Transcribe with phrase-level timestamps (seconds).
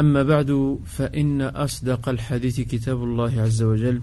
[0.00, 4.00] أما بعد فإن أصدق الحديث كتاب الله عز وجل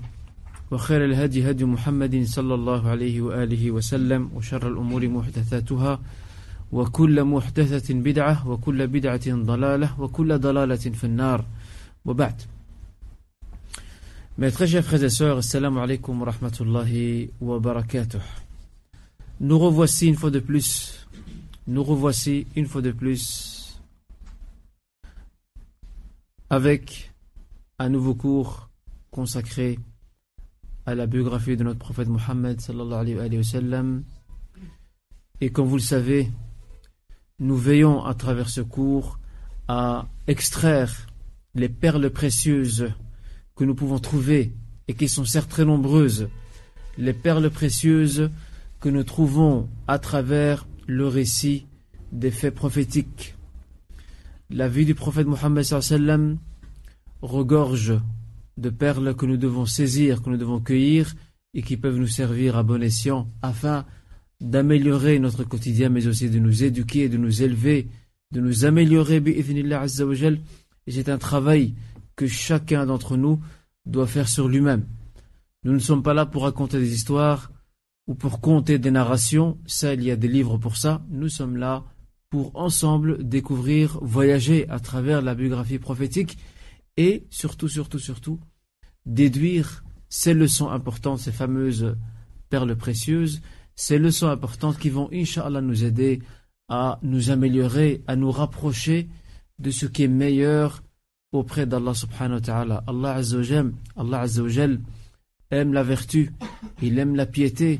[0.72, 6.00] وخير الهدي هدي محمد صلى الله عليه وآله وسلم وشر الأمور محدثاتها
[6.72, 11.46] وكل محدثة بدعة وكل بدعة ضلالة وكل ضلالة في النار.
[12.06, 12.42] وبعد.
[14.38, 18.20] Mes très chers frères et sœurs, assalamu alaikum wa rahmatullahi wa barakatuh.
[19.40, 21.08] Nous revoici une fois de plus,
[21.68, 23.45] nous revoici une fois de plus.
[26.56, 27.12] Avec
[27.80, 28.70] un nouveau cours
[29.12, 29.78] consacré
[30.86, 32.62] à la biographie de notre prophète Mohammed.
[35.42, 36.32] Et comme vous le savez,
[37.40, 39.20] nous veillons à travers ce cours
[39.68, 41.08] à extraire
[41.56, 42.94] les perles précieuses
[43.58, 44.54] que nous pouvons trouver
[44.88, 46.30] et qui sont certes très nombreuses,
[46.98, 48.32] les perles précieuses
[48.80, 51.66] que nous trouvons à travers le récit
[52.14, 53.35] des faits prophétiques.
[54.52, 55.66] La vie du prophète Mohammed
[57.22, 58.00] regorge
[58.58, 61.16] de perles que nous devons saisir, que nous devons cueillir
[61.56, 63.86] et qui peuvent nous servir à bon escient afin
[64.40, 67.88] d'améliorer notre quotidien mais aussi de nous éduquer, de nous élever,
[68.32, 71.74] de nous améliorer et c'est un travail
[72.16, 73.40] que chacun d'entre nous
[73.88, 74.86] doit faire sur lui-même.
[75.64, 77.52] Nous ne sommes pas là pour raconter des histoires
[78.06, 81.04] ou pour compter des narrations, ça il y a des livres pour ça.
[81.10, 81.84] Nous sommes là
[82.36, 86.38] pour ensemble découvrir, voyager à travers la biographie prophétique
[86.98, 88.42] et surtout, surtout, surtout,
[89.06, 91.96] déduire ces leçons importantes, ces fameuses
[92.50, 93.42] perles précieuses,
[93.78, 96.20] ces leçons importantes qui vont, inshallah, nous aider
[96.68, 99.08] à nous améliorer, à nous rapprocher
[99.58, 100.84] de ce qui est meilleur
[101.32, 102.84] auprès d'Allah subhanahu wa ta'ala.
[102.86, 103.22] Allah
[103.96, 104.26] Allah
[105.52, 106.34] aime la vertu,
[106.82, 107.80] il aime la piété,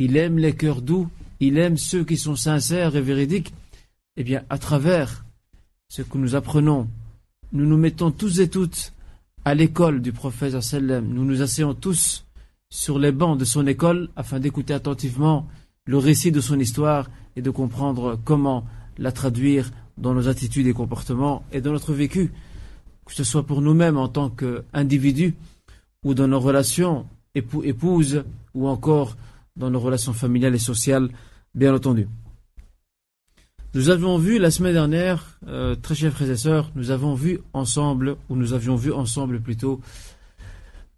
[0.00, 1.08] il aime les cœurs doux,
[1.40, 3.52] il aime ceux qui sont sincères et véridiques.
[4.16, 5.24] Eh bien, à travers
[5.88, 6.88] ce que nous apprenons,
[7.52, 8.92] nous nous mettons tous et toutes
[9.44, 11.06] à l'école du prophète sallam.
[11.08, 12.24] Nous nous asseyons tous
[12.70, 15.46] sur les bancs de son école afin d'écouter attentivement
[15.84, 18.64] le récit de son histoire et de comprendre comment
[18.98, 22.32] la traduire dans nos attitudes et comportements et dans notre vécu,
[23.04, 25.34] que ce soit pour nous-mêmes en tant qu'individus
[26.04, 28.24] ou dans nos relations époux-épouses
[28.54, 29.16] ou encore
[29.56, 31.08] dans nos relations familiales et sociales,
[31.54, 32.08] bien entendu.
[33.74, 37.40] Nous avions vu la semaine dernière, euh, très chers frères et sœurs, nous avons vu
[37.52, 39.80] ensemble, ou nous avions vu ensemble plutôt,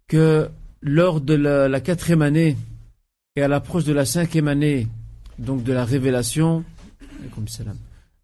[0.07, 0.49] que
[0.81, 2.55] lors de la, quatrième année
[3.35, 4.87] et à l'approche de la cinquième année,
[5.37, 6.63] donc de la révélation,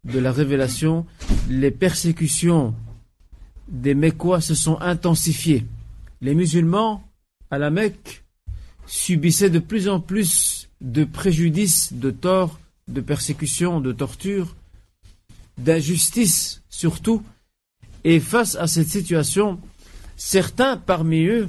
[0.04, 1.06] de la révélation,
[1.50, 2.74] les persécutions
[3.68, 5.66] des Mécois se sont intensifiées.
[6.20, 7.02] Les musulmans
[7.50, 8.24] à la Mecque
[8.86, 12.58] subissaient de plus en plus de préjudices, de torts,
[12.88, 14.54] de persécutions, de tortures,
[15.58, 17.22] d'injustice surtout.
[18.04, 19.60] Et face à cette situation,
[20.16, 21.48] certains parmi eux,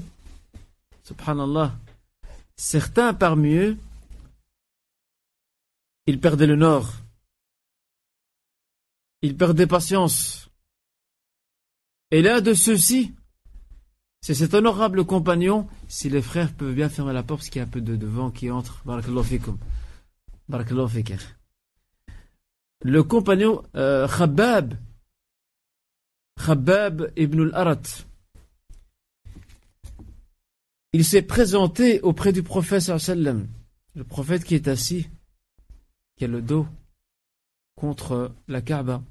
[1.04, 1.76] subhanallah,
[2.56, 3.78] certains parmi eux,
[6.08, 6.94] ils perdaient le nord,
[9.22, 10.50] ils perdaient patience.
[12.12, 13.14] Et l'un de ceux-ci,
[14.22, 17.64] c'est cet honorable compagnon, si les frères peuvent bien fermer la porte parce qu'il y
[17.64, 18.84] a un peu de, vent qui entre.
[22.84, 24.76] Le compagnon euh, Khabbab,
[26.46, 27.82] Khabbab ibn al-Arat,
[30.94, 33.48] il s'est présenté auprès du prophète sallam,
[33.96, 35.08] le prophète qui est assis,
[36.18, 36.68] qui a le dos
[37.76, 39.04] contre la Kaaba.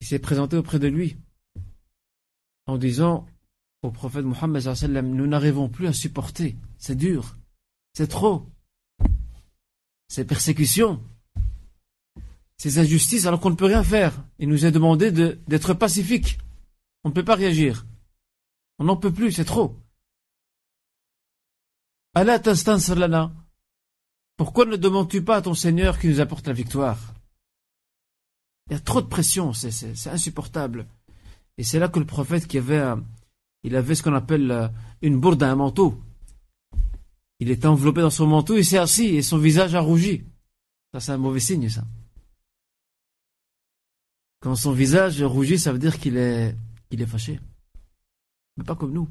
[0.00, 1.16] Il s'est présenté auprès de lui
[2.68, 3.26] en disant
[3.82, 4.62] au prophète Mohammed
[5.04, 7.36] nous n'arrivons plus à supporter, c'est dur,
[7.94, 8.46] c'est trop,
[10.08, 11.02] ces persécutions,
[12.56, 14.12] ces injustices alors qu'on ne peut rien faire.
[14.38, 16.38] Il nous est demandé d'être pacifique.
[17.04, 17.86] On ne peut pas réagir.
[18.78, 19.76] On n'en peut plus, c'est trop.
[22.14, 22.40] Allah
[22.96, 23.32] lana.
[24.36, 27.14] Pourquoi ne demandes-tu pas à ton Seigneur qui nous apporte la victoire?
[28.68, 30.86] Il y a trop de pression, c'est insupportable.
[31.58, 32.82] Et c'est là que le prophète qui avait,
[33.64, 34.68] il avait ce qu'on appelle euh,
[35.02, 36.00] une bourde à un manteau.
[37.40, 40.24] Il était enveloppé dans son manteau, il s'est assis et son visage a rougi.
[40.92, 41.84] Ça, c'est un mauvais signe, ça.
[44.40, 46.56] Quand son visage rougit, ça veut dire qu'il est,
[46.88, 47.40] qu'il est fâché.
[48.56, 49.08] Mais pas comme nous.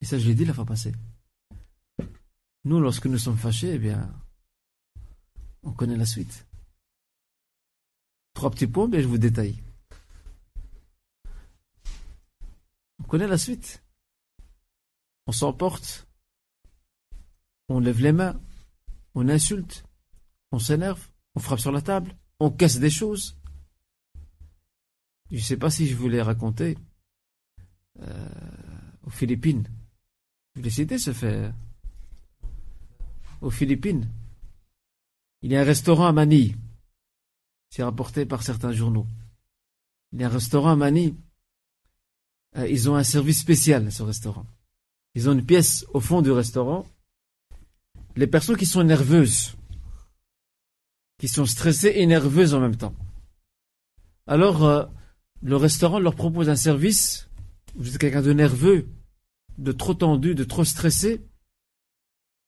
[0.00, 0.94] Et ça, je l'ai dit la fois passée.
[2.64, 4.10] Nous, lorsque nous sommes fâchés, eh bien,
[5.62, 6.46] on connaît la suite.
[8.34, 9.62] Trois petits points, mais je vous détaille.
[13.06, 13.82] On connaît la suite?
[15.26, 16.06] On s'emporte.
[17.68, 18.40] On lève les mains.
[19.14, 19.84] On insulte.
[20.52, 21.08] On s'énerve.
[21.34, 23.36] On frappe sur la table on casse des choses.
[25.30, 26.76] Je ne sais pas si je voulais raconter
[28.00, 28.28] euh,
[29.04, 29.66] aux Philippines.
[30.54, 31.52] Je voulais citer ce fait.
[33.40, 34.08] Aux Philippines,
[35.42, 36.56] il y a un restaurant à Manille.
[37.70, 39.06] C'est rapporté par certains journaux.
[40.12, 41.16] Il y a un restaurant à Manille.
[42.56, 44.46] Euh, ils ont un service spécial, ce restaurant.
[45.14, 46.86] Ils ont une pièce au fond du restaurant.
[48.16, 49.56] Les personnes qui sont nerveuses,
[51.18, 52.94] qui sont stressées et nerveuses en même temps.
[54.26, 54.84] Alors, euh,
[55.42, 57.28] le restaurant leur propose un service.
[57.74, 58.88] Vous êtes quelqu'un de nerveux,
[59.58, 61.24] de trop tendu, de trop stressé.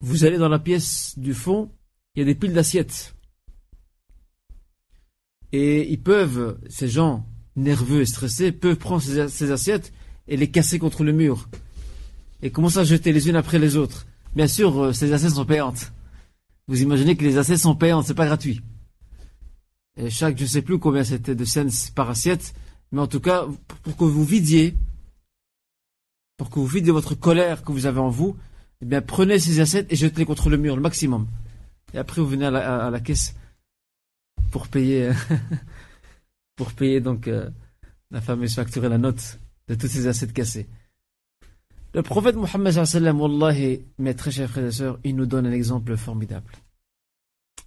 [0.01, 1.71] Vous allez dans la pièce du fond,
[2.15, 3.15] il y a des piles d'assiettes.
[5.51, 9.91] Et ils peuvent, ces gens nerveux et stressés, peuvent prendre ces, assiettes
[10.29, 11.49] et les casser contre le mur.
[12.41, 14.05] Et commencer à jeter les unes après les autres?
[14.35, 15.91] Bien sûr, euh, ces assiettes sont payantes.
[16.67, 18.61] Vous imaginez que les assiettes sont payants, c'est pas gratuit.
[19.97, 22.53] Et chaque, je sais plus combien c'était de cents par assiette,
[22.91, 23.47] mais en tout cas,
[23.83, 24.75] pour que vous vidiez,
[26.37, 28.37] pour que vous vidiez votre colère que vous avez en vous,
[28.81, 31.27] eh bien, prenez ces assiettes et jetez-les contre le mur, le maximum.
[31.93, 33.35] Et après, vous venez à la, caisse
[34.51, 35.11] pour payer,
[36.55, 37.49] pour payer donc euh,
[38.11, 39.39] la fameuse facture et la note
[39.69, 40.67] de toutes ces assiettes cassées.
[41.93, 42.75] Le prophète Mohammed
[43.15, 46.51] wallahi, mes très chers frères et sœurs, il nous donne un exemple formidable.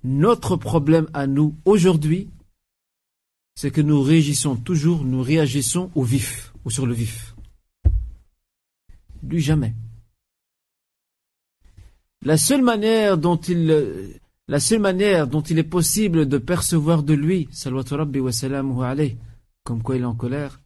[0.04, 2.28] Notre problème à nous aujourd'hui,
[3.54, 7.34] c'est que nous réagissons toujours, nous réagissons au vif, ou sur le vif.
[9.22, 9.74] Lui jamais.
[12.24, 17.14] La seule manière dont il, la seule manière dont il est possible de percevoir de
[17.14, 17.48] lui,
[19.64, 20.61] comme quoi il est en colère,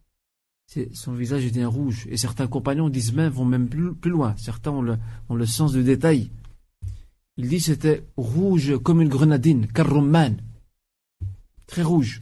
[0.92, 2.06] son visage devient rouge.
[2.10, 4.34] Et certains compagnons disent même, vont même plus, loin.
[4.36, 4.82] Certains ont
[5.34, 6.30] le, sens du détail.
[7.36, 10.36] Il dit c'était rouge comme une grenadine, karrumman.
[11.66, 12.20] Très rouge.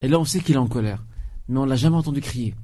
[0.00, 1.04] Et là, on sait qu'il est en colère.
[1.48, 2.54] Mais on l'a jamais entendu crier.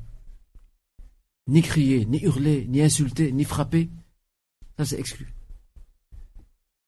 [1.46, 3.90] Ni crier, ni hurler, ni insulter, ni frapper.
[4.76, 5.34] Ça, c'est exclu.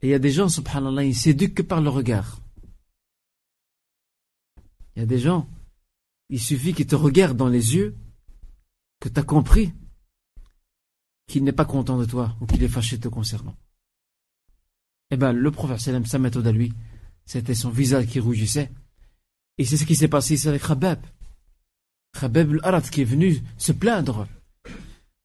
[0.03, 2.41] Et il y a des gens, subhanallah, ils s'éduquent que par le regard.
[4.97, 5.49] Il y a des gens,
[6.31, 7.97] il suffit qu'il te regarde dans les yeux,
[9.01, 9.73] que tu as compris
[11.27, 13.57] qu'il n'est pas content de toi ou qu'il est fâché te concernant.
[15.11, 16.73] Eh bien, le prophète sa méthode à lui,
[17.27, 18.71] c'était son visage qui rougissait.
[19.59, 21.01] Et c'est ce qui s'est passé ici avec Rabab.
[22.15, 24.29] Rabab al-Arad qui est venu se plaindre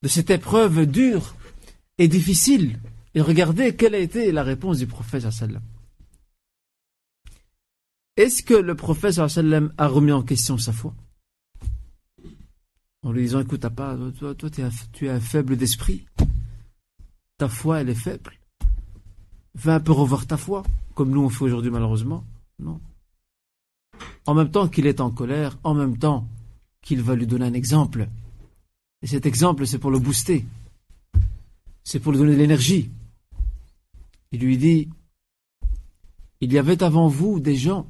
[0.02, 1.36] de cette épreuve dure
[2.00, 2.80] et difficile.
[3.14, 5.62] Et regardez quelle a été la réponse du prophète sallam.
[8.18, 10.94] Est-ce que le prophète a remis en question sa foi?
[13.04, 16.06] En lui disant, écoute, pas, toi, toi tu es un faible d'esprit.
[17.38, 18.32] Ta foi, elle est faible.
[19.56, 20.64] Va un peu revoir ta foi,
[20.96, 22.24] comme nous on fait aujourd'hui malheureusement.
[22.60, 22.80] Non.
[24.26, 26.28] En même temps qu'il est en colère, en même temps
[26.82, 28.08] qu'il va lui donner un exemple.
[29.02, 30.46] Et cet exemple, c'est pour le booster.
[31.84, 32.90] C'est pour lui donner de l'énergie.
[34.32, 34.90] Il lui dit,
[36.42, 37.90] il y avait avant vous des gens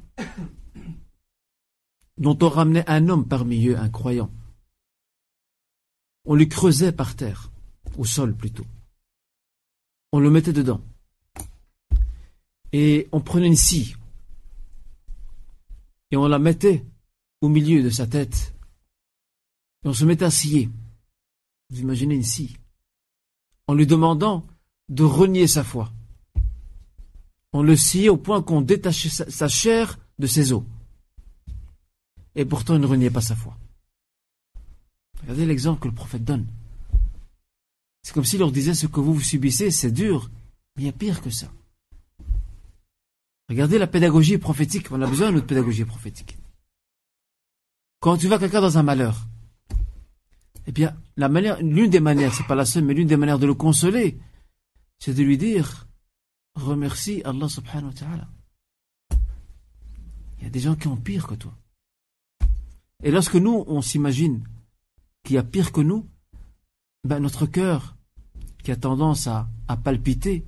[2.18, 4.30] dont on ramenait un homme parmi eux, un croyant.
[6.24, 7.50] On lui creusait par terre,
[7.98, 8.66] au sol plutôt.
[10.12, 10.80] On le mettait dedans.
[12.72, 13.96] Et on prenait une scie.
[16.10, 16.84] Et on la mettait
[17.40, 18.54] au milieu de sa tête.
[19.84, 20.70] Et on se mettait à scier.
[21.70, 22.56] Vous imaginez une scie.
[23.66, 24.46] En lui demandant
[24.88, 25.92] de renier sa foi.
[27.56, 30.62] On le sciait au point qu'on détachait sa chair de ses os.
[32.34, 33.56] Et pourtant, il ne reniait pas sa foi.
[35.22, 36.46] Regardez l'exemple que le prophète donne.
[38.02, 40.30] C'est comme s'il leur disait ce que vous, vous subissez, c'est dur,
[40.76, 41.50] mais il y a pire que ça.
[43.48, 44.92] Regardez la pédagogie prophétique.
[44.92, 46.36] On a besoin de notre pédagogie prophétique.
[48.00, 49.26] Quand tu vois quelqu'un dans un malheur,
[50.66, 53.54] Eh bien, l'une des manières, c'est pas la seule, mais l'une des manières de le
[53.54, 54.18] consoler,
[54.98, 55.85] c'est de lui dire,
[56.64, 58.28] remercie Allah subhanahu wa ta'ala.
[60.38, 61.56] Il y a des gens qui ont pire que toi.
[63.02, 64.46] Et lorsque nous, on s'imagine
[65.24, 66.08] qu'il y a pire que nous,
[67.04, 67.96] ben notre cœur,
[68.62, 69.48] qui a tendance à,
[69.84, 70.44] palpiter,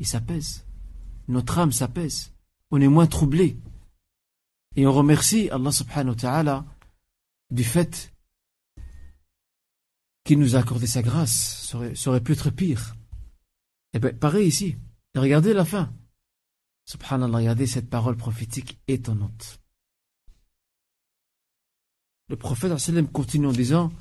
[0.00, 0.66] il s'apaise.
[1.28, 2.32] Notre âme s'apaise.
[2.70, 3.58] On est moins troublé.
[4.74, 6.64] Et on remercie Allah subhanahu wa ta'ala
[7.50, 8.12] du fait
[10.24, 11.68] qu'il nous a accordé sa grâce.
[11.68, 12.96] Ça aurait, ça aurait pu être pire.
[13.94, 14.76] Et bien, pareil ici.
[15.20, 15.92] Regardez la fin.
[16.84, 19.60] Subhanallah, regardez cette parole prophétique étonnante.
[22.28, 22.72] Le prophète
[23.12, 23.92] continue en disant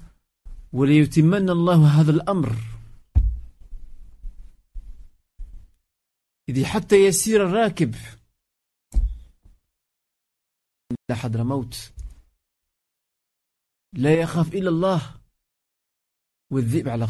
[6.47, 6.65] Il dit
[7.35, 7.95] الراكب
[10.91, 11.91] إلى حضرموت
[13.93, 15.19] لا يخاف إلا الله
[16.51, 17.07] والذئب على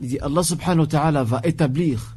[0.00, 2.16] Il dit Allah subhanahu wa ta'ala va établir,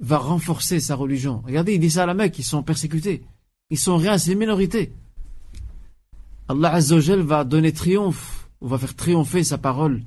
[0.00, 1.42] va renforcer sa religion.
[1.44, 3.22] Regardez, il dit ça à la Mecque, ils sont persécutés.
[3.70, 4.92] Ils sont rien, c'est une minorité.
[6.48, 10.02] Allah Azzawajal va donner triomphe, va faire triompher sa parole,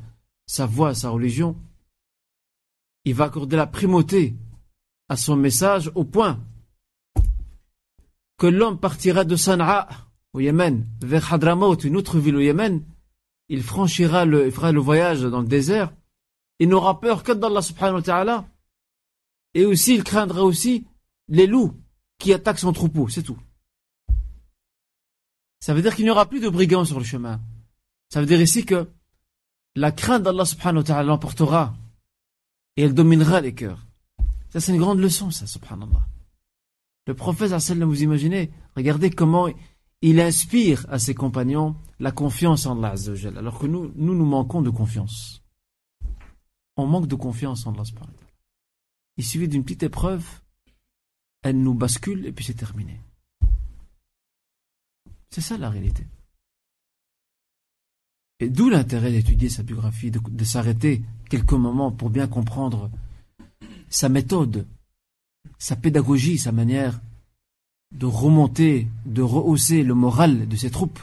[0.46, 1.56] sa voix, sa religion.
[3.06, 4.36] Il va accorder la primauté
[5.10, 6.40] à son message au point
[8.38, 9.88] que l'homme partira de Sana'a
[10.34, 12.84] au Yémen vers Hadramaut, une autre ville au Yémen.
[13.50, 15.92] Il franchira le, il fera le voyage dans le désert.
[16.60, 18.50] Il n'aura peur que d'Allah subhanahu wa ta'ala.
[19.54, 20.88] Et aussi, il craindra aussi
[21.28, 21.74] les loups
[22.20, 23.38] qui attaquent son troupeau, c'est tout.
[25.60, 27.42] Ça veut dire qu'il n'y aura plus de brigands sur le chemin.
[28.10, 28.90] Ça veut dire ici que
[29.76, 31.76] la crainte d'Allah subhanahu wa ta'ala l'emportera
[32.76, 33.86] et elle dominera les cœurs.
[34.50, 36.08] Ça, c'est une grande leçon, ça, subhanallah.
[37.08, 39.48] Le prophète, vous imaginez, regardez comment
[40.02, 42.96] il inspire à ses compagnons la confiance en Allah,
[43.38, 45.42] alors que nous, nous, nous manquons de confiance.
[46.78, 47.84] On manque de confiance en Allah.
[49.18, 50.24] Il suffit d'une petite épreuve,
[51.42, 53.02] elle nous bascule et puis c'est terminé.
[55.30, 56.06] C'est ça la réalité.
[58.40, 62.92] Et d'où l'intérêt d'étudier sa biographie, de, s'arrêter quelques moments pour bien comprendre
[63.90, 64.68] sa méthode,
[65.58, 67.00] sa pédagogie, sa manière
[67.92, 71.00] de remonter, de rehausser le moral de ses troupes,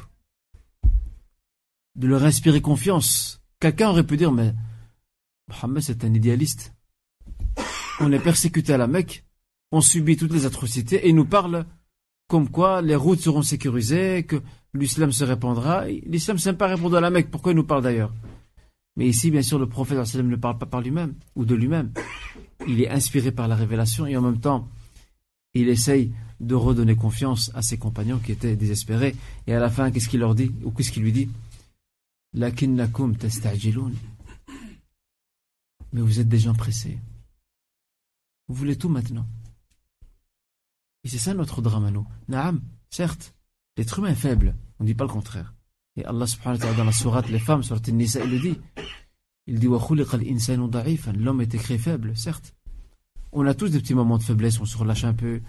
[1.97, 3.41] de leur inspirer confiance.
[3.59, 4.55] Quelqu'un aurait pu dire, mais
[5.49, 6.75] Mohammed c'est un idéaliste.
[8.01, 9.25] On est persécuté à la Mecque,
[9.71, 11.67] on subit toutes les atrocités et il nous parle
[12.29, 15.87] comme quoi les routes seront sécurisées, que l'islam se répandra.
[15.87, 17.31] L'islam ne pas répondre à la Mecque.
[17.31, 18.13] Pourquoi il nous parle d'ailleurs?
[18.97, 21.93] Mais ici, bien sûr, le prophète ne parle pas par lui-même ou de lui-même.
[22.67, 24.69] Il est inspiré par la révélation et en même temps,
[25.53, 29.15] il essaye de redonner confiance à ses compagnons qui étaient désespérés.
[29.47, 31.29] Et à la fin, qu'est-ce qu'il leur dit Ou qu'est-ce qu'il lui dit?
[35.95, 36.99] Mais vous êtes des gens pressés.
[38.49, 39.27] Vous voulez tout maintenant.
[41.05, 42.07] Et c'est ça notre drame à nous.
[42.27, 42.61] Naam,
[42.91, 43.33] certes,
[43.77, 45.55] l'être humain est faible, on ne dit pas le contraire.
[45.97, 48.59] Et Allah subhanahu wa ta'ala dans la sourate Les femmes, sur Nisa, il le dit.
[49.47, 52.57] Il dit L'homme est écrit faible, certes.
[53.31, 55.43] On a tous des petits moments de faiblesse, on se relâche un peu,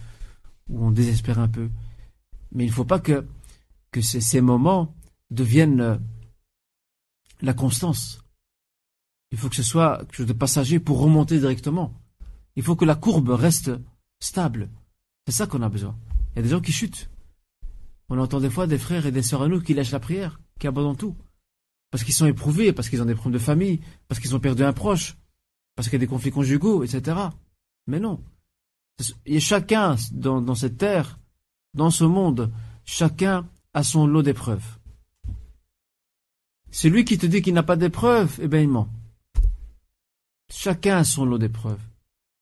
[0.70, 1.72] ou on désespère un peu.
[2.52, 3.26] Mais il ne faut pas que,
[3.90, 4.94] que ces, ces moments
[5.32, 5.98] deviennent euh,
[7.42, 8.25] la constance.
[9.36, 11.92] Il faut que ce soit quelque chose de passager pour remonter directement.
[12.56, 13.70] Il faut que la courbe reste
[14.22, 14.70] stable.
[15.26, 15.94] C'est ça qu'on a besoin.
[16.32, 17.10] Il y a des gens qui chutent.
[18.08, 20.40] On entend des fois des frères et des sœurs à nous qui lâchent la prière,
[20.58, 21.18] qui abandonnent tout.
[21.92, 24.64] Parce qu'ils sont éprouvés, parce qu'ils ont des problèmes de famille, parce qu'ils ont perdu
[24.64, 25.18] un proche,
[25.76, 27.18] parce qu'il y a des conflits conjugaux, etc.
[27.88, 28.24] Mais non.
[29.26, 31.20] Et chacun dans, dans cette terre,
[31.74, 32.54] dans ce monde,
[32.86, 34.78] chacun a son lot d'épreuves.
[36.72, 38.88] Celui qui te dit qu'il n'a pas d'épreuves, eh bien il ment.
[40.58, 41.82] Chacun a son lot d'épreuves.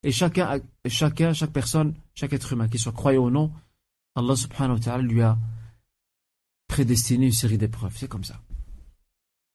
[0.03, 3.51] Et chacun, chacun, chaque personne, chaque être humain, qu'il soit croyant ou non,
[4.13, 5.35] Allah subhanahu wa ta'ala lui a
[6.67, 7.95] prédestiné une série d'épreuves.
[7.97, 8.39] C'est comme ça.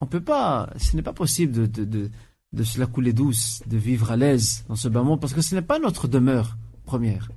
[0.01, 2.11] On peut pas, ce n'est pas possible de, de, de,
[2.53, 5.41] de se la couler douce, de vivre à l'aise dans ce bas monde, parce que
[5.41, 7.31] ce n'est pas notre demeure première.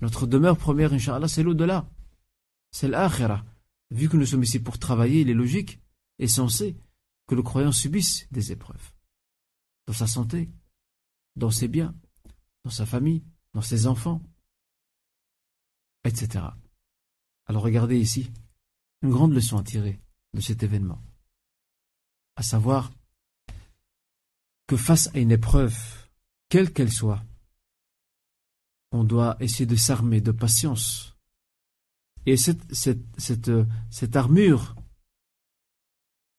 [0.00, 1.86] Notre demeure première, Inch'Allah, c'est l'au-delà.
[2.70, 3.44] C'est l'akhira.
[3.90, 5.80] Vu que nous sommes ici pour travailler, il est logique
[6.18, 6.78] et censé
[7.26, 8.92] que le croyant subisse des épreuves.
[9.90, 10.48] Dans sa santé,
[11.34, 11.96] dans ses biens,
[12.62, 14.22] dans sa famille, dans ses enfants,
[16.04, 16.44] etc.
[17.46, 18.30] Alors regardez ici
[19.02, 20.00] une grande leçon à tirer
[20.32, 21.02] de cet événement,
[22.36, 22.92] à savoir
[24.68, 25.76] que face à une épreuve,
[26.48, 27.24] quelle qu'elle soit,
[28.92, 31.16] on doit essayer de s'armer de patience
[32.26, 33.50] Et cette, cette, cette,
[33.90, 34.76] cette armure,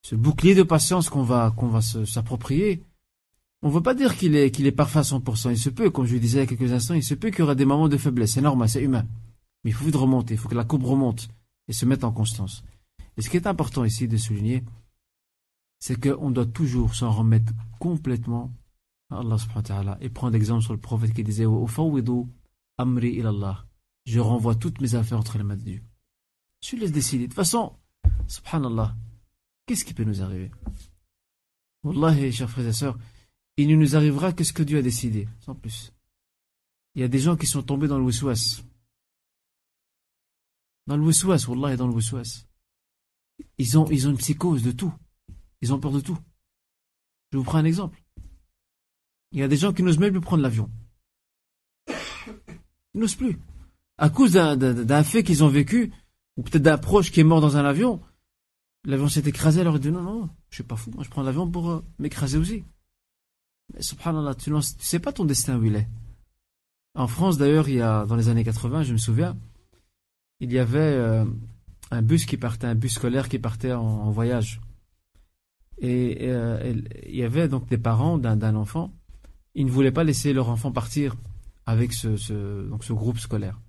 [0.03, 2.85] ce bouclier de patience qu'on va, qu'on va s'approprier,
[3.61, 5.51] on ne veut pas dire qu'il est, parfait à 100%.
[5.51, 7.29] Il se peut, comme je le disais il y a quelques instants, il se peut
[7.29, 8.33] qu'il y aura des moments de faiblesse.
[8.33, 9.05] C'est normal, c'est humain.
[9.63, 11.29] Mais il faut vite remonter, il faut que la courbe remonte
[11.67, 12.63] et se mette en constance.
[13.17, 14.63] Et ce qui est important ici de souligner,
[15.79, 18.51] c'est qu'on doit toujours s'en remettre complètement
[19.09, 21.45] à Allah subhanahu wa ta'ala et prendre exemple sur le prophète qui disait
[22.77, 23.65] amri ilallah.
[24.05, 25.81] Je renvoie toutes mes affaires entre les mains de Dieu.
[26.63, 27.25] Je laisse décider.
[27.25, 27.73] De toute façon,
[28.27, 28.95] subhanallah,
[29.65, 30.51] qu'est-ce qui peut nous arriver?
[31.83, 32.97] Wallahi, chers frères et sœurs,
[33.61, 35.93] il ne nous arrivera que ce que Dieu a décidé, sans plus.
[36.95, 38.63] Il y a des gens qui sont tombés dans le wiswas.
[40.87, 42.45] Dans le wiswas, Wallah, dans le wiswas.
[43.57, 44.93] Ils ont, ils ont une psychose de tout.
[45.61, 46.17] Ils ont peur de tout.
[47.31, 48.01] Je vous prends un exemple.
[49.31, 50.69] Il y a des gens qui n'osent même plus prendre l'avion.
[51.87, 53.39] Ils n'osent plus.
[53.97, 55.93] À cause d'un fait qu'ils ont vécu,
[56.35, 58.01] ou peut-être d'un proche qui est mort dans un avion,
[58.83, 61.21] l'avion s'est écrasé, alors ils disent non, non, je suis pas fou, moi je prends
[61.21, 62.63] l'avion pour euh, m'écraser aussi.
[63.79, 65.87] Subhanallah, tu ne sais pas ton destin où il est.
[66.95, 69.37] En France, d'ailleurs, il y a, dans les années 80, je me souviens,
[70.39, 71.25] il y avait euh,
[71.91, 74.59] un bus qui partait, un bus scolaire qui partait en, voyage.
[75.77, 76.73] Et, euh,
[77.07, 78.91] il y avait donc des parents d'un enfant.
[79.55, 81.15] Ils ne voulaient pas laisser leur enfant partir
[81.65, 83.59] avec ce, groupe scolaire.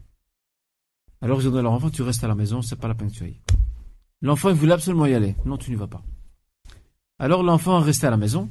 [1.21, 2.95] Alors ils ont dit à leur enfant, tu restes à la maison, c'est pas la
[2.95, 3.35] peine que tu.
[4.23, 5.37] L'enfant, il voulait absolument y aller.
[5.45, 6.03] Non, tu n'y vas pas.
[7.19, 8.49] Alors l'enfant est à la maison.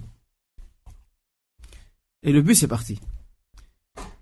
[2.24, 3.00] Et le bus est parti.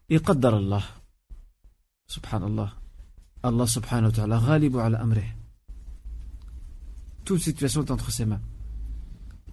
[0.10, 0.84] Et qaddar Allah.
[2.08, 2.76] Subhanallah.
[3.44, 5.06] Allah subhanahu wa ta'ala ghalibu ala.
[7.26, 8.42] Toute situation est entre ses mains.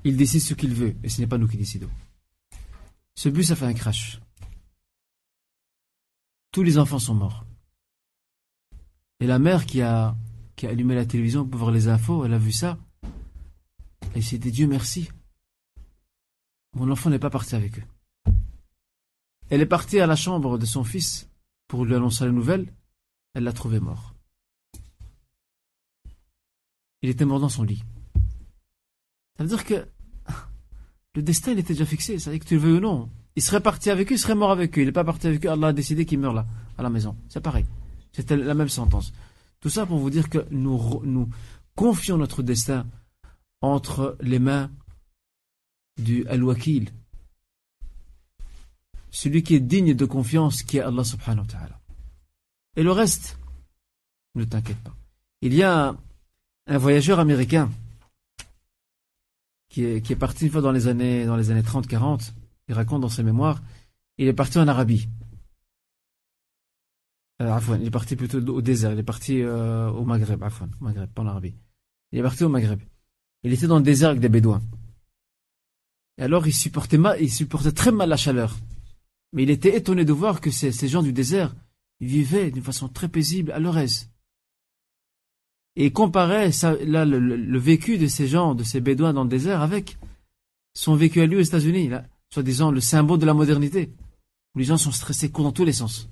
[0.04, 1.90] Il décide ce qu'il veut, et ce n'est pas nous qui décidons.
[3.14, 4.20] Ce bus a fait un crash.
[6.52, 7.44] Tous les enfants sont morts.
[9.20, 10.16] Et la mère qui a,
[10.54, 12.78] qui a allumé la télévision pour voir les infos, elle a vu ça.
[14.14, 15.10] Et s'est dit Dieu merci.
[16.74, 17.84] Mon enfant n'est pas parti avec eux.
[19.50, 21.28] Elle est partie à la chambre de son fils
[21.68, 22.72] pour lui annoncer la nouvelle.
[23.34, 24.14] Elle l'a trouvé mort.
[27.02, 27.82] Il était mort dans son lit.
[29.36, 29.86] Ça veut dire que
[31.14, 32.18] le destin il était déjà fixé.
[32.18, 33.10] Ça veut dire que tu le veux ou non.
[33.36, 34.82] Il serait parti avec eux, il serait mort avec eux.
[34.82, 35.50] Il n'est pas parti avec eux.
[35.50, 36.46] Allah a décidé qu'il meurt là,
[36.78, 37.16] à la maison.
[37.28, 37.66] C'est pareil.
[38.12, 39.12] C'était la même sentence.
[39.60, 41.28] Tout ça pour vous dire que nous, nous
[41.74, 42.86] confions notre destin
[43.60, 44.70] entre les mains
[45.98, 46.90] du Al-Wakil,
[49.16, 51.80] celui qui est digne de confiance, qui est Allah subhanahu wa ta'ala.
[52.76, 53.38] Et le reste,
[54.34, 54.94] ne t'inquiète pas.
[55.40, 55.96] Il y a
[56.66, 57.70] un, voyageur américain
[59.70, 62.32] qui est, parti une fois dans les années, dans les années 30-40,
[62.68, 63.62] il raconte dans ses mémoires,
[64.18, 65.08] il est parti en Arabie.
[67.40, 71.08] Euh, il est parti plutôt au désert, il est parti euh, au Maghreb, au Maghreb,
[71.10, 71.54] pas en Arabie.
[72.12, 72.80] Il est parti au Maghreb.
[73.44, 74.62] Il était dans le désert avec des bédouins.
[76.18, 78.56] Et alors il supportait, mal, il supportait très mal la chaleur.
[79.32, 81.54] Mais il était étonné de voir que ces, gens du désert
[82.00, 84.10] vivaient d'une façon très paisible, à leur aise.
[85.74, 86.50] Et comparait
[86.84, 89.98] le, vécu de ces gens, de ces bédouins dans le désert, avec
[90.74, 91.90] son vécu à lui aux États-Unis,
[92.30, 93.92] soi-disant le symbole de la modernité,
[94.54, 96.08] où les gens sont stressés, courent dans tous les sens.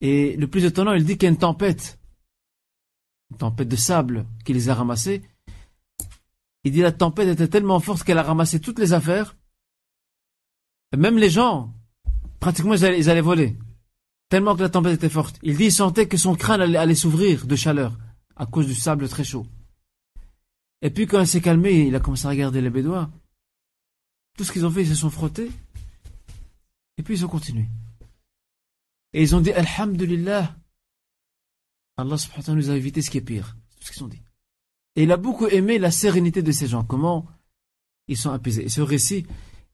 [0.00, 1.98] Et le plus étonnant, il dit qu'il y a une tempête,
[3.30, 5.22] une tempête de sable qui les a ramassés.
[6.64, 9.36] Il dit la tempête était tellement forte qu'elle a ramassé toutes les affaires
[10.96, 11.74] même les gens,
[12.40, 13.56] pratiquement, ils allaient, voler.
[14.28, 15.38] Tellement que la tempête était forte.
[15.42, 17.98] Il dit, il sentait que son crâne allait, s'ouvrir de chaleur
[18.36, 19.46] à cause du sable très chaud.
[20.80, 23.10] Et puis quand il s'est calmé, il a commencé à regarder les Bédouins.
[24.36, 25.50] Tout ce qu'ils ont fait, ils se sont frottés.
[26.98, 27.66] Et puis ils ont continué.
[29.12, 30.54] Et ils ont dit, Alhamdulillah,
[31.96, 33.56] Allah subhanahu wa ta'ala nous a évité ce qui est pire.
[33.70, 34.22] C'est tout ce qu'ils ont dit.
[34.94, 36.84] Et il a beaucoup aimé la sérénité de ces gens.
[36.84, 37.26] Comment?
[38.06, 38.64] Ils sont apaisés.
[38.64, 39.26] Et ce récit,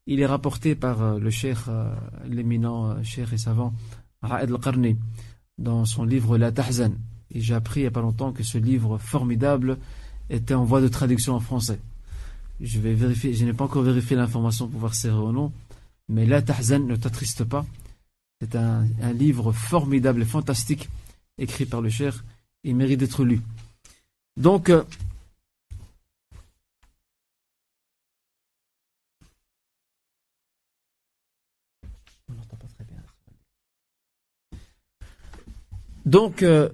[0.06, 1.94] il est rapporté par euh, le cheikh, euh,
[2.26, 3.72] l'éminent euh, cheikh et savant
[4.22, 4.96] Ra'ed al-Qarni
[5.58, 6.92] dans son livre La Tahzan.
[7.30, 9.78] Et j'ai appris il n'y a pas longtemps que ce livre formidable
[10.30, 11.80] était en voie de traduction en français.
[12.60, 15.32] Je vais vérifier, je n'ai pas encore vérifié l'information pour voir si c'est vrai ou
[15.32, 15.52] non,
[16.08, 17.66] mais La Tahzan ne t'attriste pas.
[18.40, 20.88] C'est un, un, livre formidable et fantastique
[21.38, 22.14] écrit par le cheikh.
[22.62, 23.40] Il mérite d'être lu.
[24.36, 24.70] Donc,
[36.04, 36.68] Donc, euh,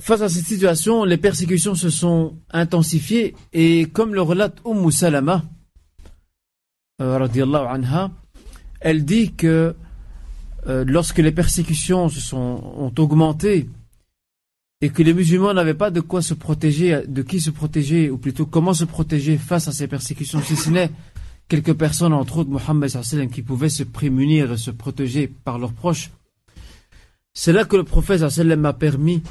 [0.00, 5.44] face à cette situation, les persécutions se sont intensifiées et comme le relate Umm Salama,
[7.00, 7.28] euh,
[7.68, 8.10] anha,
[8.80, 9.74] elle dit que
[10.66, 12.38] euh, lorsque les persécutions se sont,
[12.76, 13.68] ont augmenté
[14.82, 18.18] et que les musulmans n'avaient pas de quoi se protéger, de qui se protéger, ou
[18.18, 20.90] plutôt comment se protéger face à ces persécutions, si ce n'est
[21.48, 22.90] quelques personnes, entre autres Mohammed
[23.30, 26.10] qui pouvaient se prémunir et se protéger par leurs proches.
[27.32, 29.22] C'est là que le prophète a permis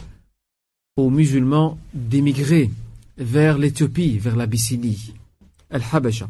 [0.95, 2.69] aux musulmans d'émigrer
[3.17, 5.13] vers l'Éthiopie, vers l'Abyssinie,
[5.69, 6.29] Al-Habasha.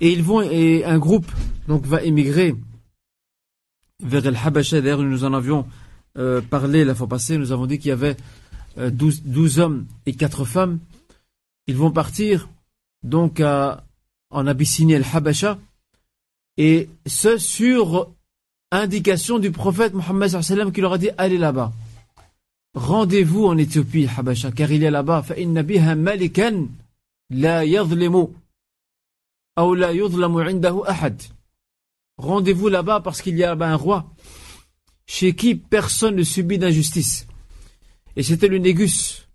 [0.00, 1.30] Et ils vont, et un groupe
[1.68, 2.54] donc va émigrer
[4.02, 4.80] vers Al-Habasha.
[4.80, 5.66] D'ailleurs, nous en avions
[6.18, 7.38] euh, parlé la fois passée.
[7.38, 8.16] Nous avons dit qu'il y avait
[8.78, 10.78] euh, 12, hommes et 4 femmes.
[11.66, 12.48] Ils vont partir
[13.02, 15.58] donc en Abyssinie Al-Habasha.
[16.56, 18.10] Et ce sur
[18.73, 21.71] indication du prophète Mohammed sallam qui leur a dit allez là-bas.
[22.75, 25.21] Rendez-vous en Éthiopie, Habasha, car il est là-bas.
[25.21, 26.67] فإن بها ملكا
[27.29, 28.33] لا يظلم
[29.57, 31.21] أو لا يظلم عنده أحد.
[32.17, 34.11] Rendez-vous là-bas parce qu'il y a là-bas un roi
[35.09, 37.25] chez qui personne ne subit d'injustice.
[38.15, 39.27] Et c'était le Négus,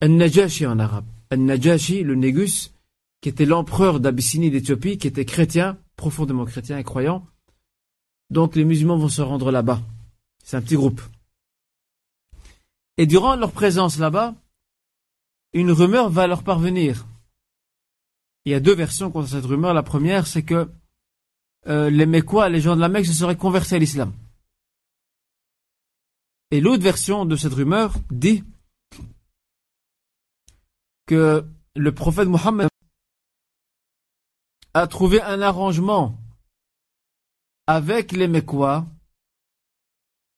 [0.00, 1.04] Al-Najashi en arabe.
[1.30, 2.72] Al-Najashi, le Négus,
[3.20, 7.26] qui était l'empereur d'Abyssinie d'Éthiopie, qui était chrétien, profondément chrétien et croyant.
[8.33, 9.79] donc les musulmans vont se rendre là-bas.
[10.43, 11.01] C'est un petit groupe.
[12.97, 14.33] Et durant leur présence là-bas,
[15.53, 17.05] une rumeur va leur parvenir.
[18.45, 19.75] Il y a deux versions contre cette rumeur.
[19.75, 20.67] La première, c'est que
[21.67, 24.11] euh, les Mécois, les gens de la Mecque, se seraient convertis à l'islam.
[26.49, 28.43] Et l'autre version de cette rumeur dit
[31.05, 32.67] que le prophète Mohammed
[34.73, 36.17] a trouvé un arrangement
[37.67, 38.85] avec les Mécois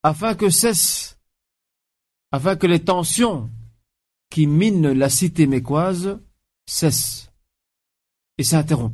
[0.04, 1.18] afin que cesse,
[2.32, 3.50] afin que les tensions
[4.30, 6.20] qui minent la cité mécoise
[6.68, 7.32] cessent
[8.38, 8.94] et s'interrompent.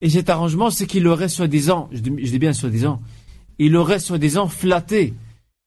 [0.00, 3.02] Et cet arrangement, c'est qu'il aurait soi-disant, je dis bien soi-disant,
[3.58, 5.14] il aurait soi-disant flatté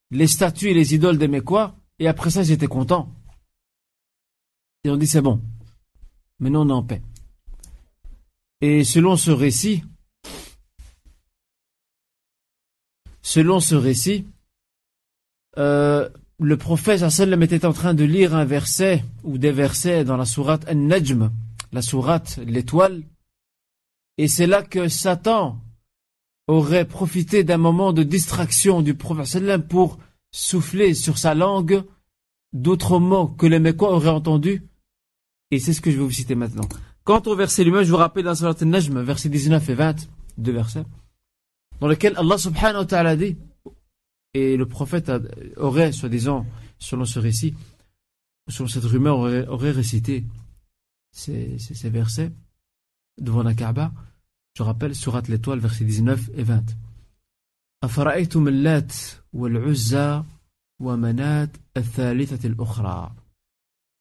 [0.10, 3.14] les statues et les idoles des Mécois, et après ça, ils étaient contents.
[4.84, 5.42] Et on dit c'est bon.
[6.40, 7.02] Maintenant, on est en paix.
[8.62, 9.84] Et selon ce récit,
[13.22, 14.26] selon ce récit,
[15.58, 20.18] euh, le prophète sallam était en train de lire un verset ou des versets dans
[20.18, 21.32] la sourate An-Najm,
[21.72, 23.04] la sourate l'étoile,
[24.18, 25.60] et c'est là que Satan
[26.48, 30.00] aurait profité d'un moment de distraction du prophète sallam pour
[30.32, 31.84] souffler sur sa langue
[32.54, 34.64] d'autres mots que les Mécois auraient entendus,
[35.52, 36.68] et c'est ce que je vais vous citer maintenant.
[37.04, 40.10] Quant au verset lui-même, je vous rappelle dans la sourate An-Najm, versets 19 et 20,
[40.38, 40.86] deux versets,
[41.82, 43.36] dans lequel Allah subhanahu wa ta'ala dit,
[44.36, 45.12] et le prophète
[45.58, 46.46] aurait, soi-disant,
[46.78, 47.56] selon ce récit,
[48.48, 50.24] selon cette rumeur, aurait, récité
[51.12, 51.58] ces,
[51.89, 52.32] versets
[53.20, 53.91] devant la Kaaba.
[54.56, 56.63] Je rappelle, surat l'étoile, versets 19 et 20.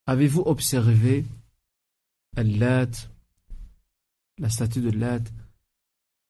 [0.06, 1.24] Avez-vous observé
[2.36, 2.86] la
[4.50, 5.22] statue de Lat,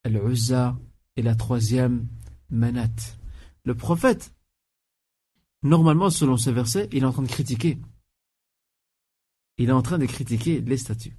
[0.04, 0.76] Al-Uzza
[1.20, 2.08] et la troisième
[2.48, 2.88] manat.
[3.64, 4.34] Le prophète,
[5.62, 7.78] normalement, selon ce verset, il est en train de critiquer.
[9.58, 11.18] Il est en train de critiquer les statues.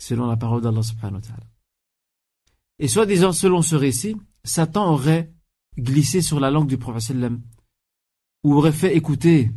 [0.00, 1.46] Selon la parole d'Allah subhanahu wa ta'ala.
[2.78, 5.30] Et soi-disant, selon ce récit, Satan aurait
[5.76, 7.30] glissé sur la langue du prophète
[8.42, 9.50] ou aurait fait écouter,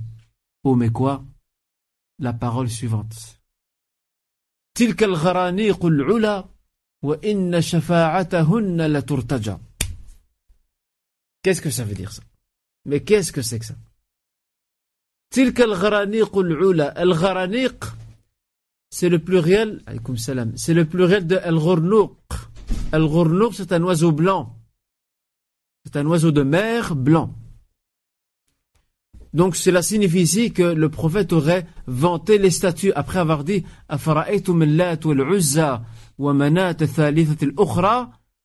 [0.66, 1.24] oh mais quoi,
[2.20, 3.40] la parole suivante.
[11.44, 12.24] Qu'est-ce que ça veut dire ça?
[12.86, 13.76] Mais qu'est-ce que c'est que ça?
[15.30, 15.46] C'est
[19.10, 19.84] le pluriel,
[20.56, 22.12] c'est le pluriel de Al-Ghurnuq.
[22.94, 24.56] Al-Ghurnuq, c'est un oiseau blanc.
[25.86, 27.36] C'est un oiseau de mer blanc.
[29.34, 34.64] Donc cela signifie ici que le prophète aurait vanté les statues après avoir dit «Afara'aytum
[34.64, 35.84] al-Lat uzza.»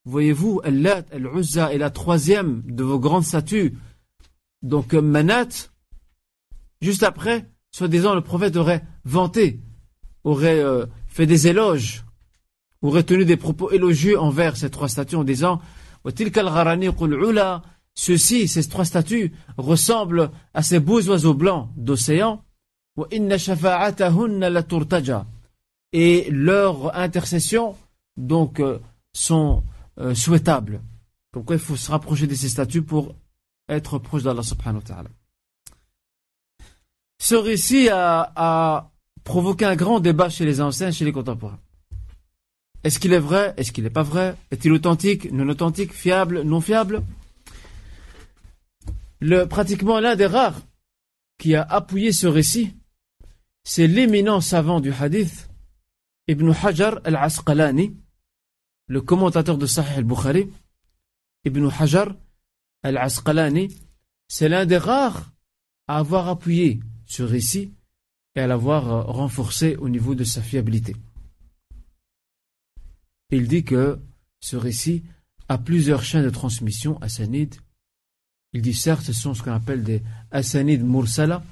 [0.05, 3.79] Voyez-vous, Allat, Al-Uzza est la troisième de vos grandes statues.
[4.63, 5.71] Donc Manat,
[6.81, 9.61] juste après, soi-disant le prophète aurait vanté,
[10.25, 12.05] aurait euh, fait des éloges,
[12.83, 15.61] aurait tenu des propos élogieux envers ces trois statues en disant
[17.95, 22.45] Ceux-ci, ces trois statues, ressemblent à ces beaux oiseaux blancs d'océan.
[25.93, 27.77] Et leurs intercessions,
[28.17, 28.79] donc, euh,
[29.13, 29.63] sont
[29.99, 30.83] euh, souhaitables.
[31.33, 33.15] Donc, il faut se rapprocher de ces statues pour
[33.69, 35.09] être proche d'Allah subhanahu wa ta'ala.
[37.19, 38.91] Ce récit a, a,
[39.25, 41.61] provoqué un grand débat chez les anciens, chez les contemporains.
[42.85, 43.55] Est-ce qu'il est vrai?
[43.57, 44.35] Est-ce qu'il n'est pas vrai?
[44.51, 45.31] Est-il authentique?
[45.31, 45.93] Non authentique?
[45.93, 46.43] Fiable?
[46.43, 47.03] Non fiable?
[49.21, 50.61] Le, pratiquement l'un des rares
[51.39, 52.75] qui a appuyé ce récit,
[53.63, 55.49] c'est l'éminent savant du hadith,
[56.29, 57.97] Ibn Hajar al-Asqalani,
[58.87, 60.49] le commentateur de Sahih al-Bukhari,
[61.45, 62.15] Ibn Hajar
[62.83, 63.69] al-Asqalani,
[64.29, 65.33] c'est l'un des rares
[65.89, 67.75] à avoir appuyé ce récit
[68.35, 70.97] et à l'avoir euh, renforcé au niveau de sa fiabilité.
[73.31, 73.99] Il dit que
[74.41, 75.03] ce récit
[75.49, 77.57] a plusieurs chaînes de transmission Sanid.
[78.53, 81.43] Il dit certes, ce sont ce qu'on appelle des Asanid Mursala,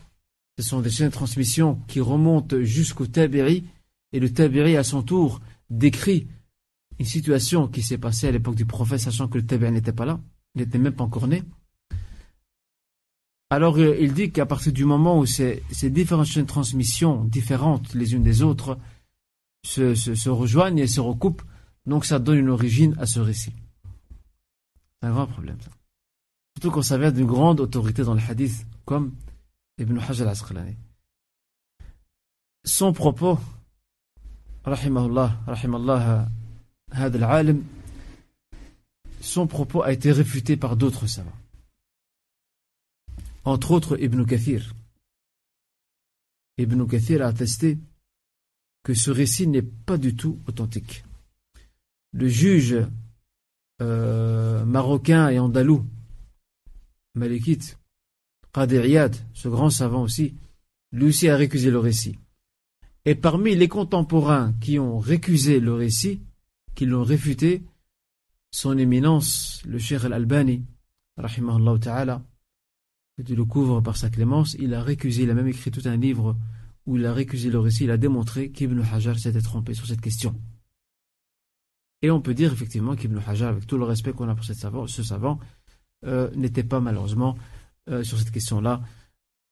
[0.59, 3.64] ce sont des chaînes de transmission qui remontent jusqu'au Tabiri,
[4.12, 6.28] et le Tabiri à son tour décrit
[6.98, 10.04] une situation qui s'est passée à l'époque du prophète, sachant que le Tabiri n'était pas
[10.04, 10.20] là,
[10.54, 11.42] il n'était même pas encore né.
[13.50, 17.94] Alors euh, il dit qu'à partir du moment où ces, différentes chaînes de transmission, différentes
[17.94, 18.78] les unes des autres,
[19.64, 21.42] se, rejoignent et se recoupent,
[21.84, 23.52] donc ça donne une origine à ce récit.
[25.00, 25.70] C'est un grand problème ça.
[26.56, 29.14] Surtout qu'on s'avère d'une grande autorité dans le hadith, comme
[29.78, 30.76] Ibn Hajar al-Asqalani.
[32.64, 33.38] Son propos,
[34.70, 36.28] rahimallah,
[36.92, 37.56] al
[39.20, 41.40] son propos a été réfuté par d'autres savants
[43.44, 44.74] entre autres Ibn Kathir.
[46.59, 47.78] Ibn Kathir a attesté
[48.83, 51.04] que ce récit n'est pas du tout authentique.
[52.12, 52.76] Le juge
[53.80, 55.87] euh, marocain et andalou,
[57.14, 57.78] Malikite,
[58.52, 60.35] Qadiriyad, ce grand savant aussi,
[60.92, 62.18] lui aussi a récusé le récit.
[63.04, 66.20] Et parmi les contemporains qui ont récusé le récit,
[66.74, 67.62] qui l'ont réfuté,
[68.50, 70.64] son éminence, le Cheikh al-Albani,
[71.16, 72.22] rahimahullah ta'ala,
[73.24, 75.96] tu le couvre par sa clémence, il a récusé, il a même écrit tout un
[75.96, 76.36] livre
[76.86, 80.00] où il a récusé le récit, il a démontré qu'Ibn Hajar s'était trompé sur cette
[80.00, 80.34] question.
[82.02, 85.02] Et on peut dire effectivement qu'Ibn Hajar, avec tout le respect qu'on a pour ce
[85.02, 85.38] savant,
[86.06, 87.36] euh, n'était pas malheureusement
[87.90, 88.80] euh, sur cette question-là,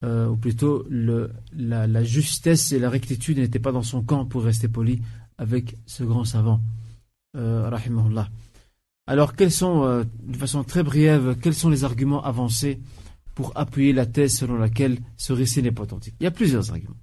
[0.05, 4.69] euh, ou plutôt la, justesse et la rectitude n'étaient pas dans son camp pour rester
[4.69, 5.01] poli
[5.39, 6.61] avec ce grand savant.
[7.35, 8.29] rahimahullah.
[9.07, 12.79] Alors, quels sont, de façon très brève, quels sont les arguments avancés
[13.35, 16.15] pour appuyer la thèse selon laquelle ce récit n'est pas authentique?
[16.21, 16.97] Il y a plusieurs arguments.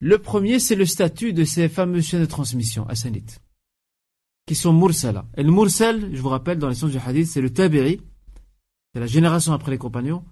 [0.00, 3.40] Le premier, c'est le statut de ces fameuses chaînes de transmission assanites,
[4.46, 5.26] qui sont mursala.
[5.36, 8.00] Et le mursal, je vous rappelle, dans les sens du hadith, c'est le tabiri,
[8.92, 10.24] c'est la génération après les compagnons,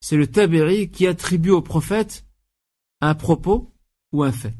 [0.00, 2.24] c'est le tabiri qui attribue au prophète
[3.00, 3.72] un propos
[4.12, 4.54] ou un fait.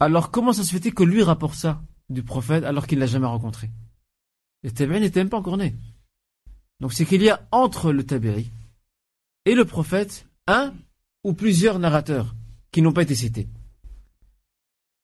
[0.00, 3.06] Alors comment ça se fait-il que lui rapporte ça du prophète alors qu'il ne l'a
[3.06, 3.70] jamais rencontré?
[4.62, 5.74] Le tabiri n'était même pas encore né.
[6.80, 8.50] Donc c'est qu'il y a entre le Tabiri
[9.44, 10.74] et le prophète un
[11.24, 12.34] ou plusieurs narrateurs
[12.70, 13.48] qui n'ont pas été cités.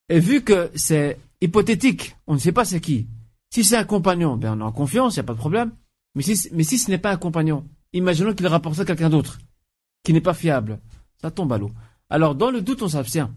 [0.09, 3.07] Et vu que c'est hypothétique, on ne sait pas c'est qui.
[3.49, 5.71] Si c'est un compagnon, ben on est en confiance, il n'y a pas de problème.
[6.15, 9.39] Mais si ce n'est pas un compagnon, imaginons qu'il rapporte à quelqu'un d'autre,
[10.03, 10.79] qui n'est pas fiable,
[11.21, 11.71] ça tombe à l'eau.
[12.09, 13.29] Alors dans le doute, on s'abstient.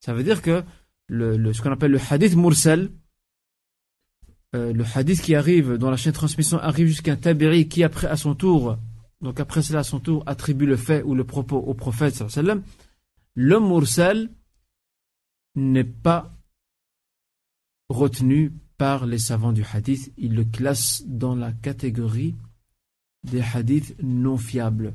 [0.00, 0.62] Ça veut dire que
[1.10, 2.90] ce qu'on appelle le hadith mursal,
[4.54, 7.84] euh, le hadith qui arrive, dans la chaîne de transmission arrive jusqu'à un tabiri qui
[7.84, 8.76] après à son tour,
[9.22, 12.22] cela à son tour, attribue le fait ou le propos au prophète
[13.34, 14.28] le mursal
[15.54, 16.32] n'est pas
[17.88, 20.12] retenu par les savants du hadith.
[20.18, 22.34] Ils le classent dans la catégorie
[23.24, 24.94] des hadiths non fiables,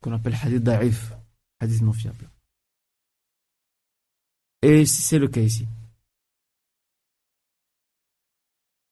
[0.00, 1.12] qu'on appelle hadith da'if,
[1.60, 2.28] hadith non fiable.
[4.62, 5.66] Et c'est le cas ici.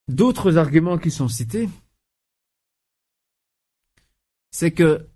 [0.08, 1.68] D'autres arguments qui sont cités,
[4.50, 5.08] c'est que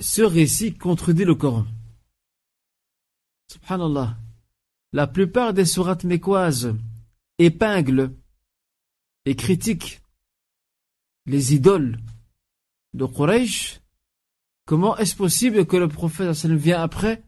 [0.00, 1.66] ce récit contredit le Coran.
[3.50, 4.18] Subhanallah.
[4.92, 6.74] La plupart des sourates mécoises
[7.38, 8.14] épinglent
[9.24, 10.00] et critiquent
[11.26, 11.98] les idoles
[12.94, 13.80] de Quraysh.
[14.64, 17.22] Comment est-ce possible que le prophète vienne après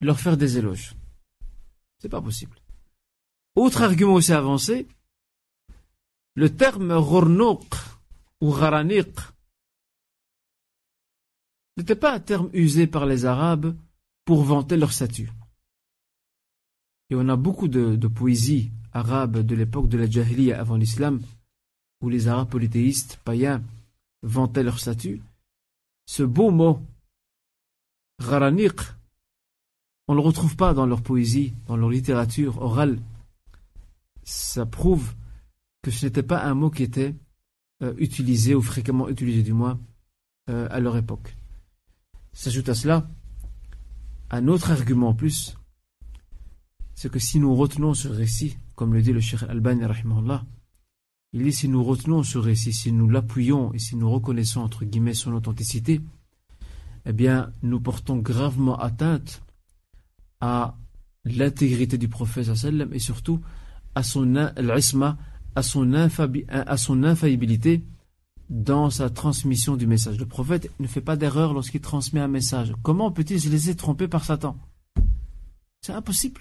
[0.00, 0.94] leur faire des éloges?
[1.98, 2.56] C'est pas possible.
[3.54, 4.86] Autre argument aussi avancé,
[6.34, 7.74] le terme ghornouk
[8.42, 9.16] ou gharaniq
[11.78, 13.74] n'était pas un terme usé par les Arabes
[14.26, 15.30] pour vanter leur statut.
[17.08, 21.20] Et on a beaucoup de, poésie arabe de l'époque de la Jahiliya avant l'islam,
[22.06, 23.62] où les Arabes polythéistes païens
[24.22, 25.20] vantaient leur statut.
[26.06, 26.80] Ce beau mot,
[28.20, 28.80] gharaniq,
[30.08, 33.00] on ne le retrouve pas dans leur poésie, dans leur littérature orale.
[34.22, 35.14] Ça prouve
[35.82, 37.14] que ce n'était pas un mot qui était
[37.82, 39.80] euh, utilisé ou fréquemment utilisé du moins
[40.48, 41.36] euh, à leur époque.
[42.32, 43.08] S'ajoute à cela
[44.30, 45.56] un autre argument en plus,
[46.94, 49.84] c'est que si nous retenons ce récit, comme le dit le Cheikh Al-Bani,
[51.36, 54.86] Il dit si nous retenons ce récit, si nous l'appuyons et si nous reconnaissons entre
[54.86, 56.00] guillemets son authenticité,
[57.04, 59.42] eh bien nous portons gravement atteinte
[60.40, 60.78] à
[61.26, 62.48] l'intégrité du prophète
[62.90, 63.42] et surtout
[63.94, 65.16] à son à son,
[65.54, 67.84] à son infaillibilité
[68.48, 70.18] dans sa transmission du message.
[70.18, 72.72] Le prophète ne fait pas d'erreur lorsqu'il transmet un message.
[72.82, 74.56] Comment peut-il se laisser tromper par Satan?
[75.82, 76.40] C'est impossible.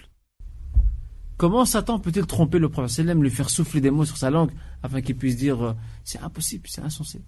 [1.37, 4.51] Comment Satan peut-il tromper le prophète lui faire souffler des mots sur sa langue
[4.83, 7.21] afin qu'il puisse dire euh, c'est impossible, c'est insensé.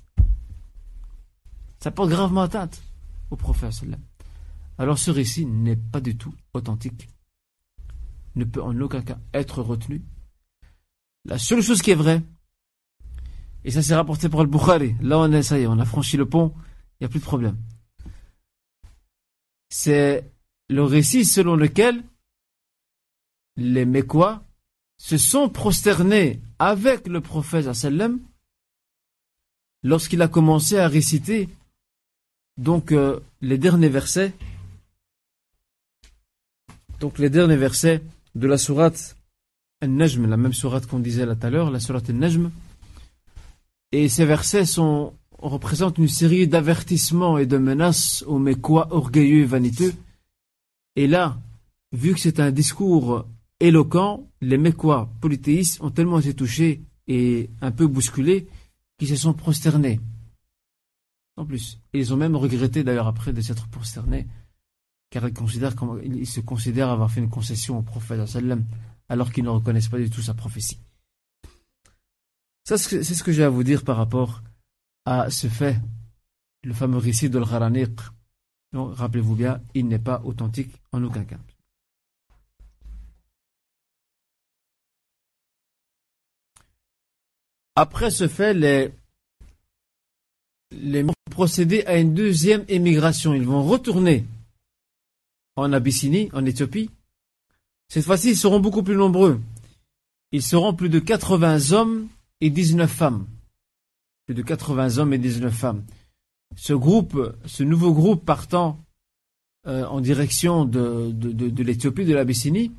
[1.80, 2.82] Ça porte gravement atteinte
[3.32, 3.74] au prophète.
[4.78, 7.10] Alors ce récit n'est pas du tout authentique,
[8.36, 10.04] ne peut en aucun cas être retenu.
[11.26, 12.24] La seule chose qui est vraie,
[13.66, 15.86] et ça s'est rapporté pour le Bukhari, là on est, ça y est, on a
[15.86, 17.58] franchi le pont, il n'y a plus de problème.
[19.70, 20.32] C'est
[20.70, 22.04] le récit selon lequel
[23.58, 24.44] les Mécois
[24.98, 28.20] se sont prosternés avec le prophète sallam
[29.84, 31.50] lorsqu'il a commencé à réciter
[32.58, 34.34] donc euh, les derniers versets
[37.00, 38.02] donc les derniers versets
[38.36, 39.16] de la sourate
[39.82, 42.50] Al-Najm, la même sourate qu'on disait là tout à l'heure, la sourate Al-Najm.
[43.92, 49.46] Et ces versets sont, représentent une série d'avertissements et de menaces aux Mécois orgueilleux et
[49.46, 49.94] vaniteux.
[50.96, 51.38] Et là,
[51.92, 53.26] vu que c'est un discours
[53.60, 58.48] éloquent, les Mécois polythéistes ont tellement été touchés et un peu bousculés
[58.98, 60.00] qu'ils se sont prosternés.
[61.38, 64.28] En plus, ils ont même regretté d'ailleurs après de s'être prosternés,
[65.10, 68.20] car ils, considèrent, ils se considèrent avoir fait une concession au prophète
[69.10, 70.80] alors qu'ils ne reconnaissent pas du tout sa prophétie.
[72.66, 74.44] Ça, c'est ce que j'ai à vous dire par rapport
[75.06, 75.80] à ce fait,
[76.64, 77.98] le fameux récit de l'Gharaniq.
[78.74, 81.40] Rappelez-vous bien, il n'est pas authentique en aucun cas.
[87.80, 88.92] Après ce fait, les,
[90.72, 93.36] les vont procéder à une deuxième émigration.
[93.36, 94.26] Ils vont retourner
[95.56, 96.90] en Abyssinie, en Éthiopie.
[97.88, 99.40] Cette fois-ci, ils seront beaucoup plus nombreux.
[100.32, 102.08] Ils seront plus de 80 hommes
[102.42, 103.28] et 19 femmes.
[104.26, 105.84] Plus de 80 hommes et 19 femmes.
[106.56, 108.80] Ce nouveau groupe partant
[109.68, 112.72] euh, en direction de, de, de, de l'Éthiopie, de l'Abyssinie,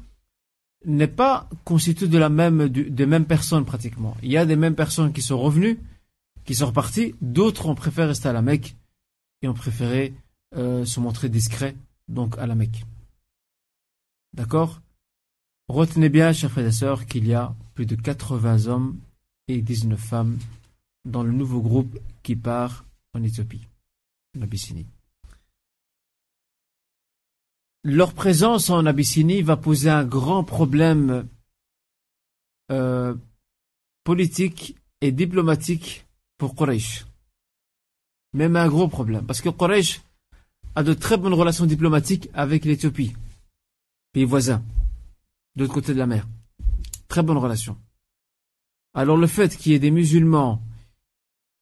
[0.85, 4.17] n'est pas constitué de la même, des mêmes personnes pratiquement.
[4.23, 5.79] Il y a des mêmes personnes qui sont revenues,
[6.45, 8.77] qui sont reparties, d'autres ont préféré rester à la Mecque
[9.43, 10.15] et ont préféré
[10.57, 11.77] euh, se montrer discrets,
[12.09, 12.85] donc à la Mecque.
[14.35, 14.81] D'accord?
[15.69, 18.99] Retenez bien, chers frères et sœurs, qu'il y a plus de 80 hommes
[19.49, 20.39] et 19 femmes
[21.05, 23.67] dans le nouveau groupe qui part en Éthiopie,
[24.37, 24.87] en Abyssinie.
[27.91, 31.27] Leur présence en Abyssinie va poser un grand problème
[32.71, 33.15] euh,
[34.05, 36.05] politique et diplomatique
[36.37, 37.07] pour Quraysh.
[38.35, 39.25] Même un gros problème.
[39.25, 40.03] Parce que Quraysh
[40.75, 43.15] a de très bonnes relations diplomatiques avec l'Éthiopie,
[44.13, 44.63] pays voisin,
[45.57, 46.29] de l'autre côté de la mer.
[47.09, 47.79] Très bonnes relations.
[48.93, 50.61] Alors le fait qu'il y ait des musulmans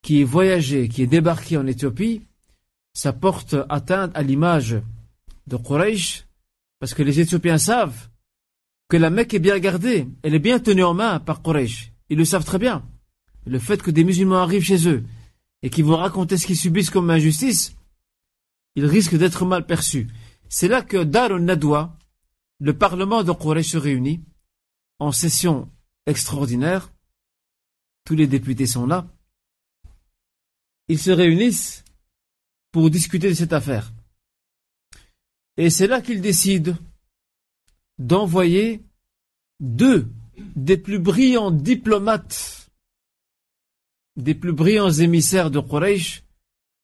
[0.02, 2.22] qui aient voyagé, qui aient débarqué en Éthiopie,
[2.94, 4.82] ça porte atteinte à l'image
[5.46, 6.26] de Quraysh,
[6.78, 8.08] parce que les Éthiopiens savent
[8.88, 11.92] que la Mecque est bien gardée, elle est bien tenue en main par Quraysh.
[12.08, 12.88] Ils le savent très bien.
[13.46, 15.04] Le fait que des musulmans arrivent chez eux
[15.62, 17.76] et qu'ils vont raconter ce qu'ils subissent comme injustice,
[18.74, 20.08] ils risquent d'être mal perçus.
[20.48, 21.96] C'est là que Dar al-Nadwa,
[22.60, 24.22] le parlement de Quraysh se réunit
[24.98, 25.70] en session
[26.06, 26.92] extraordinaire.
[28.04, 29.06] Tous les députés sont là.
[30.88, 31.84] Ils se réunissent
[32.70, 33.92] pour discuter de cette affaire.
[35.56, 36.76] Et c'est là qu'il décide
[37.98, 38.82] d'envoyer
[39.60, 40.08] deux
[40.54, 42.70] des plus brillants diplomates,
[44.16, 46.22] des plus brillants émissaires de Quraysh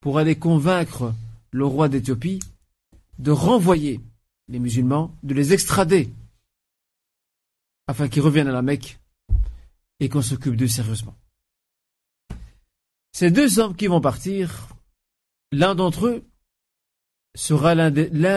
[0.01, 1.15] pour aller convaincre
[1.51, 2.41] le roi d'Éthiopie
[3.19, 4.01] de renvoyer
[4.49, 6.11] les musulmans, de les extrader
[7.87, 8.99] afin qu'ils reviennent à la Mecque
[10.01, 11.17] et qu'on s'occupe d'eux sérieusement.
[13.13, 14.69] Ces deux hommes qui vont partir,
[15.53, 16.25] l'un d'entre eux
[17.35, 17.91] sera l'un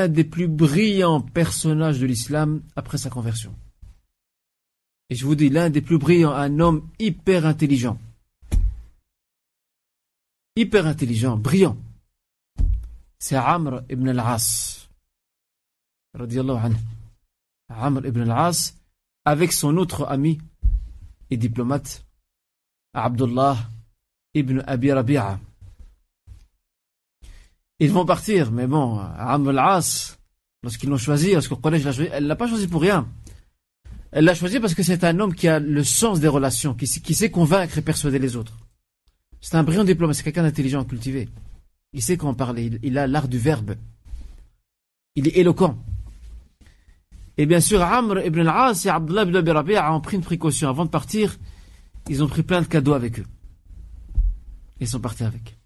[0.07, 3.53] des, plus brillants personnages de l'islam après sa conversion.
[5.09, 7.99] Et je vous dis, l'un des plus brillants, un homme hyper intelligent.
[10.55, 11.77] Hyper intelligent, brillant.
[13.19, 14.89] C'est Amr ibn al-As.
[17.69, 18.75] Amr ibn al-As,
[19.25, 20.39] avec son autre ami
[21.29, 22.05] et diplomate,
[22.93, 23.57] Abdullah
[24.33, 25.39] ibn Abi Rabi'a.
[27.79, 30.17] Ils vont partir, mais bon, Amr al-As,
[30.63, 33.07] lorsqu'ils l'ont choisi, lorsque Quraysh l'a choisi, elle l'a pas choisi pour rien.
[34.11, 36.87] Elle l'a choisi parce que c'est un homme qui a le sens des relations, qui,
[36.87, 38.57] sait convaincre et persuader les autres.
[39.41, 41.27] C'est un brillant diplôme, c'est quelqu'un d'intelligent, cultivé.
[41.91, 43.75] Il sait comment parler, il, a l'art du verbe.
[45.15, 45.77] Il est éloquent.
[47.37, 50.69] Et bien sûr, Amr ibn al-As et Abdullah ibn Abi ont pris une précaution.
[50.69, 51.37] Avant de partir,
[52.07, 53.25] ils ont pris plein de cadeaux avec eux.
[54.79, 55.57] Ils sont partis avec.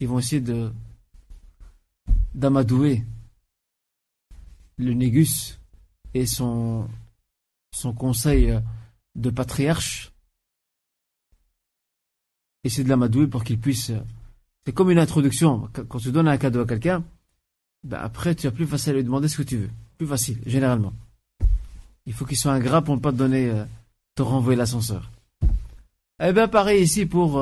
[0.00, 0.72] Ils vont essayer de
[2.34, 3.04] d'amadouer
[4.78, 5.58] le Négus
[6.14, 6.88] et son,
[7.96, 8.58] conseil
[9.14, 10.12] de patriarche.
[12.64, 13.92] Essayer de l'amadouer pour qu'il puisse.
[14.64, 15.68] C'est comme une introduction.
[15.88, 17.04] Quand tu donnes un cadeau à quelqu'un,
[17.84, 19.70] ben après tu as plus facile à lui demander ce que tu veux.
[19.98, 20.92] Plus facile, généralement.
[22.06, 23.64] Il faut qu'il soit ingrat pour ne pas te donner, euh,
[24.14, 25.10] te renvoyer l'ascenseur.
[26.22, 27.38] Eh bien, pareil ici pour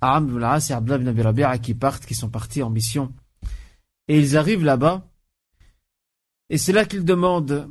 [0.00, 3.12] Aram ibn et Abdullah ibn qui partent, qui sont partis en mission.
[4.06, 5.06] Et ils arrivent là-bas.
[6.50, 7.68] Et c'est là qu'ils demandent,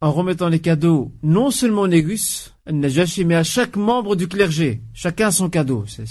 [0.00, 4.82] en remettant les cadeaux, non seulement au Négus, mais à chaque membre du clergé.
[4.94, 5.84] Chacun son cadeau.
[5.86, 6.06] C'est,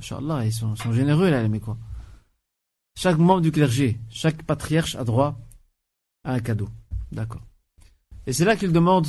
[0.00, 1.76] Inch'Allah, ils sont, sont généreux là, mais quoi.
[2.96, 5.38] Chaque membre du clergé, chaque patriarche a droit
[6.22, 6.68] à un cadeau.
[7.10, 7.42] D'accord.
[8.26, 9.08] Et c'est là qu'ils demandent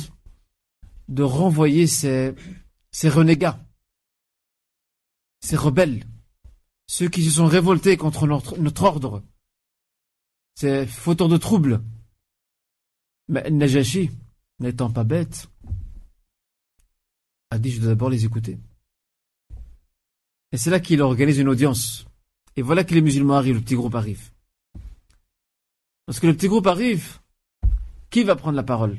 [1.08, 2.34] de renvoyer ces,
[2.90, 3.58] ces renégats,
[5.40, 6.04] ces rebelles,
[6.86, 9.22] ceux qui se sont révoltés contre notre, ordre,
[10.54, 11.82] ces fauteurs de troubles.
[13.28, 14.10] Mais Najashi,
[14.60, 15.48] n'étant pas bête,
[17.50, 18.58] a dit je dois d'abord les écouter.
[20.52, 22.06] Et c'est là qu'il organise une audience.
[22.54, 24.30] Et voilà que les musulmans arrivent, le petit groupe arrive.
[26.06, 27.18] Lorsque le petit groupe arrive,
[28.10, 28.98] qui va prendre la parole?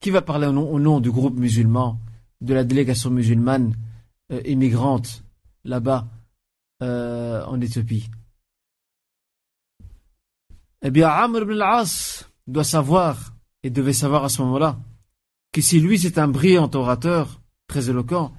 [0.00, 2.00] Qui va parler au nom, au nom, du groupe musulman,
[2.40, 3.76] de la délégation musulmane
[4.32, 5.23] euh, immigrante
[5.64, 6.06] là-bas
[6.82, 8.10] euh, en Éthiopie
[10.82, 14.78] Eh bien, Amr ibn al-As doit savoir, et devait savoir à ce moment-là,
[15.52, 18.34] que si lui c'est un brillant orateur, très éloquent,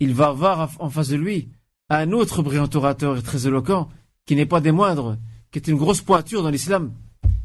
[0.00, 1.48] il va avoir en face de lui
[1.88, 3.88] un autre brillant orateur et très éloquent,
[4.26, 5.16] qui n'est pas des moindres,
[5.50, 6.92] qui est une grosse pointure dans l'islam,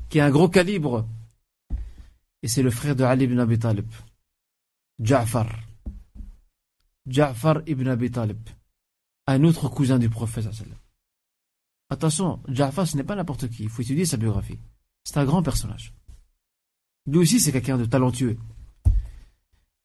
[0.10, 1.08] qui a un gros calibre.
[2.42, 3.90] Et c'est le frère de Ali ibn Abi Talib,
[5.00, 5.48] Ja'far.
[7.08, 8.38] Ja'far ibn Abi Talib,
[9.28, 10.46] un autre cousin du prophète.
[11.90, 14.60] Attention, Ja'far ce n'est pas n'importe qui, il faut étudier sa biographie.
[15.04, 15.94] C'est un grand personnage.
[17.06, 18.38] Lui aussi c'est quelqu'un de talentueux.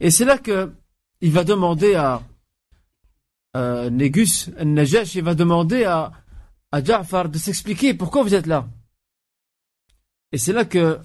[0.00, 0.72] Et c'est là que
[1.20, 2.22] il va demander à
[3.56, 6.12] euh, Négus, Najash, il va demander à,
[6.70, 8.68] à Ja'far de s'expliquer pourquoi vous êtes là.
[10.30, 11.00] Et c'est là que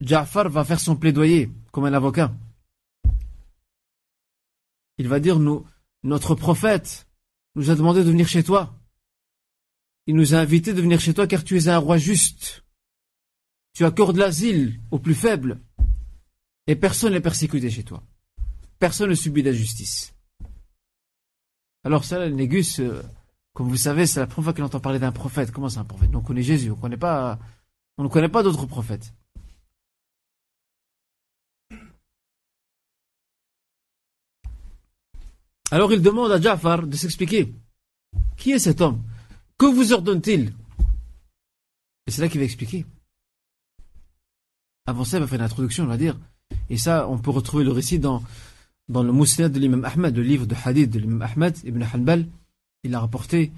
[0.00, 2.32] Ja'far va faire son plaidoyer comme un avocat.
[4.98, 5.64] Il va dire, nous,
[6.02, 7.07] notre prophète
[7.58, 8.78] nous a demandé de venir chez toi.
[10.06, 12.64] Il nous a invités de venir chez toi car tu es un roi juste.
[13.74, 15.60] Tu accordes l'asile aux plus faibles.
[16.68, 18.02] Et personne n'est persécuté chez toi.
[18.78, 20.14] Personne ne subit d'injustice.
[21.82, 23.02] Alors ça, Négus, euh,
[23.54, 25.50] comme vous savez, c'est la première fois qu'il entend parler d'un prophète.
[25.50, 26.10] Comment c'est un prophète?
[26.14, 27.38] On connaît Jésus, on connaît pas,
[27.96, 29.12] on ne connaît pas d'autres prophètes.
[35.70, 37.52] Alors il demande à Ja'far de s'expliquer.
[38.36, 39.02] Qui est cet homme?
[39.58, 40.52] Que vous ordonne-t-il?
[42.06, 42.86] Et c'est là qu'il va expliquer.
[44.86, 46.16] Avant ça, il va faire une introduction, on va dire.
[46.70, 48.22] Et ça, on peut retrouver le récit dans
[48.88, 52.26] dans le Mousnad de l'imam Ahmed, le livre de hadith de l'imam Ahmed, Ibn Hanbal,
[52.84, 53.52] il a rapporté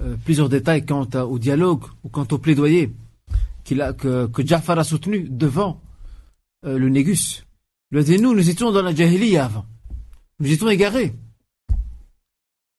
[0.00, 2.92] euh, plusieurs détails quant au dialogue ou quant au plaidoyer
[3.64, 5.80] que, que Ja'far a soutenu devant
[6.64, 7.44] euh, le Négus.
[7.90, 9.66] Il lui a dit, nous, nous étions dans la Jahiliya avant.
[10.38, 11.14] Nous étions égarés.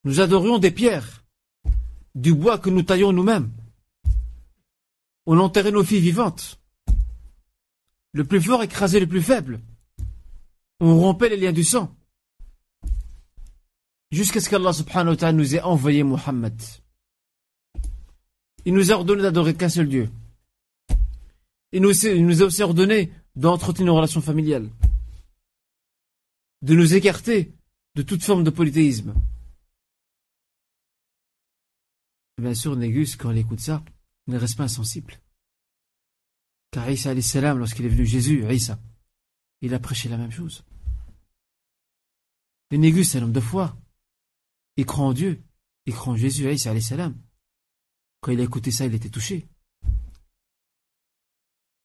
[0.04, 1.24] Nous adorions des pierres,
[2.14, 3.50] du bois que nous taillons nous-mêmes.
[5.26, 6.58] On enterrait nos filles vivantes.
[8.12, 9.60] Le plus fort écrasait le plus faible.
[10.80, 11.94] On rompait les liens du sang.
[14.10, 16.60] Jusqu'à ce qu'Allah subhanahu wa ta'ala nous ait envoyé Muhammad.
[18.64, 20.10] Il nous a ordonné d'adorer qu'un seul Dieu.
[21.72, 24.68] Il il nous a aussi ordonné d'entretenir nos relations familiales.
[26.62, 27.52] De nous écarter
[27.94, 29.14] de toute forme de polythéisme.
[32.40, 33.84] Bien sûr, Négus, quand il écoute ça,
[34.26, 35.14] il ne reste pas insensible.
[36.70, 37.14] Car Isa
[37.54, 38.78] lorsqu'il est venu Jésus, Isa,
[39.60, 40.64] il a prêché la même chose.
[42.70, 43.76] Le Négus, c'est un homme de foi.
[44.76, 45.42] Il croit en Dieu.
[45.86, 47.16] Il croit en Jésus, salam.
[48.20, 49.48] Quand il a écouté ça, il était touché.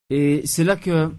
[0.09, 1.11] Et c'est là que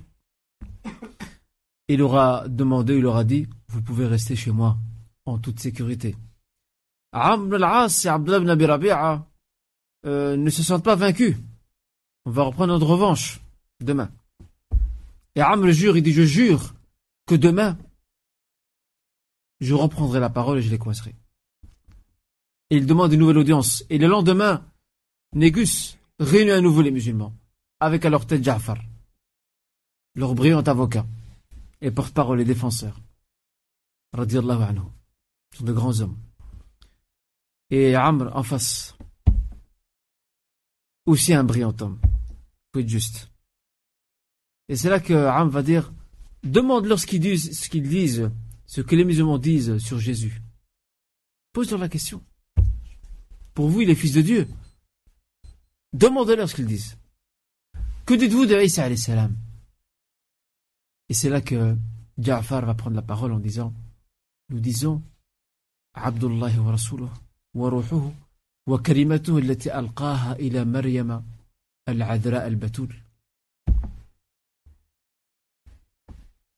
[1.89, 4.79] il aura demandé, il aura dit, vous pouvez rester chez moi
[5.25, 6.17] en toute sécurité.
[7.13, 9.27] Amr al-As et ibn Abi Rabi'a
[10.05, 11.37] euh, ne se sentent pas vaincus.
[12.25, 13.41] On va reprendre notre revanche
[13.81, 14.11] demain.
[15.35, 16.75] Et Amr jure, il dit, je jure
[17.27, 17.77] que demain,
[19.61, 21.15] je reprendrai la parole et je les coincerai.
[22.71, 23.85] Et il demande une nouvelle audience.
[23.91, 24.65] Et le lendemain,
[25.35, 27.33] Négus réunit à nouveau les musulmans,
[27.81, 28.79] avec à leur tête Ja'far,
[30.15, 31.07] leur brillant avocat,
[31.81, 32.99] et porte-parole et défenseur.
[34.13, 34.81] Radiallahu anhu.
[35.55, 36.17] Sont de grands hommes.
[37.71, 38.97] Et Amr en face,
[41.07, 41.99] aussi un brillant homme.
[42.73, 43.31] Faut être juste.
[44.69, 45.93] Et c'est là que Amr va dire,
[46.43, 48.31] demande-leur ce qu'ils disent, ce qu'ils disent,
[48.67, 50.43] ce que les musulmans disent sur Jésus.
[51.53, 52.23] Pose-leur la question.
[53.55, 54.49] Pour vous, il est fils de Dieu.
[55.93, 56.99] Demandez-leur ce qu'ils disent.
[58.05, 59.37] Que dites-vous de Isa salam?
[61.09, 61.77] Et c'est là que
[62.19, 63.73] Ja'far va prendre la parole en disant
[64.51, 65.03] Nous disons
[65.95, 67.09] Abdullah wa Rasuluh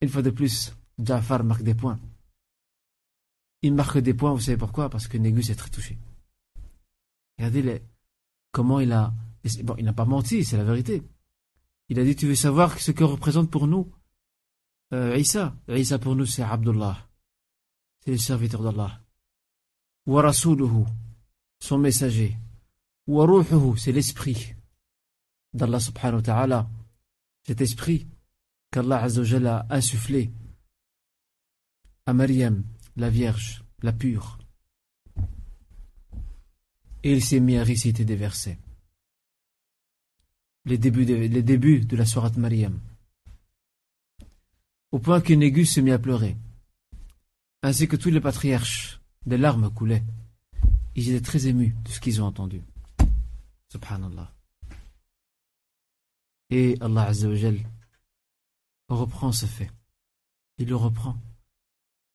[0.01, 1.99] Une fois de plus, Ja'far marque des points.
[3.61, 4.89] Il marque des points, vous savez pourquoi?
[4.89, 5.97] Parce que Négus est très touché.
[7.37, 7.81] Regardez
[8.51, 9.13] comment il a...
[9.63, 11.01] Bon, il n'a pas menti, c'est la vérité.
[11.87, 13.89] Il a dit, tu veux savoir ce que représente pour nous
[14.91, 15.55] euh, Isa?
[15.69, 17.07] Isa pour nous, c'est Abdullah.
[18.03, 19.01] C'est le serviteur d'Allah.
[20.09, 20.85] Wa rasuluhu,
[21.59, 22.35] son messager.
[23.05, 23.27] Wa
[23.77, 24.55] c'est l'esprit
[25.53, 26.69] d'Allah subhanahu wa ta'ala.
[27.45, 28.07] Cet esprit
[28.71, 30.31] qu'Allah a insufflé
[32.07, 32.63] à Maryam,
[32.95, 34.39] la Vierge, la pure.
[37.03, 38.57] Et il s'est mis à réciter des versets.
[40.65, 42.79] Les débuts de, de la sourate Maryam.
[44.91, 46.35] Au point que Négus se mit à pleurer.
[47.61, 50.03] Ainsi que tous les patriarches, des larmes coulaient.
[50.95, 52.61] Ils étaient très émus de ce qu'ils ont entendu.
[53.71, 54.33] Subhanallah.
[56.49, 57.59] Et Allah Azzawajal
[58.89, 59.71] reprend ce fait.
[60.57, 61.17] Il le reprend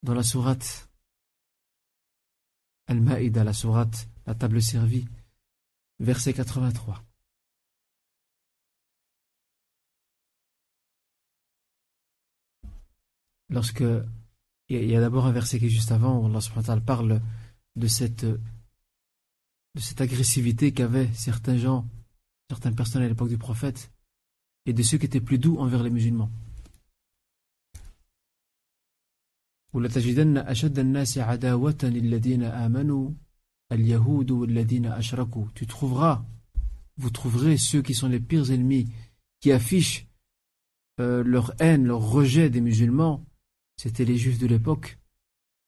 [0.03, 0.89] dans la sourate
[2.87, 5.07] Al-Ma'ida, la sourate La table servie,
[6.01, 7.03] verset 83.
[13.51, 13.85] Lorsque
[14.70, 17.22] il y a, d'abord un verset qui est juste avant où Allah subhanahu wa parle
[17.76, 18.26] de cette
[19.76, 21.88] de cette agressivité qu'avaient certains gens,
[22.50, 23.92] certaines personnes à l'époque du prophète,
[24.66, 26.30] et de ceux qui étaient plus doux envers les musulmans.
[29.74, 33.12] ولتجدن أشد الناس عداوة للذين آمنوا
[33.72, 36.26] اليهود والذين أشركوا Tu trouveras,
[36.98, 38.88] vous trouverez ceux qui sont les pires ennemis,
[39.40, 40.08] qui affichent
[41.00, 43.24] euh, leur haine, leur rejet des musulmans,
[43.78, 44.98] c'était les juifs de l'époque,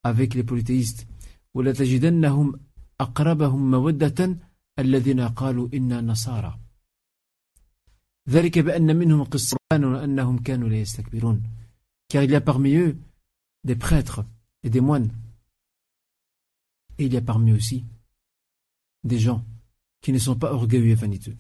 [0.04, 1.08] avec les polythéistes.
[1.54, 2.60] ولتجدنهم
[3.02, 4.38] أقربهم مودة
[4.80, 6.60] الذين قالوا إنا نصارى
[8.30, 11.44] ذلك بأن منهم قسطان وأنهم كانوا لا يستكبرون
[12.10, 12.98] car il y a parmi eux
[13.64, 14.26] des prêtres
[14.64, 15.12] et des moines.
[16.98, 17.86] Et il y a parmi eux aussi
[19.06, 19.46] des gens
[20.02, 21.38] qui ne sont pas orgueilleux et vaniteux.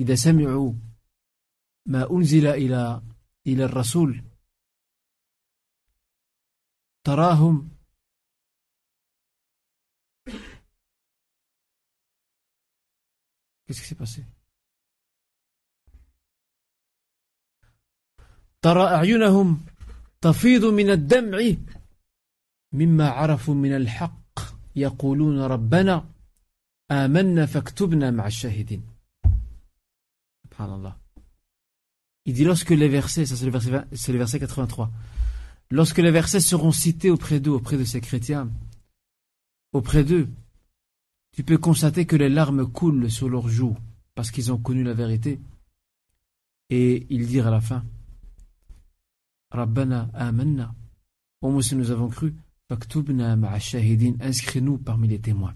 [0.00, 0.72] إذا سمعوا
[1.86, 3.02] ما أنزل إلى
[3.46, 4.22] إلى الرسول
[7.07, 7.69] تراهم.
[13.65, 14.23] Qu'est-ce qui s'est passé?
[18.61, 19.65] ترى أعينهم
[20.21, 21.55] تفيض من الدمع
[22.73, 24.39] مما عرفوا من الحق
[24.75, 26.05] يقولون ربنا
[26.91, 28.83] آمنا فاكتبنا مع الشاهدين.
[30.43, 30.95] سبحان الله.
[32.25, 34.91] Il dit lorsque les versets, ça c'est le verset, c'est le verset 83,
[35.69, 38.49] lorsque les versets seront cités auprès d'eux, auprès de ces chrétiens,
[39.73, 40.29] auprès d'eux,
[41.31, 43.77] tu peux constater que les larmes coulent sur leurs joues
[44.15, 45.39] parce qu'ils ont connu la vérité.
[46.69, 47.85] Et ils dirent à la fin,
[49.51, 50.73] Rabbana amanna.
[51.41, 52.33] Ô oh, si nous avons cru,
[52.67, 55.53] faktubna shahidin, inscris-nous parmi les témoins.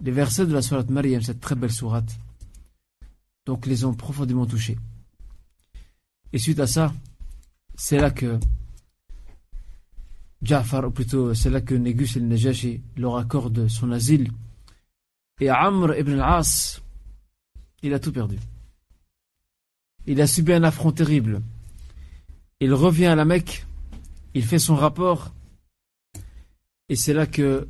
[0.00, 2.16] Les versets de la sourate Maryam, cette très belle sourate,
[3.44, 4.78] donc les ont profondément touchés.
[6.32, 6.94] Et suite à ça,
[7.76, 8.38] c'est là que
[10.42, 14.32] Ja'far, ou plutôt c'est là que Négus el-Najashi leur accorde son asile.
[15.40, 16.80] Et Amr ibn al-As,
[17.82, 18.38] il a tout perdu.
[20.06, 21.42] Il a subi un affront terrible.
[22.60, 23.66] Il revient à la Mecque,
[24.34, 25.32] il fait son rapport,
[26.88, 27.68] et c'est là que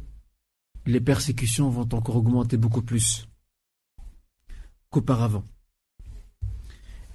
[0.84, 3.26] les persécutions vont encore augmenter beaucoup plus
[4.90, 5.44] qu'auparavant.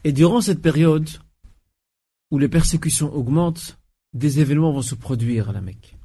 [0.04, 1.10] Et durant cette période
[2.32, 3.78] où les persécutions augmentent,
[4.14, 5.98] des événements vont se produire à la Mecque.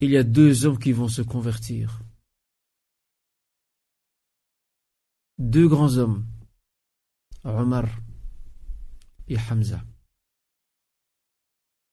[0.00, 2.02] Il y a deux hommes qui vont se convertir.
[5.38, 6.26] Deux grands hommes
[7.44, 7.86] Omar
[9.28, 9.82] et Hamza.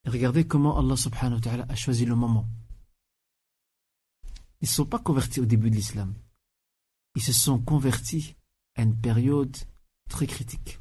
[0.06, 2.46] regardez comment Allah subhanahu wa ta'ala a choisi le moment.
[4.60, 6.14] Ils ne sont pas convertis au début de l'islam.
[7.14, 8.36] Ils se sont convertis
[8.74, 9.56] à une période
[10.08, 10.80] très critique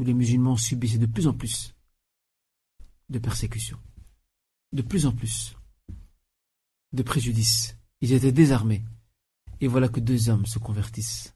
[0.00, 1.74] où les musulmans subissaient de plus en plus
[3.10, 3.78] de persécutions,
[4.72, 5.54] de plus en plus
[6.92, 7.76] de préjudices.
[8.00, 8.82] Ils étaient désarmés.
[9.60, 11.34] Et voilà que deux hommes se convertissent,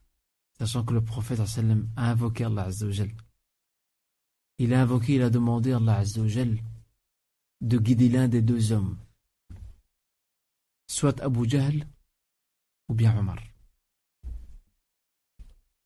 [0.58, 3.12] sachant que le prophète a invoqué Allah Azzawajal.
[4.56, 6.02] Il a invoqué, il a demandé à Allah
[7.60, 8.96] de guider l'un des deux hommes,
[10.86, 11.86] soit Abu Jahl
[12.88, 13.38] ou bien Omar.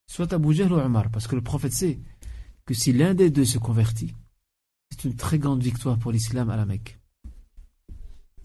[0.07, 1.99] Soit Abu Jahl ou Omar, parce que le prophète sait
[2.69, 4.13] que si l'un des deux se convertit,
[4.91, 6.99] c'est une très grande victoire pour l'islam à la Mecque.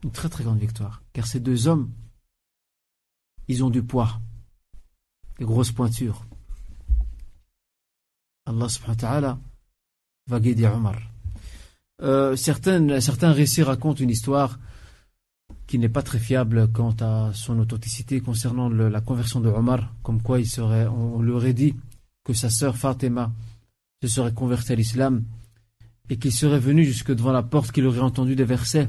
[0.03, 1.03] Une très très grande victoire.
[1.13, 1.91] Car ces deux hommes,
[3.49, 4.23] ils ont du poids,
[5.39, 6.25] des grosses pointures.
[8.47, 9.39] Allah subhanahu wa ta'ala
[10.27, 10.97] va guider Omar.
[12.01, 14.59] Euh, certains récits racontent une histoire
[15.67, 20.23] qui n'est pas très fiable quant à son authenticité concernant la conversion de Omar, comme
[20.23, 21.75] quoi il serait, on, lui aurait dit
[22.25, 23.31] que sa sœur Fatima
[24.09, 25.25] se serait convertie à l'islam
[26.11, 28.89] et qu'il serait venu jusque devant la porte qu'il aurait entendu des versets,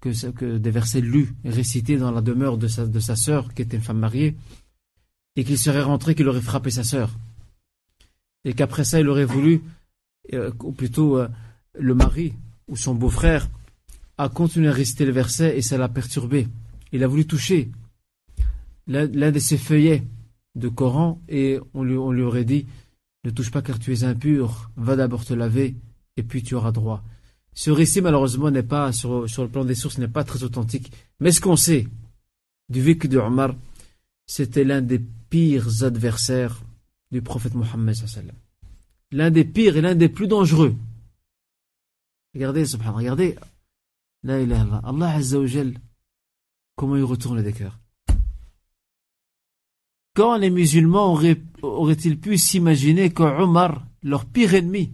[0.00, 3.76] que, des versets lus récités dans la demeure de sa, de sa sœur, qui était
[3.76, 4.36] une femme mariée,
[5.36, 7.10] et qu'il serait rentré, qu'il aurait frappé sa sœur.
[8.44, 9.62] Et qu'après ça, il aurait voulu,
[10.32, 11.28] euh, ou plutôt euh,
[11.78, 12.34] le mari
[12.68, 13.48] ou son beau-frère,
[14.16, 16.48] a continué à réciter le verset et ça l'a perturbé.
[16.92, 17.70] Il a voulu toucher
[18.86, 20.04] l'un de ses feuillets
[20.54, 22.66] de Coran et on lui aurait dit
[23.24, 25.76] ne touche pas car tu es impur, va d'abord te laver
[26.16, 27.02] et puis tu auras droit.
[27.54, 31.32] Ce récit malheureusement n'est pas sur, le plan des sources n'est pas très authentique, mais
[31.32, 31.88] ce qu'on sait
[32.68, 33.54] du vécu de Omar,
[34.26, 36.62] c'était l'un des pires adversaires
[37.10, 37.94] du prophète Mohammed
[39.12, 40.74] l'un des pires et l'un des plus dangereux.
[42.34, 43.36] Regardez, subhanallah, regardez,
[44.24, 45.46] ilaha Allah Azza wa
[46.76, 47.78] comment il retourne des cœurs.
[50.14, 51.18] Quand les musulmans
[51.62, 54.92] auraient-ils pu s'imaginer que Omar, leur pire ennemi,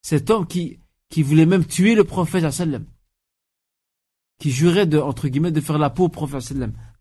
[0.00, 0.78] cet homme qui,
[1.22, 2.46] voulait même tuer le prophète
[4.40, 6.54] qui jurait de, entre de faire la peau au prophète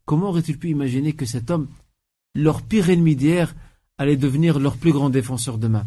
[0.03, 1.69] comment auraient-ils pu imaginer que cet homme,
[2.35, 3.55] leur pire ennemi d'hier,
[3.97, 5.85] allait devenir leur plus grand défenseur demain?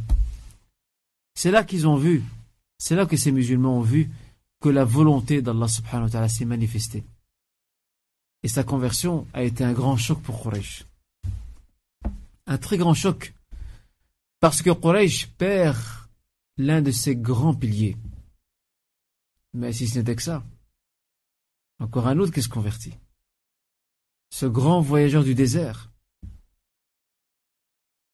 [1.35, 2.23] C'est là qu'ils ont vu,
[2.79, 4.09] c'est là que ces musulmans ont vu
[4.61, 7.05] que la volonté d'Allah subhanahu wa ta'ala s'est manifestée.
[8.43, 10.87] Et sa conversion a été un grand choc pour Quraysh
[12.51, 13.33] un très grand choc.
[14.41, 15.79] Parce que Quraysh perd
[16.59, 17.97] l'un de ses grands piliers.
[19.55, 20.45] Mais si ce n'était que ça,
[21.79, 22.95] encore un autre qui se convertit.
[24.31, 25.91] Ce grand voyageur du désert.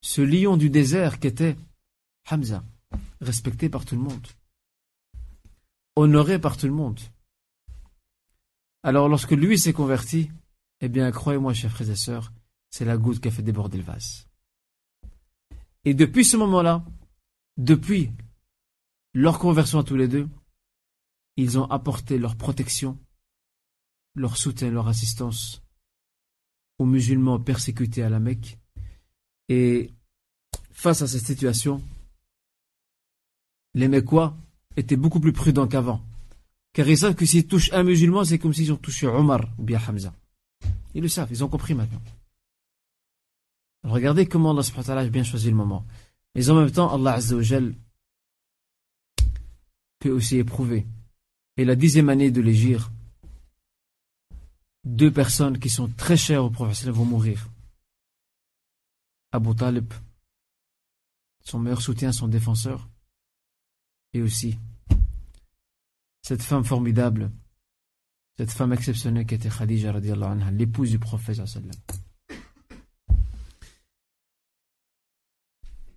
[0.02, 1.56] Ce lion du désert qui était
[2.30, 2.62] Hamza,
[3.20, 4.26] respecté par tout le monde.
[5.96, 7.00] Honoré par tout le monde.
[8.82, 10.30] Alors lorsque lui s'est converti,
[10.80, 12.32] eh bien croyez-moi chers frères et sœurs,
[12.70, 14.25] c'est la goutte qui a fait déborder le vase.
[15.86, 16.84] Et depuis ce moment-là,
[17.56, 18.10] depuis
[19.14, 20.28] leur conversion à tous les deux,
[21.36, 22.98] ils ont apporté leur protection,
[24.16, 25.62] leur soutien, leur assistance
[26.80, 28.58] aux musulmans persécutés à la Mecque.
[29.48, 29.92] Et
[30.72, 31.80] face à cette situation,
[33.74, 34.36] les Mecquois
[34.76, 36.02] étaient beaucoup plus prudents qu'avant.
[36.72, 39.62] Car ils savent que s'ils touchent un musulman, c'est comme s'ils ont touché Omar ou
[39.62, 40.12] bien Hamza.
[40.94, 42.02] Ils le savent, ils ont compris maintenant.
[43.86, 45.86] Regardez comment Allah a bien choisi le moment.
[46.34, 47.74] Mais en même temps, Allah Azzawajal
[50.00, 50.86] peut aussi éprouver.
[51.56, 52.90] Et la dixième année de l'Égir,
[54.84, 57.48] deux personnes qui sont très chères au prophète vont mourir.
[59.32, 59.92] Abu Talib,
[61.44, 62.88] son meilleur soutien, son défenseur,
[64.12, 64.58] et aussi
[66.22, 67.30] cette femme formidable,
[68.36, 69.92] cette femme exceptionnelle qui était Khadija,
[70.50, 71.40] l'épouse du prophète.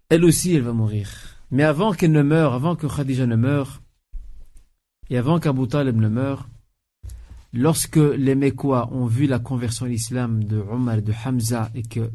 [0.10, 1.10] Elle aussi, elle va mourir.
[1.52, 3.82] Mais avant qu'elle ne meure, avant que Khadija ne meure,
[5.10, 6.48] et avant qu'Abu Talib ne meure,
[7.54, 11.84] lorsque les Mekwa ont vu la conversion à l'islam de Omar et de Hamza et
[11.84, 12.12] que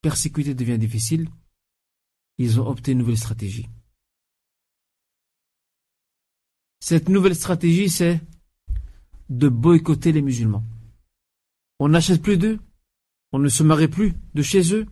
[0.00, 1.28] persécuter devient difficile,
[2.38, 3.68] ils ont opté une nouvelle stratégie.
[6.80, 8.20] Cette nouvelle stratégie, c'est
[9.30, 10.64] de boycotter les musulmans.
[11.78, 12.58] On n'achète plus d'eux,
[13.32, 14.86] on ne se marie plus de chez eux,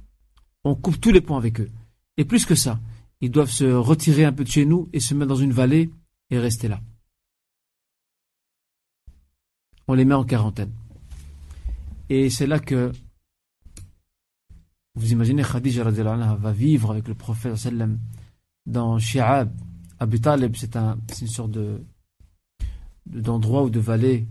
[0.64, 1.70] on coupe tous les ponts avec eux.
[2.16, 2.80] Et plus que ça,
[3.20, 5.90] ils doivent se retirer un peu de chez nous et se mettre dans une vallée
[6.30, 6.80] et rester là.
[9.88, 10.72] On les met en quarantaine.
[12.08, 12.92] Et c'est là que
[14.94, 17.54] Vous imaginez Khadija va vivre avec le prophète
[18.66, 19.50] dans Shi'ab.
[19.98, 21.82] Abu Talib, c'est un, une sorte de
[23.06, 24.28] d'endroit ou de vallée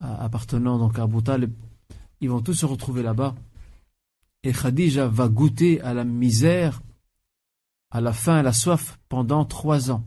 [0.00, 1.52] appartenant donc à Abu Talib.
[2.20, 3.34] Ils vont tous se retrouver là-bas.
[4.44, 6.80] Et Khadija va goûter à la misère,
[7.90, 10.04] à la faim, à la soif pendant trois ans.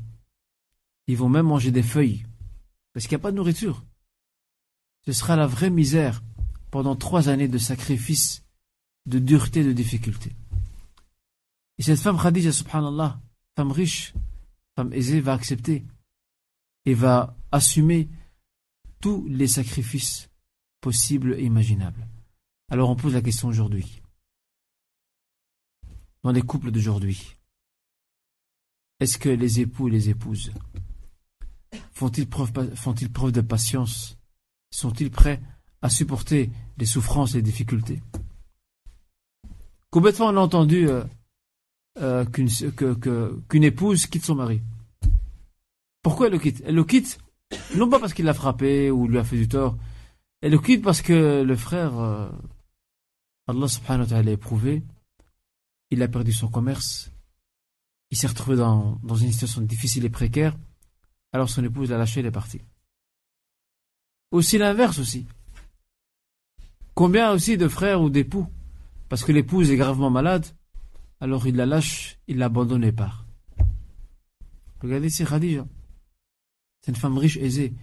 [1.07, 2.25] Ils vont même manger des feuilles.
[2.93, 3.83] Parce qu'il n'y a pas de nourriture.
[5.05, 6.21] Ce sera la vraie misère
[6.69, 8.43] pendant trois années de sacrifice,
[9.05, 10.35] de dureté, de difficulté.
[11.77, 13.19] Et cette femme Khadija, subhanallah,
[13.55, 14.13] femme riche,
[14.75, 15.85] femme aisée, va accepter
[16.85, 18.09] et va assumer
[18.99, 20.29] tous les sacrifices
[20.79, 22.07] possibles et imaginables.
[22.69, 24.01] Alors on pose la question aujourd'hui.
[26.23, 27.35] Dans les couples d'aujourd'hui,
[29.01, 30.53] est-ce que les époux et les épouses
[31.91, 34.17] font-ils preuve, de patience?
[34.71, 35.41] Sont-ils prêts
[35.81, 38.01] à supporter les souffrances et les difficultés?
[39.91, 40.87] Fois on a entendu
[41.95, 44.61] qu'une épouse quitte son mari.
[46.01, 46.63] Pourquoi elle le quitte?
[46.65, 47.19] Elle le quitte
[47.75, 49.77] non pas parce qu'il l'a frappé ou lui a fait du tort,
[50.41, 52.29] elle le quitte parce que le frère, euh,
[53.47, 54.83] Allah subhanahu wa ta'ala l'a éprouvé,
[55.89, 57.10] il a perdu son commerce,
[58.11, 60.57] il s'est retrouvé dans, une situation difficile et précaire,
[61.31, 62.61] alors son épouse l'a lâché, elle est partie.
[64.31, 65.25] Aussi l'inverse aussi.
[66.93, 68.47] Combien aussi de frères ou d'époux
[69.07, 70.45] Parce que l'épouse est gravement malade,
[71.21, 73.25] alors il la lâche, il l'abandonne et part.
[74.81, 75.65] Regardez, c'est Khadija.
[76.81, 77.73] C'est une femme riche, aisée.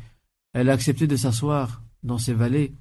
[0.53, 2.74] Elle a accepté de s'asseoir dans ses vallées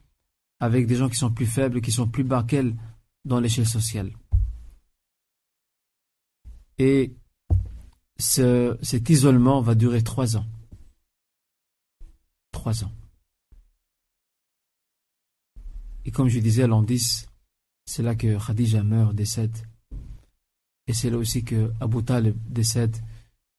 [0.59, 2.75] avec des gens qui sont plus faibles, qui sont plus bas qu'elle
[3.23, 4.11] dans l'échelle sociale.
[6.79, 7.15] Et
[8.17, 10.45] cet isolement va durer trois ans.
[12.51, 12.91] Trois ans.
[16.05, 17.27] Et comme je disais, l'an 10,
[17.85, 19.55] c'est là que Khadija meurt, décède.
[20.87, 22.95] Et c'est là aussi que Abu Talib décède.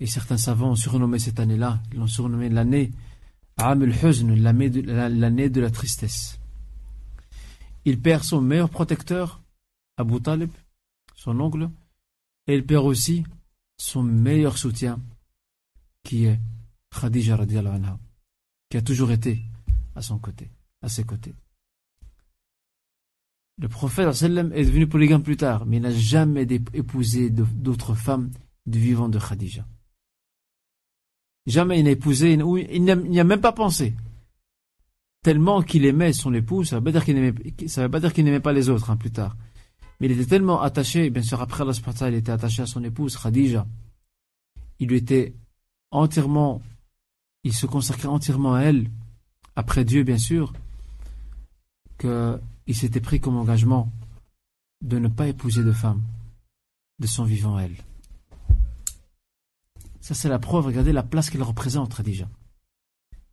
[0.00, 2.92] Et certains savants ont surnommé cette année-là, ils l'ont surnommé l'année
[3.58, 4.70] Amul Huzn, l'année
[5.50, 6.38] de, la tristesse.
[7.84, 9.42] Il perd son meilleur protecteur,
[9.96, 10.50] Abu Talib,
[11.16, 11.68] son oncle,
[12.46, 13.24] et il perd aussi
[13.78, 15.00] son meilleur soutien,
[16.02, 16.38] qui est
[16.90, 17.98] Khadija anha,
[18.70, 19.42] qui a toujours été
[19.94, 20.50] à son côté,
[20.82, 21.34] à ses côtés.
[23.60, 28.30] Le prophète est devenu polygame plus tard, mais il n'a jamais épousé d'autres femmes
[28.66, 29.66] du vivant de Khadija.
[31.46, 33.94] Jamais il n'a épousé, il n'y a même pas pensé.
[35.22, 36.92] Tellement qu'il aimait son épouse, ça ne veut pas
[38.00, 39.36] dire qu'il n'aimait pas les autres hein, plus tard.
[39.98, 41.72] Mais il était tellement attaché, bien sûr après Allah
[42.08, 43.66] il était attaché à son épouse Khadija.
[44.78, 45.34] Il lui était
[45.90, 46.62] entièrement,
[47.44, 48.90] il se consacrait entièrement à elle,
[49.56, 50.52] après Dieu bien sûr,
[51.96, 53.90] que il s'était pris comme engagement
[54.82, 56.02] de ne pas épouser de femme
[56.98, 57.76] de son vivant elle.
[60.08, 60.64] Ça, c'est la preuve.
[60.66, 62.28] Regardez la place qu'elle représente, déjà.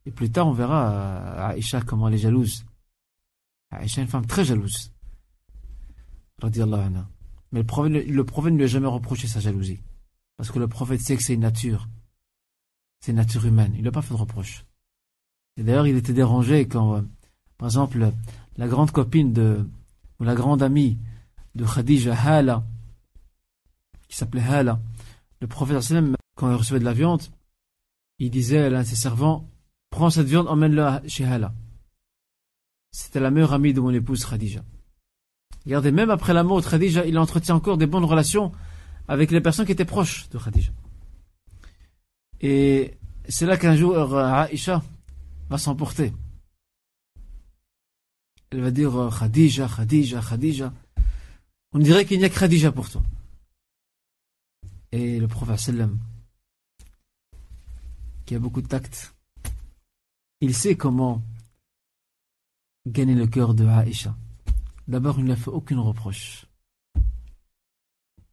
[0.05, 2.66] Et plus tard, on verra euh, Aïcha comment elle est jalouse.
[3.72, 4.91] Aïcha est une femme très jalouse.
[6.44, 9.80] Mais le prophète, le prophète ne lui a jamais reproché sa jalousie.
[10.38, 11.88] Parce que le prophète sait que c'est une nature.
[13.00, 13.72] C'est une nature humaine.
[13.74, 14.66] Il ne lui a pas fait de reproche.
[15.58, 17.02] Et d'ailleurs, il était dérangé quand, euh,
[17.58, 18.12] par exemple,
[18.58, 19.66] la grande copine de,
[20.20, 20.98] ou la grande amie
[21.56, 22.64] de Khadija, Hala,
[24.10, 24.80] qui s'appelait Hala,
[25.40, 25.78] le prophète
[26.36, 27.22] quand il recevait de la viande,
[28.20, 29.50] il disait à l'un de ses servants,
[29.90, 31.54] prends cette viande, emmène-la chez Hala.
[32.92, 34.64] C'était la meilleure amie de mon épouse Khadija.
[35.66, 38.51] Regardez, même après la mort de Khadija, il entretient encore des bonnes relations
[39.07, 40.72] avec les personnes qui étaient proches de Khadija.
[42.41, 42.93] Et
[43.28, 44.84] c'est là qu'un jour, Aïcha
[45.49, 46.13] va s'emporter
[48.55, 50.74] elle va dire euh, Khadija, Khadija, Khadija.
[51.74, 53.03] On dirait qu'il n'y a que Khadija pour toi.
[54.93, 55.76] Et le prophète
[58.26, 59.13] qui a beaucoup de tact,
[60.39, 61.22] il sait comment
[62.88, 64.16] gagner le cœur de Aïcha.
[64.88, 66.46] D'abord, il n'a fait aucune reproche.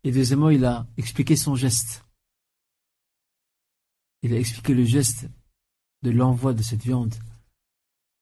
[0.04, 2.04] Et deuxièmement, il a expliqué son geste.
[4.22, 5.28] Il a expliqué le geste
[6.02, 7.14] de l'envoi de cette viande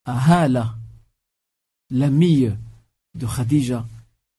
[0.05, 0.77] à Hala,
[1.91, 2.49] l'amie
[3.15, 3.87] de Khadija,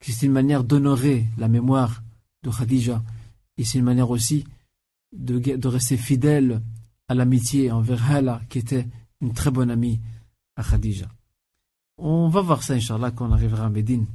[0.02, 2.02] c'est une manière d'honorer la mémoire
[2.44, 3.04] de Khadija,
[3.58, 4.46] et c'est une manière aussi
[5.16, 6.62] de, de rester fidèle
[7.08, 8.88] à l'amitié envers Hala, qui était
[9.22, 10.00] une très bonne amie
[10.56, 11.08] à Khadija.
[12.04, 14.08] On va voir ça, Inch'Allah, quand on arrivera à Médine.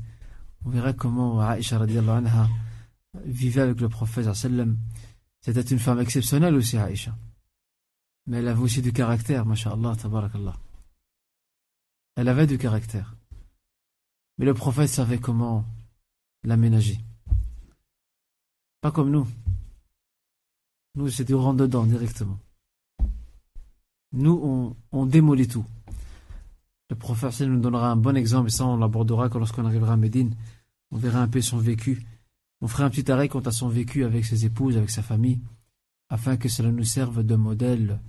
[0.65, 2.49] On verra comment Aisha anha
[3.25, 7.17] vivait avec le prophète C'était une femme exceptionnelle aussi, Aisha.
[8.27, 10.57] Mais elle avait aussi du caractère, masha'Allah, tabarakallah.
[12.17, 13.15] Elle avait du caractère.
[14.39, 15.65] Mais le prophète savait comment
[16.43, 16.99] l'aménager.
[18.81, 19.29] Pas comme nous.
[20.97, 22.41] Nous, c'est du rentre dedans directement.
[24.11, 25.67] Nous, on, on démolit tout.
[26.89, 30.35] Le professeur nous donnera un bon exemple, et ça on l'abordera lorsqu'on arrivera à Médine.
[30.91, 32.07] On verra un peu son vécu.
[32.61, 35.41] On fera un petit arrêt quant à son vécu avec ses épouses, avec sa famille,
[36.09, 38.01] afin que cela nous serve de modèle,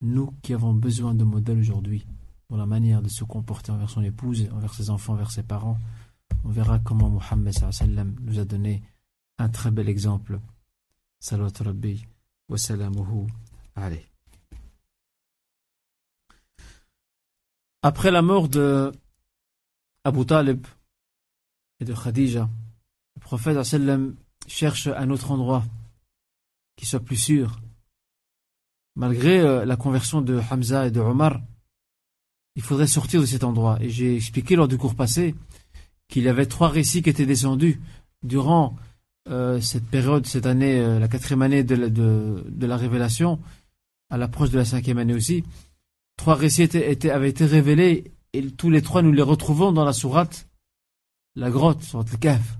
[0.00, 2.06] nous qui avons besoin de modèle aujourd'hui,
[2.48, 5.78] dans la manière de se comporter envers son épouse, envers ses enfants, envers ses parents.
[6.44, 7.54] On verra comment Mohammed
[8.22, 8.82] nous a donné
[9.38, 10.40] un très bel exemple.
[11.30, 12.06] Rabbi
[12.48, 13.26] wa salamuhu
[13.74, 14.15] alayhi.
[17.88, 18.90] Après la mort de
[20.02, 20.66] Abu Talib
[21.78, 22.50] et de Khadija,
[23.14, 23.56] le prophète
[24.48, 25.62] cherche un autre endroit
[26.74, 27.60] qui soit plus sûr.
[28.96, 31.40] Malgré euh, la conversion de Hamza et de Omar,
[32.56, 33.78] il faudrait sortir de cet endroit.
[33.80, 35.36] Et j'ai expliqué lors du cours passé
[36.08, 37.80] qu'il y avait trois récits qui étaient descendus
[38.24, 38.74] durant
[39.28, 43.38] euh, cette période, cette année, euh, la quatrième année de la révélation,
[44.10, 45.44] à l'approche de la cinquième année aussi
[46.16, 46.68] trois récits
[47.08, 50.48] avaient été révélés et tous les trois nous les retrouvons dans la sourate,
[51.34, 52.56] la grotte, sur le cave.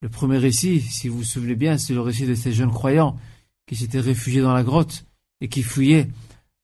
[0.00, 3.18] Le premier récit, si vous vous souvenez bien, c'est le récit de ces jeunes croyants
[3.66, 5.04] qui s'étaient réfugiés dans la grotte
[5.40, 6.08] et qui fouillaient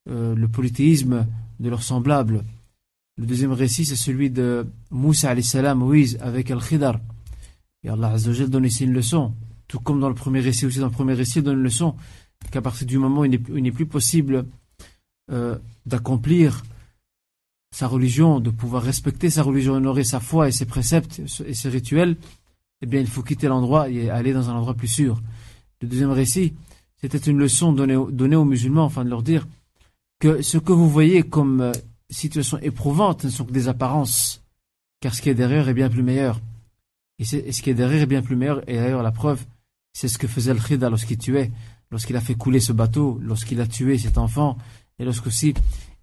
[0.09, 1.27] euh, le polythéisme
[1.59, 2.45] de leurs semblables.
[3.17, 7.01] Le deuxième récit, c'est celui de Moussa salam, Moïse avec Al-Khidar.
[7.83, 9.35] Et Allah Azzawajal donne ici une leçon.
[9.69, 11.97] Tout comme dans le premier récit aussi, dans le premier récit, il donne une leçon
[12.51, 14.47] qu'à partir du moment où il n'est plus possible
[15.31, 15.57] euh,
[15.87, 16.63] d'accomplir
[17.75, 21.69] sa religion, de pouvoir respecter sa religion, honorer sa foi et ses préceptes et ses
[21.69, 22.17] rituels,
[22.83, 25.21] eh bien, il faut quitter l'endroit et aller dans un endroit plus sûr.
[25.81, 26.55] Le deuxième récit,
[27.01, 29.47] c'était une leçon donnée, aux musulmans, enfin de leur dire
[30.21, 31.73] que ce que vous voyez comme euh,
[32.11, 34.43] situation éprouvante ne sont que des apparences,
[35.01, 36.41] car ce qui est derrière est bien plus meilleur.
[37.19, 39.45] Et, ce qui est derrière est bien plus meilleur, et d'ailleurs la preuve,
[39.93, 41.53] c'est ce que faisait le Khida lorsqu'il tuait,
[41.91, 44.57] lorsqu'il a fait couler ce bateau, lorsqu'il a tué cet enfant,
[44.99, 45.55] et lorsqu'aussi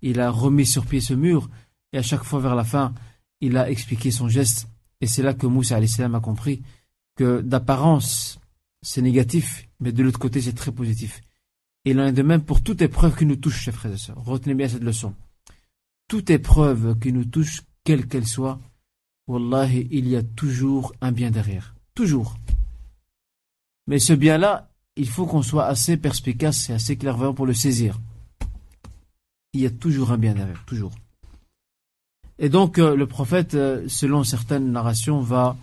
[0.02, 1.50] il a remis sur pied ce mur,
[1.94, 2.94] et à chaque fois vers la fin,
[3.40, 4.68] il a expliqué son geste.
[5.00, 6.62] Et c'est là que Moussa a compris
[7.16, 8.40] que d'apparence,
[8.82, 11.22] c'est négatif, mais de l'autre côté, c'est très positif.
[11.86, 13.98] Et il en est de même pour toute épreuve qui nous touche, chers frères et
[13.98, 14.24] sœurs.
[14.24, 15.16] Retenez bien cette leçon.
[16.08, 18.60] Toute épreuve qui nous touche, quelle qu'elle soit,
[19.28, 21.76] Wallahi, il y a toujours un bien derrière.
[21.96, 22.38] Toujours.
[23.88, 28.00] Mais ce bien-là, il faut qu'on soit assez perspicace et assez clairvoyant pour le saisir
[29.54, 30.92] il y a toujours un bien derrière, toujours.
[32.40, 35.58] Et donc euh, le prophète, euh, selon certaines narrations, va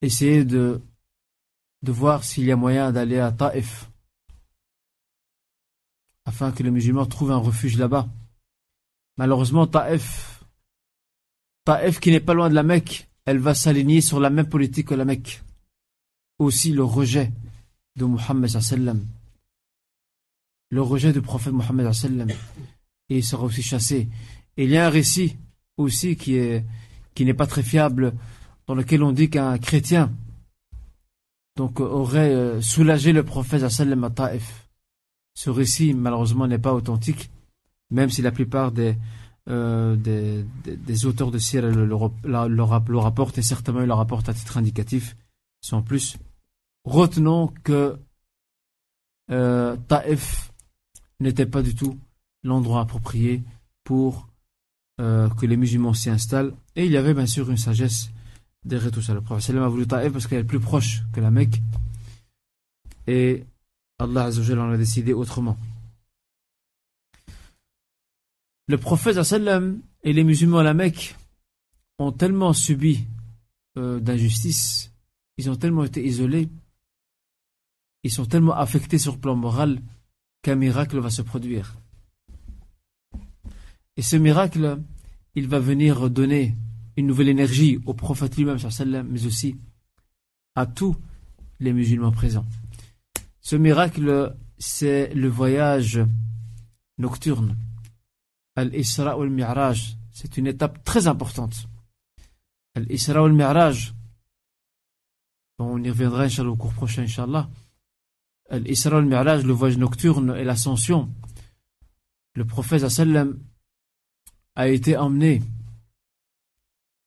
[0.00, 0.80] essayer de,
[1.82, 3.90] voir s'il y a moyen d'aller à Taïf,
[6.24, 8.08] afin que les musulmans trouvent un refuge là-bas.
[9.18, 10.44] Malheureusement, Taïf,
[11.64, 14.88] Taïf qui n'est pas loin de la Mecque, elle va s'aligner sur la même politique
[14.88, 15.42] que la Mecque.
[16.38, 17.32] Aussi le rejet
[17.96, 18.06] de
[18.48, 19.06] sallam.
[20.70, 21.54] Le rejet du prophète
[21.92, 22.28] sallam
[23.08, 24.08] il sera aussi chassé.
[24.56, 25.36] Il y a un récit
[25.76, 26.64] aussi qui est
[27.14, 28.12] qui n'est pas très fiable,
[28.66, 30.12] dans lequel on dit qu'un chrétien
[31.56, 34.68] donc aurait euh, soulagé le prophète à Taif.
[35.34, 37.30] Ce récit, malheureusement, n'est pas authentique,
[37.90, 38.96] même si la plupart des,
[39.48, 40.44] euh,
[41.04, 45.16] auteurs de Sir le, le, rapportent, et certainement ils le rapportent à titre indicatif,
[45.60, 46.16] sans plus.
[46.84, 47.98] Retenons que
[49.30, 50.52] euh, Taif
[51.20, 51.98] n'était pas du tout
[52.46, 53.42] l'endroit approprié
[53.84, 54.28] pour
[55.00, 56.54] euh, que les musulmans s'y installent.
[56.74, 58.10] Et il y avait bien sûr une sagesse
[58.64, 59.14] derrière tout ça.
[59.14, 61.60] Le prophète a voulu Taïf parce qu'elle est plus proche que la Mecque.
[63.06, 63.44] Et
[63.98, 65.56] Allah Azzawajal en a décidé autrement.
[68.68, 69.16] Le prophète
[70.02, 71.16] et les musulmans à la Mecque
[71.98, 73.04] ont tellement subi
[73.78, 74.92] euh, d'injustice,
[75.38, 76.48] ils ont tellement été isolés,
[78.02, 79.80] ils sont tellement affectés sur le plan moral
[80.42, 81.76] qu'un miracle va se produire.
[83.96, 84.78] Et ce miracle,
[85.34, 86.54] il va venir donner
[86.96, 88.58] une nouvelle énergie au prophète lui-même,
[89.08, 89.56] mais aussi
[90.54, 90.96] à tous
[91.60, 92.46] les musulmans présents.
[93.40, 96.00] Ce miracle, c'est le voyage
[96.98, 97.56] nocturne.
[98.54, 101.68] Al-Isra ou al-Mi'raj, c'est une étape très importante.
[102.74, 103.94] Al-Isra ou al-Mi'raj,
[105.58, 107.48] on y reviendra au cours prochain, Inch'Allah.
[108.50, 111.10] Al-Isra ou al-Mi'raj, le voyage nocturne et l'ascension.
[112.34, 113.38] Le prophète sallam
[114.56, 115.42] a été emmené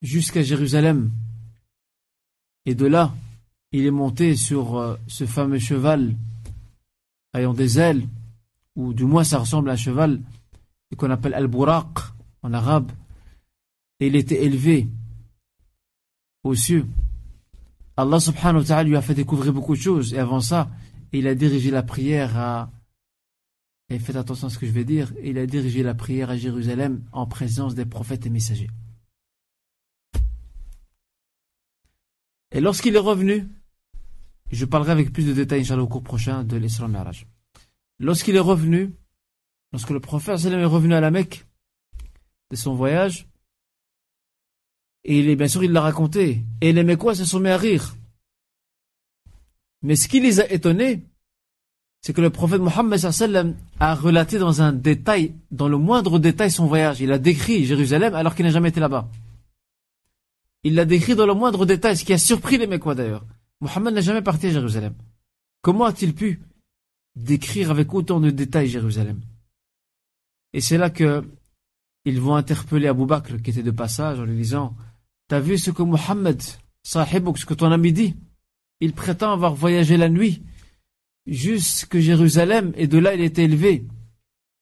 [0.01, 1.11] jusqu'à Jérusalem.
[2.65, 3.13] Et de là,
[3.71, 6.15] il est monté sur euh, ce fameux cheval
[7.33, 8.07] ayant des ailes,
[8.75, 10.21] ou du moins ça ressemble à un cheval,
[10.97, 11.99] qu'on appelle Al-Buraq
[12.41, 12.91] en arabe.
[13.99, 14.87] Et il était élevé
[16.43, 16.87] aux cieux
[17.99, 20.13] Allah subhanahu wa ta'ala lui a fait découvrir beaucoup de choses.
[20.13, 20.69] Et avant ça,
[21.11, 22.69] il a dirigé la prière à...
[23.89, 25.13] Et faites attention à ce que je vais dire.
[25.23, 28.69] Il a dirigé la prière à Jérusalem en présence des prophètes et messagers.
[32.51, 33.47] Et lorsqu'il est revenu,
[34.51, 37.27] je parlerai avec plus de détails, Inch'Allah, au cours prochain de l'Isra Mi'raj.
[37.99, 38.93] Lorsqu'il est revenu,
[39.71, 41.45] lorsque le prophète est revenu à la Mecque
[42.49, 43.27] de son voyage,
[45.03, 47.57] et il est, bien sûr, il l'a raconté, et les Mecquois se sont mis à
[47.57, 47.95] rire.
[49.81, 51.05] Mais ce qui les a étonnés,
[52.01, 52.99] c'est que le prophète Mohammed
[53.79, 57.01] a relaté dans un détail, dans le moindre détail son voyage.
[57.01, 59.09] Il a décrit Jérusalem alors qu'il n'a jamais été là-bas.
[60.63, 63.25] Il l'a décrit dans le moindre détail, ce qui a surpris les Mecquois d'ailleurs.
[63.61, 64.93] Mohammed n'a jamais parti à Jérusalem.
[65.61, 66.41] Comment a-t-il pu
[67.15, 69.19] décrire avec autant de détails Jérusalem?
[70.53, 71.23] Et c'est là que
[72.05, 74.75] ils vont interpeller Abu Bakr, qui était de passage, en lui disant
[75.27, 76.41] T'as vu ce que Mohammed,
[76.81, 78.15] sahib, ce que ton ami dit?
[78.79, 80.41] Il prétend avoir voyagé la nuit
[81.33, 83.85] jusque Jérusalem, et de là il était élevé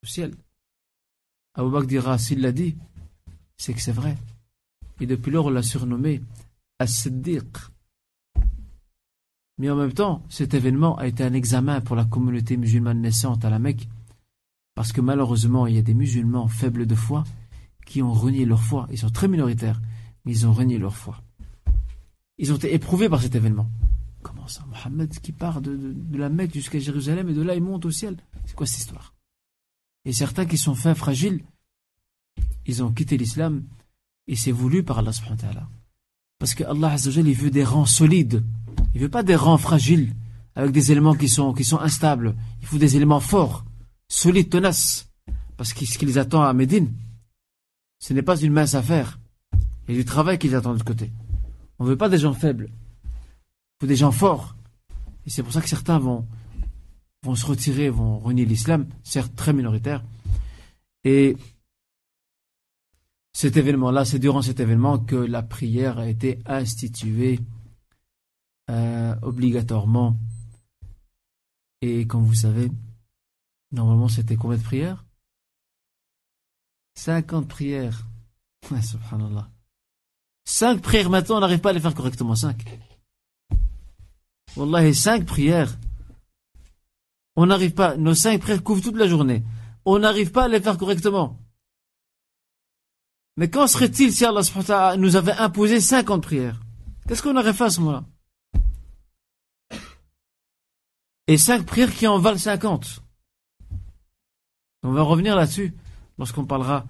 [0.04, 0.34] au ciel.
[1.56, 2.76] Abu Bakr dira S'il l'a dit,
[3.58, 4.16] c'est que c'est vrai.
[5.00, 6.22] Et depuis lors, on l'a surnommé
[6.80, 7.46] As-Siddiq.
[9.58, 13.44] Mais en même temps, cet événement a été un examen pour la communauté musulmane naissante
[13.44, 13.88] à la Mecque,
[14.76, 17.24] parce que malheureusement, il y a des musulmans faibles de foi
[17.86, 18.88] qui ont renié leur foi.
[18.92, 19.82] Ils sont très minoritaires,
[20.26, 21.24] mais ils ont renié leur foi.
[22.38, 23.68] Ils ont été éprouvés par cet événement.
[24.28, 27.86] Comment ça Mohammed qui part de, la Mecque jusqu'à Jérusalem et de là il monte
[27.86, 29.14] au ciel C'est quoi cette histoire?
[30.04, 31.46] Et certains qui sont faits fragiles,
[32.66, 33.64] ils ont quitté l'islam
[34.28, 35.70] et c'est voulu par Allah subhanahu wa ta'ala.
[36.40, 38.44] Parce que Allah il veut des rangs solides.
[38.94, 40.14] Il veut pas des rangs fragiles,
[40.56, 42.36] avec des éléments qui sont, instables.
[42.62, 43.64] Il faut des éléments forts,
[44.10, 45.10] solides, tenaces.
[45.56, 46.94] Parce que ce qui les attend à Médine,
[48.00, 49.20] ce n'est pas une mince affaire.
[49.88, 51.12] Il y a du travail qui les attend de côté.
[51.80, 52.70] On ne veut pas des gens faibles.
[53.78, 54.56] Il faut des gens forts.
[55.26, 56.26] Et c'est pour ça que certains vont,
[57.36, 60.04] se retirer, vont renier l'islam, certes très minoritaire.
[61.04, 61.38] Et
[63.34, 67.40] cet événement-là, c'est durant cet événement que la prière a été instituée
[68.72, 70.18] euh, obligatoirement.
[71.82, 72.72] Et comme vous savez,
[73.72, 75.06] normalement c'était combien de prières?
[76.96, 78.08] 50 prières.
[78.82, 79.52] subhanallah.
[80.46, 82.34] 5 prières maintenant, on n'arrive pas à les faire correctement.
[82.34, 82.66] 5.
[84.56, 85.78] Wallah, 5 prières.
[87.36, 89.44] On n'arrive pas, nos 5 prières couvrent toute la journée.
[89.86, 91.40] On n'arrive pas à les faire correctement.
[93.38, 94.42] Mais quand serait-il si Allah
[94.98, 96.60] nous avait imposé 50 prières?
[97.08, 98.06] Qu'est-ce qu'on aurait fait à ce moment-là?
[101.28, 103.04] Et 5 prières qui en valent 50.
[104.84, 105.74] On va revenir là-dessus
[106.18, 106.86] lorsqu'on parlera.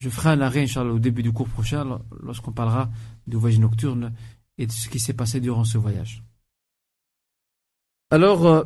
[0.00, 2.90] Je ferai un arrêt, Inch'Allah, au début du cours prochain, lorsqu'on parlera
[3.28, 4.12] du voyage nocturne
[4.58, 6.24] et de ce qui s'est passé durant ce voyage.
[8.12, 8.64] Alors, euh,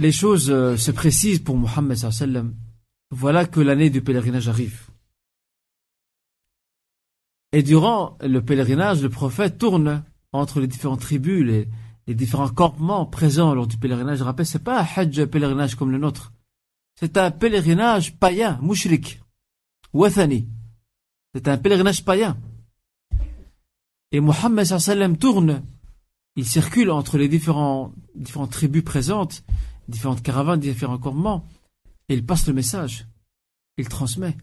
[0.00, 2.56] les choses euh, se précisent pour Mohammed sallam.
[3.12, 4.88] Voilà que l'année du pèlerinage arrive.
[7.52, 10.02] Et durant le pèlerinage, le prophète tourne
[10.32, 11.46] entre les différentes tribus,
[12.08, 14.18] les, différents campements présents lors du pèlerinage.
[14.18, 16.32] Je rappelle, c'est pas un hajj pèlerinage comme le nôtre.
[16.98, 19.22] C'est un pèlerinage païen, mouchrik,
[19.92, 20.48] wathani.
[21.32, 22.36] C'est un pèlerinage païen.
[24.10, 25.62] Et Mohammed sallam tourne,
[26.36, 27.94] il circule entre les différentes
[28.50, 29.42] tribus présentes,
[29.88, 31.48] différentes caravanes, différents campements,
[32.08, 33.06] et il passe le message.
[33.78, 34.36] Il transmet.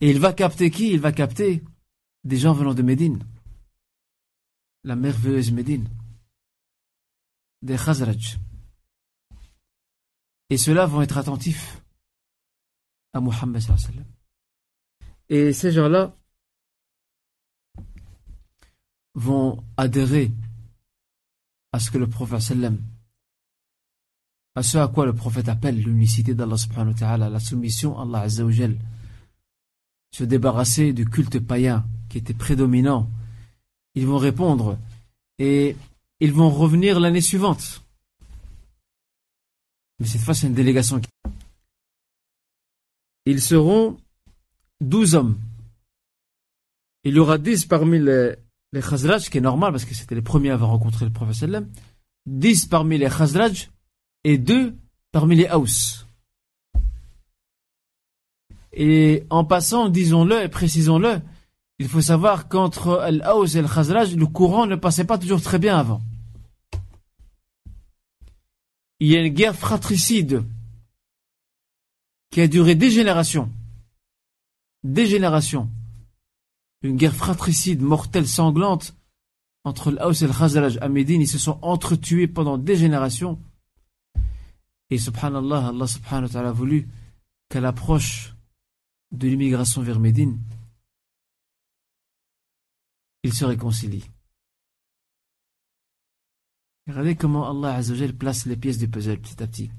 [0.00, 0.90] Et il va capter qui?
[0.90, 1.62] Il va capter
[2.24, 3.24] des gens venant de Médine,
[4.84, 5.88] la merveilleuse Médine,
[7.62, 8.38] des Khazraj.
[10.50, 11.82] Et ceux-là vont être attentifs
[13.12, 13.62] à Muhammad.
[15.28, 16.16] Et ces gens-là
[19.14, 20.30] vont adhérer
[21.72, 22.38] à ce que le prophète
[24.54, 28.02] à ce à quoi le prophète appelle l'unicité d'Allah subhanahu wa ta'ala, la soumission à
[28.02, 28.44] Allah azza
[30.12, 33.08] se débarrasser du culte païen qui était prédominant,
[33.94, 34.78] ils vont répondre
[35.38, 35.74] et
[36.20, 37.82] ils vont revenir l'année suivante.
[39.98, 41.00] Mais cette fois, c'est une délégation.
[43.24, 43.98] Ils seront
[44.80, 45.38] douze hommes.
[47.04, 48.36] Il y aura dix parmi les,
[48.72, 51.12] les Khazraj, ce qui est normal parce que c'était les premiers à avoir rencontré le
[51.12, 51.50] prophète.
[52.26, 53.70] Dix parmi les Khazraj
[54.24, 54.76] et deux
[55.10, 56.06] parmi les Haus.
[58.72, 61.20] Et en passant, disons-le et précisons-le,
[61.78, 65.76] il faut savoir qu'entre Al-Aws et Al-Khazraj, le courant ne passait pas toujours très bien
[65.76, 66.00] avant.
[69.00, 70.44] Il y a une guerre fratricide
[72.30, 73.50] qui a duré des générations.
[74.84, 75.68] Des générations.
[76.82, 78.96] Une guerre fratricide, mortelle, sanglante,
[79.64, 83.40] entre l'Aus et le Khazraj à Médine, ils se sont entretués pendant des générations.
[84.90, 86.88] Et subhanallah, Allah subhanahu a voulu
[87.48, 88.34] qu'à l'approche
[89.12, 90.40] de l'immigration vers Médine,
[93.22, 94.10] ils se réconcilient.
[96.88, 99.70] Regardez comment Allah Azzawajal place les pièces du puzzle petit à petit.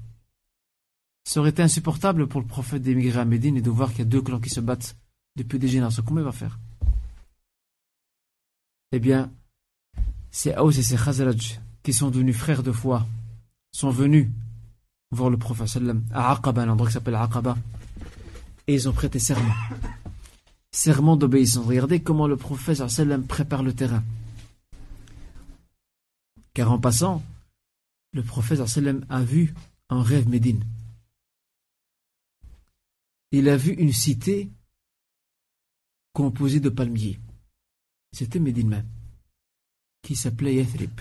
[1.24, 4.02] Ça aurait été insupportable pour le prophète d'émigrer à Médine et de voir qu'il y
[4.02, 4.96] a deux clans qui se battent
[5.36, 6.02] depuis des générations.
[6.02, 6.58] Comment il va faire?
[8.96, 9.28] Eh bien,
[10.30, 13.04] c'est Aous et c'est Khazraj qui sont devenus frères de foi,
[13.72, 14.28] sont venus
[15.10, 15.82] voir le prophète
[16.12, 17.58] à Aqaba, un endroit qui s'appelle Aqaba,
[18.68, 19.52] et ils ont prêté serment.
[20.70, 21.66] Serment d'obéissance.
[21.66, 22.80] Regardez comment le prophète
[23.26, 24.04] prépare le terrain.
[26.54, 27.20] Car en passant,
[28.12, 28.60] le prophète
[29.08, 29.54] a vu
[29.88, 30.64] un rêve Médine.
[33.32, 34.52] Il a vu une cité
[36.12, 37.18] composée de palmiers.
[38.14, 38.84] C'était Médine
[40.02, 41.00] qui s'appelait Yathrib.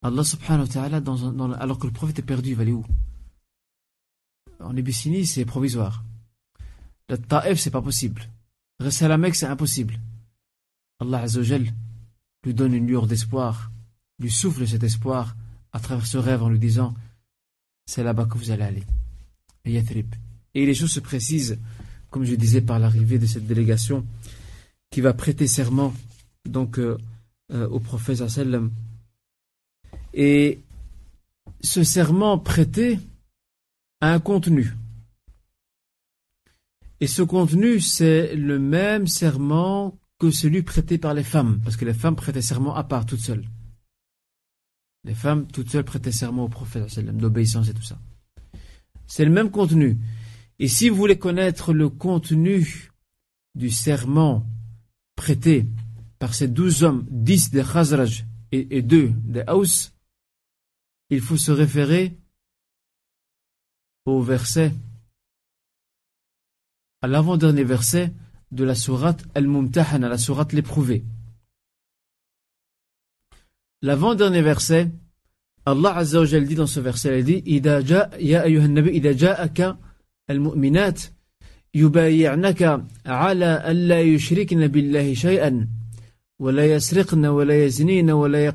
[0.00, 2.86] Allah subhanahu wa ta'ala, dans, alors que le prophète est perdu, il va aller où?
[4.58, 6.02] En Abyssinie, c'est provisoire.
[7.10, 8.22] Le Ta'ef, c'est pas possible.
[8.80, 10.00] Rester la Mecque, c'est impossible.
[11.00, 11.74] Allah Azzawajal
[12.44, 13.70] lui donne une lueur d'espoir,
[14.18, 15.36] lui souffle cet espoir
[15.72, 16.94] à travers ce rêve en lui disant
[17.84, 18.84] c'est là-bas que vous allez aller.
[19.66, 20.14] Yathrib.
[20.54, 21.58] Et les choses se précisent,
[22.08, 24.06] comme je disais, par l'arrivée de cette délégation
[24.90, 25.94] qui va prêter serment
[26.44, 26.96] donc euh,
[27.52, 28.70] euh, au prophète sallam
[30.14, 30.60] et
[31.60, 32.98] ce serment prêté
[34.00, 34.72] a un contenu.
[37.00, 41.84] Et ce contenu, c'est le même serment que celui prêté par les femmes, parce que
[41.84, 43.44] les femmes prêtaient serment à part, toutes seules.
[45.04, 47.98] Les femmes, toutes seules, prêtaient serment au prophète, d'obéissance et tout ça.
[49.06, 49.98] C'est le même contenu.
[50.58, 52.90] Et si vous voulez connaître le contenu
[53.54, 54.46] du serment
[55.16, 55.66] prêtés
[56.18, 59.92] par ces douze hommes, dix des Khazraj et, deux des Haus,
[61.10, 62.16] il faut se référer
[64.04, 64.72] au verset,
[67.02, 68.14] à l'avant-dernier verset
[68.52, 71.04] de la sourate Al-Mumtahana, la sourate l'éprouvée.
[73.82, 74.90] L'avant-dernier verset,
[75.66, 77.80] Allah Azza wa dit dans ce verset, il dit, ya
[79.16, 79.78] ja'aka
[80.28, 81.15] al-mu'minat,
[81.82, 85.68] يبايعنك على ألا يشركن بالله شيئا
[86.38, 88.52] ولا يسرقن ولا يزنين ولا,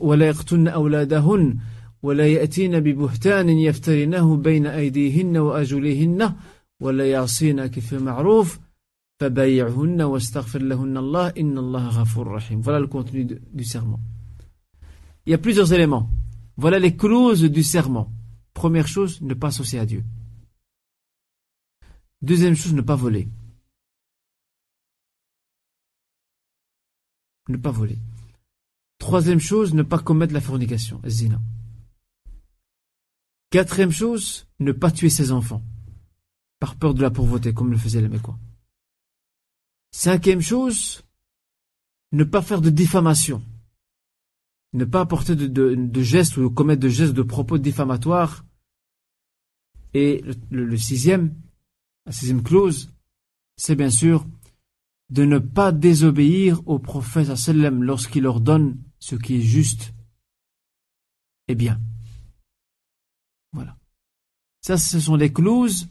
[0.00, 1.58] ولا يقتلن أولادهن
[2.02, 6.32] ولا يأتين ببهتان يفترنه بين أيديهن وأجلهن
[6.80, 8.58] ولا يعصينك في معروف
[9.20, 14.00] فبايعهن واستغفر لهن الله إن الله غفور رحيم Voilà le contenu du serment.
[15.26, 16.08] Il y a plusieurs éléments.
[16.56, 18.12] Voilà les clauses du serment.
[18.54, 20.04] Première chose, ne pas associer à Dieu.
[22.22, 23.28] Deuxième chose, ne pas voler.
[27.48, 27.98] Ne pas voler.
[28.98, 31.40] Troisième chose, ne pas commettre la fornication, zina.
[33.50, 35.62] Quatrième chose, ne pas tuer ses enfants,
[36.58, 38.38] par peur de la pauvreté, comme le faisaient les Mécois.
[39.92, 41.02] Cinquième chose,
[42.12, 43.42] ne pas faire de diffamation,
[44.74, 48.44] ne pas apporter de, gestes ou commettre de gestes de propos diffamatoires.
[49.94, 51.34] Et le, sixième,
[52.08, 52.90] la sixième clause,
[53.58, 54.26] c'est bien sûr
[55.10, 59.92] de ne pas désobéir au prophète lorsqu'il leur donne ce qui est juste
[61.48, 61.78] et bien.
[63.52, 63.76] Voilà.
[64.62, 65.90] Ça, ce sont les clauses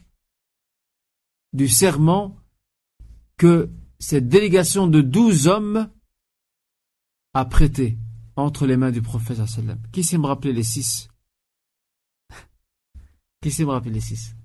[1.54, 2.40] du serment
[3.38, 3.70] que
[4.00, 5.92] cette délégation de douze hommes
[7.36, 8.00] a prêté
[8.36, 9.40] entre les mains du prophète.
[9.92, 11.10] Qui sait me rappeler les six?
[13.40, 14.37] Qui sait me rappeler les six?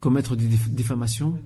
[0.00, 1.40] Commettre des diffamations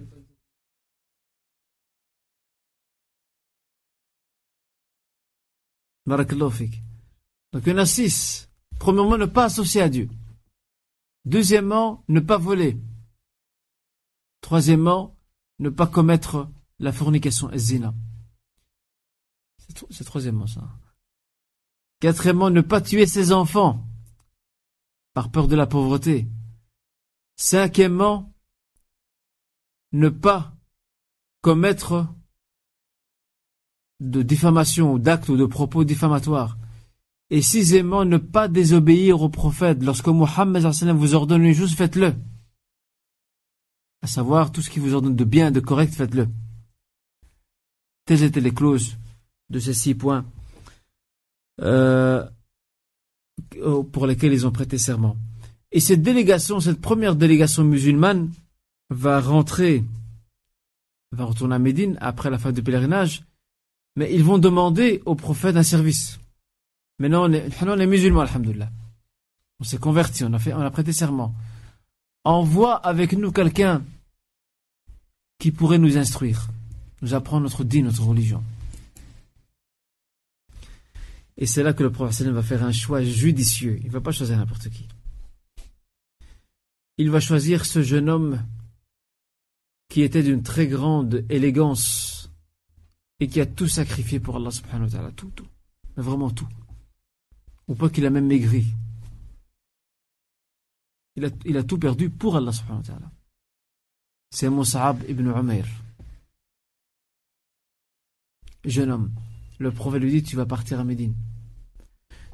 [7.53, 8.49] Donc il y en a six.
[8.79, 10.09] Premièrement, ne pas associer à Dieu.
[11.25, 12.79] Deuxièmement, ne pas voler.
[14.41, 15.17] Troisièmement,
[15.59, 16.49] ne pas commettre
[16.79, 17.95] la fornication, zina.
[19.91, 20.69] C'est troisièmement ça.
[22.01, 23.87] Quatrièmement, ne pas tuer ses enfants
[25.15, 26.27] par peur de la pauvreté.
[27.37, 28.33] Cinquièmement,
[29.93, 30.55] ne pas
[31.43, 32.07] commettre
[34.01, 36.57] de diffamation ou d'actes ou de propos diffamatoires.
[37.31, 39.83] Et sixièmement, ne pas désobéir au prophète.
[39.83, 40.65] Lorsque Mohammed
[40.95, 42.15] vous ordonne une chose, faites-le.
[44.03, 46.29] À savoir, tout ce qui vous ordonne de bien, de correct, faites-le.
[48.07, 48.97] Telles étaient les clauses
[49.51, 50.25] de ces six points
[51.61, 52.27] euh,
[53.93, 55.17] pour lesquels ils ont prêté serment.
[55.73, 58.31] Et cette délégation, cette première délégation musulmane,
[58.91, 59.85] va rentrer,
[61.13, 63.23] va retourner à Médine après la fin du pèlerinage,
[63.97, 66.19] mais ils vont demander au prophète un service.
[66.99, 68.71] Maintenant, on est, on est musulmans, alhamdoulilah.
[69.61, 71.35] On s'est converti, on a, fait, on a prêté serment.
[72.25, 73.83] Envoie avec nous quelqu'un
[75.39, 76.49] qui pourrait nous instruire,
[77.01, 78.43] nous apprendre notre dit, notre religion.
[81.37, 83.79] Et c'est là que le prophète va faire un choix judicieux.
[83.81, 84.87] Il ne va pas choisir n'importe qui.
[86.99, 88.45] Il va choisir ce jeune homme
[89.89, 92.31] qui était d'une très grande élégance
[93.21, 95.13] et qui a tout sacrifié pour Allah subhanahu wa ta'ala.
[95.13, 95.47] Tout, tout.
[95.97, 96.49] Mais vraiment tout.
[97.69, 98.67] Ou pas qu'il a même maigri.
[101.17, 103.11] Il a, tout perdu pour Allah subhanahu wa ta'ala.
[104.31, 105.67] C'est Mus'ab ibn Umair.
[108.65, 109.13] Jeune homme.
[109.61, 111.15] Le prophète lui dit, tu vas partir à Médine.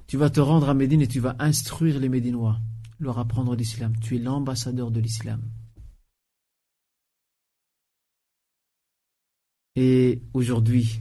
[0.06, 2.60] Tu vas te rendre à Médine et tu vas instruire les Médinois,
[3.00, 3.98] leur apprendre l'islam.
[4.00, 5.42] Tu es l'ambassadeur de l'islam.
[9.74, 11.00] Et aujourd'hui,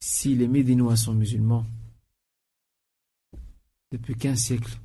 [0.00, 1.66] si les Médinois sont musulmans,
[3.92, 4.80] depuis 15 siècles,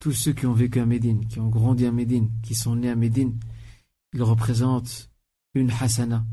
[0.00, 2.90] tous ceux qui ont vécu à Médine, qui ont grandi à Médine, qui sont nés
[2.90, 3.40] à Médine,
[4.12, 5.10] ils représentent
[5.54, 6.26] une hasana,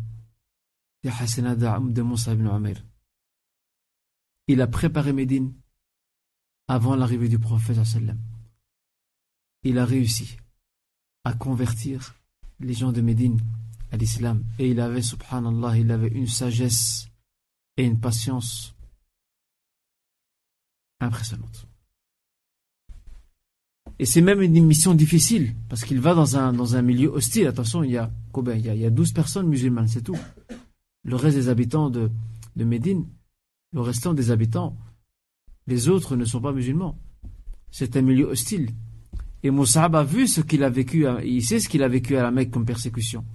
[1.04, 2.74] de ibn
[4.48, 5.54] il a préparé Médine
[6.68, 7.78] avant l'arrivée du prophète.
[9.64, 10.38] Il a réussi
[11.24, 12.16] à convertir
[12.60, 13.40] les gens de Médine
[13.92, 14.44] à l'islam.
[14.60, 17.08] Et il avait, subhanallah, il avait une sagesse
[17.78, 18.76] et une patience
[21.00, 21.68] impressionnante.
[24.00, 27.48] Et c'est même une mission difficile, parce qu'il va dans un, milieu hostile.
[27.48, 30.18] Attention, il y, a, a, il y a 12 personnes musulmanes, c'est tout.
[31.04, 32.10] Le reste des habitants de,
[32.56, 33.06] Médine,
[33.74, 34.78] le restant des habitants,
[35.68, 36.98] les autres ne sont pas musulmans.
[37.72, 38.70] C'est un milieu hostile.
[39.42, 42.24] Et Moussab a vu ce qu'il a vécu, il sait ce qu'il a vécu à
[42.24, 43.26] la Mecque comme persécution.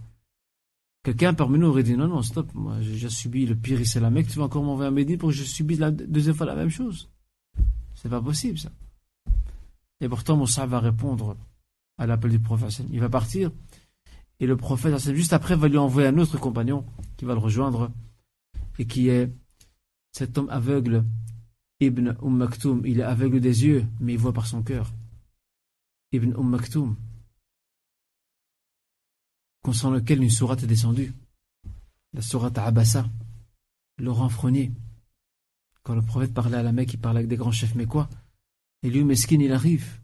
[1.02, 3.98] Quelqu'un parmi nous aurait dit non, non, stop, moi j'ai déjà subi le pire ici
[3.98, 6.34] à la Mecque, tu vas encore m'envoyer à Médine pour que je subisse la deuxième
[6.34, 7.10] fois la même chose.
[7.94, 8.70] C'est pas possible ça.
[10.00, 11.36] Et pourtant Moussab va répondre
[11.98, 12.82] à l'appel du prophète.
[12.92, 13.50] Il va partir
[14.40, 16.84] et le prophète, juste après, va lui envoyer un autre compagnon
[17.16, 17.90] qui va le rejoindre
[18.78, 19.32] et qui est
[20.12, 21.04] cet homme aveugle,
[21.80, 24.92] Ibn Umm Maktoum, il est aveugle des yeux, mais il voit par son cœur.
[26.12, 26.96] Ibn Umm Maktoum,
[29.62, 31.12] concernant lequel une sourate est descendue.
[32.14, 33.06] La sourate Abassa,
[33.98, 34.72] le renfrogné.
[35.82, 38.08] Quand le prophète parlait à la Mecque, il parlait avec des grands chefs quoi
[38.82, 40.00] Et lui, Meskin, il arrive.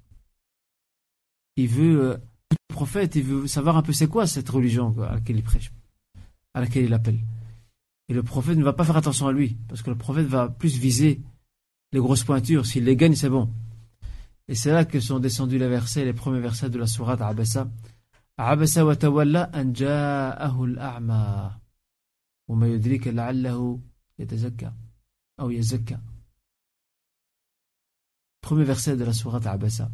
[1.57, 2.19] Il veut, euh,
[2.51, 5.73] le prophète, il veut savoir un peu c'est quoi cette religion à laquelle il prêche,
[6.55, 7.21] à laquelle il appelle.
[8.09, 10.49] Et le prophète ne va pas faire attention à lui, parce que le prophète va
[10.49, 11.21] plus viser
[11.93, 12.67] les grosses pointures.
[12.67, 13.51] S'il les gagne, c'est bon.
[14.49, 17.71] Et c'est là que sont descendus les versets, les premiers versets de la sourate Abessa.
[18.37, 21.61] Abessa wa tawalla an ja'ahu al-a'ma.
[22.49, 23.81] Wa ma yudrika la'allahu
[24.19, 24.75] yatazakka.
[25.39, 25.99] Ou yazakka.
[28.43, 29.91] Premier verset de la sourate Abessa.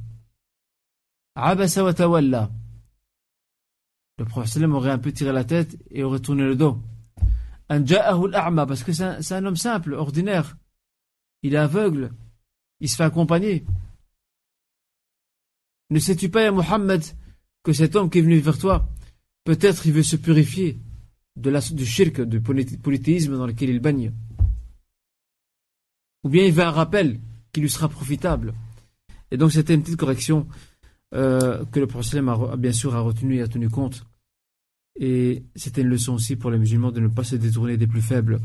[4.18, 6.82] Le prophète aurait un peu tiré la tête et aurait tourné le dos
[7.70, 10.56] parce que c'est un, homme simple, ordinaire.
[11.42, 12.12] Il est aveugle.
[12.80, 13.64] Il se fait accompagner.
[15.90, 17.02] Ne sais-tu pas, Mohammed,
[17.62, 18.88] que cet homme qui est venu vers toi,
[19.44, 20.80] peut-être il veut se purifier
[21.36, 24.12] de la, du shirk, du polythéisme dans lequel il baigne.
[26.24, 27.20] Ou bien il veut un rappel
[27.52, 28.54] qui lui sera profitable.
[29.30, 30.48] Et donc c'était une petite correction
[31.14, 34.04] euh, que le prophète a, bien sûr a retenu et a tenu compte
[35.00, 38.02] et c'était une leçon aussi pour les musulmans de ne pas se détourner des plus
[38.02, 38.38] faibles.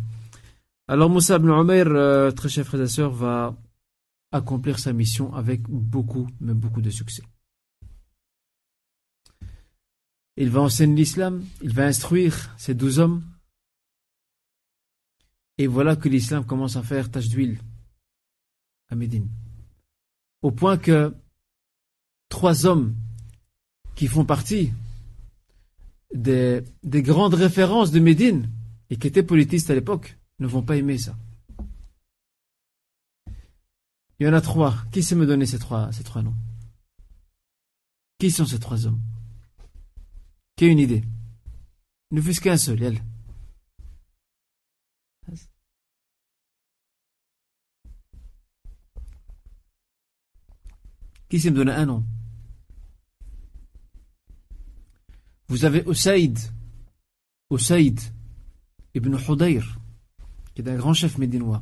[0.88, 3.58] Alors Moussa ibn Umair, euh, très cher frère et sœurs, va
[4.32, 7.24] accomplir sa mission avec beaucoup, mais beaucoup de succès.
[10.38, 13.24] Il va enseigner l'islam, il va instruire ces douze hommes.
[15.58, 17.60] Et voilà que l'islam commence à faire tache d'huile
[18.90, 19.30] à Médine.
[20.42, 21.14] Au point que
[22.30, 22.96] trois hommes
[23.96, 24.72] qui font partie
[26.14, 28.50] des, grandes références de Médine
[28.90, 31.18] et qui étaient politistes à l'époque ne vont pas aimer ça.
[34.20, 34.76] Il y en a trois.
[34.92, 36.36] Qui sait me donner ces trois, ces trois noms?
[38.18, 39.02] Qui sont ces trois hommes?
[40.56, 41.04] Qui a une idée?
[42.12, 43.02] Ne fût-ce qu'un seul, elle.
[51.44, 52.04] Me donner un nom
[55.48, 56.40] Vous avez Usaïd,
[57.52, 58.00] Usaïd
[58.96, 59.78] ibn Hudayr,
[60.54, 61.62] qui est un grand chef médinois.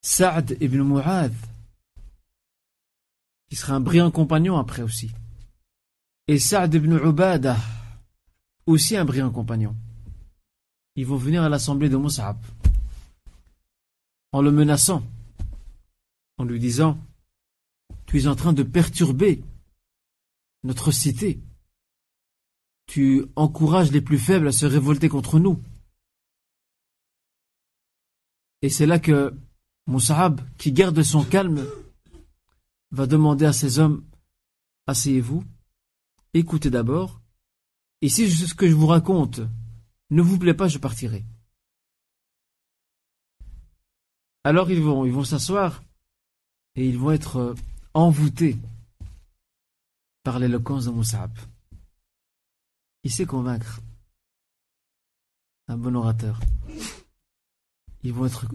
[0.00, 1.34] Saad ibn Mu'adh,
[3.48, 5.10] qui sera un brillant compagnon après aussi.
[6.28, 7.58] Et Saad ibn Ubadah,
[8.66, 9.74] aussi un brillant compagnon.
[10.94, 12.38] Ils vont venir à l'assemblée de Mus'ab
[14.32, 15.02] en le menaçant,
[16.38, 16.98] en lui disant
[18.06, 19.42] Tu es en train de perturber
[20.62, 21.40] notre cité.
[22.86, 25.62] Tu encourages les plus faibles à se révolter contre nous.
[28.62, 29.34] Et c'est là que
[29.86, 31.66] Mus'ab, qui garde son calme,
[32.90, 34.04] va demander à ses hommes
[34.86, 35.44] Asseyez-vous,
[36.32, 37.20] écoutez d'abord,
[38.00, 39.40] et si ce que je vous raconte
[40.08, 41.26] ne vous plaît pas, je partirai.
[44.44, 45.82] Alors ils vont, ils vont s'asseoir
[46.78, 47.54] et ils vont être euh,
[47.92, 48.56] envoûtés
[50.22, 51.36] par l'éloquence de Moussab.
[53.02, 53.80] Il sait convaincre.
[55.66, 56.38] Un bon orateur.
[58.04, 58.46] Ils vont être,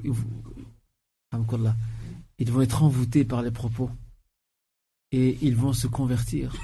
[2.40, 3.92] ils vont être envoûtés par les propos
[5.12, 6.56] et ils vont se convertir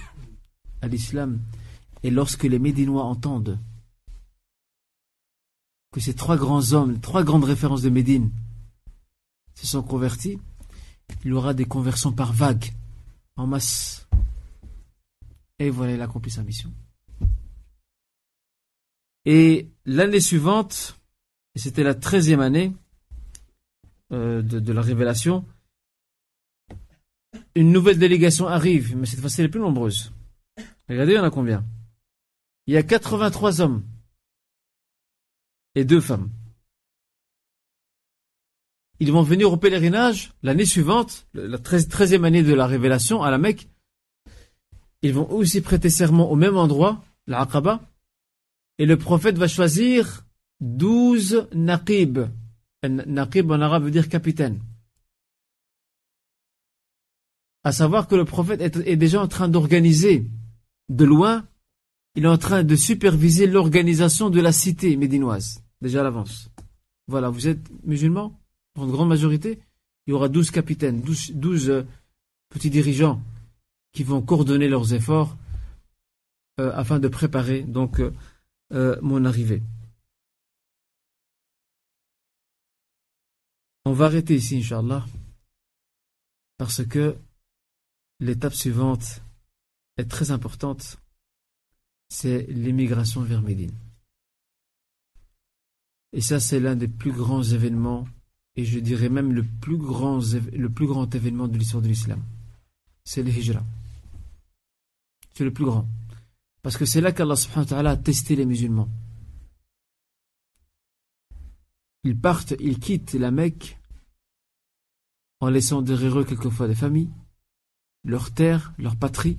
[0.82, 1.42] à l'islam.
[2.04, 3.60] Et lorsque les Médinois entendent
[5.92, 8.32] que ces trois grands hommes, trois grandes références de Médine,
[9.56, 10.40] se sont convertis,
[11.26, 12.72] il aura des conversions par vagues,
[13.36, 14.08] en masse.
[15.60, 16.72] Et voilà, il a accompli sa mission.
[19.26, 20.98] Et l'année suivante,
[21.56, 22.74] et c'était la treizième année
[24.12, 25.46] euh, de, la révélation,
[27.56, 30.12] une nouvelle délégation arrive, mais cette fois-ci elle plus nombreuse.
[30.88, 31.64] Regardez, il y en a combien?
[32.66, 33.84] Il y a 83 hommes
[35.76, 36.30] et deux femmes.
[39.00, 43.38] Ils vont venir au pèlerinage l'année suivante, la treizième année de la révélation à la
[43.38, 43.70] Mecque.
[45.02, 47.82] Ils vont aussi prêter serment au même endroit, la Aqaba.
[48.78, 50.26] Et le prophète va choisir
[50.60, 52.20] douze naqib.
[52.84, 54.60] Naqib en arabe veut dire capitaine.
[57.64, 60.28] À savoir que le prophète est déjà en train d'organiser
[60.88, 61.46] de loin,
[62.16, 66.50] il est en train de superviser l'organisation de la cité médinoise, déjà à l'avance.
[67.08, 68.39] Voilà, vous êtes musulmans?
[68.84, 69.60] Une grande majorité,
[70.08, 71.84] il y aura douze capitaines, douze, euh,
[72.50, 73.22] petits dirigeants
[73.92, 75.38] qui vont coordonner leurs efforts
[76.60, 78.02] euh, afin de préparer donc
[78.72, 79.62] euh, mon arrivée.
[83.86, 85.06] On va arrêter ici, Inch'Allah,
[86.58, 87.16] parce que
[88.20, 89.22] l'étape suivante
[89.98, 90.98] est très importante,
[92.10, 93.76] c'est l'émigration vers Médine.
[96.14, 98.08] Et ça, c'est l'un des plus grands événements,
[98.60, 100.20] et je dirais même le plus grand,
[101.16, 102.22] événement de l'histoire de l'islam.
[103.06, 103.64] C'est le hijra.
[105.34, 105.88] C'est le plus grand.
[106.62, 107.36] Parce que c'est là qu'Allah
[107.92, 108.90] a testé les musulmans.
[112.04, 113.80] Ils partent, ils quittent la Mecque
[115.40, 117.14] en laissant derrière eux quelquefois des familles,
[118.04, 119.38] leurs terres, leur patrie,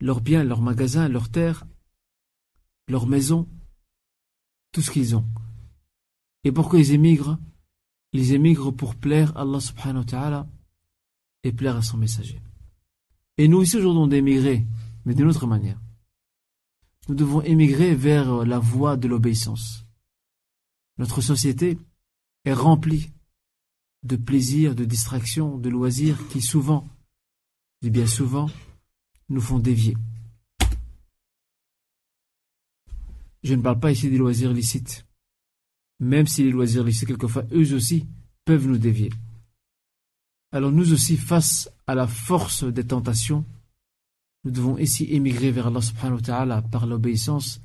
[0.00, 1.64] leurs biens, leurs magasins, leurs terres,
[2.88, 3.46] leurs maisons,
[4.72, 5.24] tout ce qu'ils ont.
[6.42, 7.38] Et pourquoi ils émigrent?
[8.12, 10.48] Ils émigrent pour plaire à Allah subhanahu wa ta'ala
[11.44, 12.40] et plaire à son messager.
[13.36, 14.66] Et nous ici aujourd'hui on doit émigrer,
[15.04, 15.80] mais d'une autre manière.
[17.08, 19.86] Nous devons émigrer vers la voie de l'obéissance.
[20.98, 21.78] Notre société
[22.44, 23.12] est remplie
[24.02, 26.88] de plaisirs, de distractions, de loisirs qui souvent,
[27.82, 28.50] et bien souvent,
[29.28, 29.96] nous font dévier.
[33.42, 35.06] Je ne parle pas ici des loisirs licites,
[36.00, 38.06] même si les loisirs licites, quelquefois, eux aussi,
[38.44, 39.10] peuvent nous dévier.
[40.52, 43.44] Alors nous aussi, face à la force des tentations,
[44.44, 47.60] nous devons ici émigrer vers Allah par l'obéissance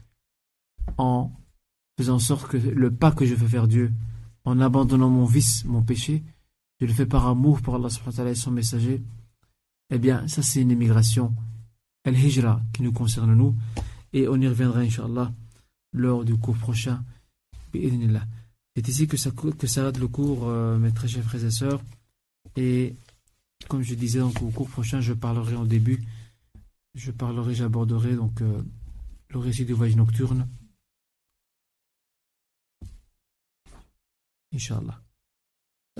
[0.97, 1.31] en
[1.97, 3.91] faisant sorte que le pas que je fais faire Dieu,
[4.43, 6.23] en abandonnant mon vice, mon péché,
[6.81, 7.89] je le fais par amour pour Allah
[8.27, 9.01] et son messager,
[9.89, 11.33] eh bien, ça c'est une émigration
[12.05, 13.55] Al-Hijra qui nous concerne nous.
[14.11, 15.33] Et on y reviendra, Inch'Allah,
[15.93, 17.03] lors du cours prochain.
[17.73, 21.81] C'est ici que, ça, que s'arrête le cours, euh, mes très chers frères et sœurs.
[22.55, 22.95] Et
[23.67, 26.03] comme je disais, au cours prochain, je parlerai en début,
[26.95, 28.61] je parlerai, j'aborderai donc euh,
[29.29, 30.47] le récit du voyage nocturne.
[34.53, 35.01] Inch'Allah.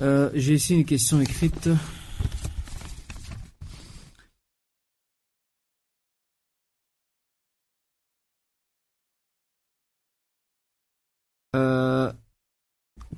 [0.00, 1.68] Euh, j'ai ici une question écrite.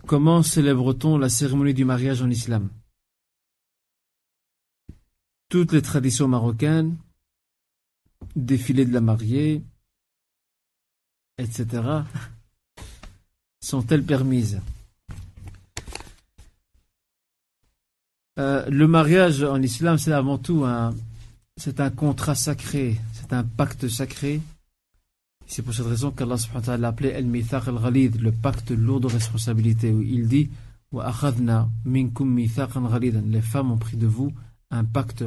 [0.06, 2.70] Comment célèbre-t-on la cérémonie du mariage en islam?
[5.48, 6.96] Toutes les traditions marocaines,
[8.34, 9.62] défilé de la mariée,
[11.38, 11.82] etc.,
[13.60, 14.60] sont-elles permises?
[18.38, 20.94] Euh, Le mariage en islam, c'est avant tout un,
[21.56, 24.40] c'est un contrat sacré, c'est un pacte sacré.
[25.46, 26.36] C'est pour cette raison qu'Allah
[26.76, 30.50] l'a appelé El Mithaq al ghalid le pacte lourd de responsabilité, où il dit
[30.92, 31.00] Les
[33.40, 34.32] femmes ont pris de vous
[34.70, 35.24] un pacte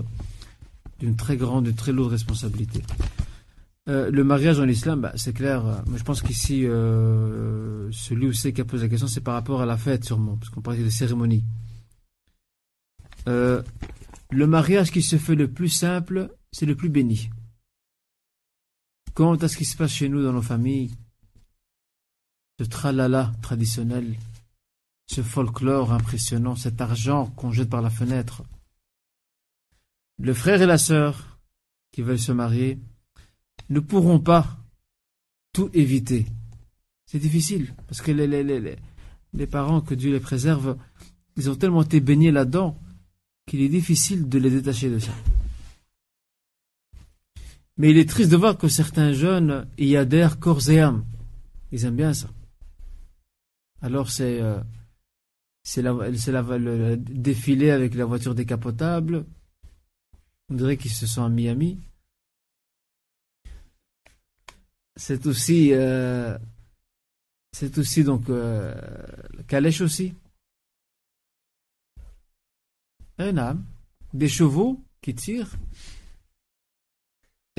[1.00, 2.82] d'une très grande, d'une très lourde responsabilité.
[3.88, 5.84] Euh, le mariage en islam, bah, c'est clair.
[5.88, 9.34] Mais je pense qu'ici, euh, celui où c'est qui a posé la question, c'est par
[9.34, 11.44] rapport à la fête sûrement, parce qu'on parlait de cérémonie.
[13.28, 13.64] Euh,
[14.32, 17.30] le mariage qui se fait le plus simple, c'est le plus béni.
[19.20, 20.96] Quant à ce qui se passe chez nous dans nos familles,
[22.58, 24.16] ce tralala traditionnel,
[25.08, 28.44] ce folklore impressionnant, cet argent qu'on jette par la fenêtre,
[30.20, 31.38] le frère et la sœur
[31.92, 32.80] qui veulent se marier
[33.70, 34.58] ne pourront pas
[35.52, 36.26] tout éviter.
[37.06, 38.78] C'est difficile, parce que les, les,
[39.34, 40.78] les, parents, que Dieu les préserve,
[41.36, 42.80] ils ont tellement été baignés là-dedans
[43.46, 45.12] qu'il est difficile de les détacher de ça.
[47.80, 51.06] Mais il est triste de voir que certains jeunes y adhèrent corps et âme.
[51.72, 52.28] Ils aiment bien ça.
[53.82, 54.60] Alors c'est euh,
[55.64, 59.26] c'est le défilé avec la voiture décapotable.
[60.50, 61.80] On dirait qu'ils se sont à Miami.
[64.98, 66.38] C'est aussi euh,
[67.54, 68.76] c'est aussi donc euh,
[69.48, 70.14] calèche aussi.
[73.18, 73.64] Un âme,
[74.14, 75.56] des chevaux qui tirent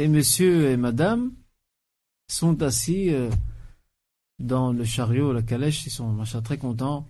[0.01, 1.32] et monsieur et madame
[2.27, 3.31] sont assis euh,
[4.39, 7.06] dans le chariot, la calèche, ils sont très contents.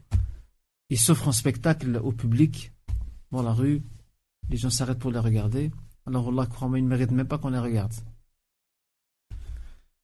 [0.88, 2.72] Ils s'offrent un spectacle au public,
[3.30, 3.84] dans la rue.
[4.48, 5.70] Les gens s'arrêtent pour les regarder.
[6.04, 7.94] Alors Allah, crois-moi, ils ne méritent même pas qu'on les regarde.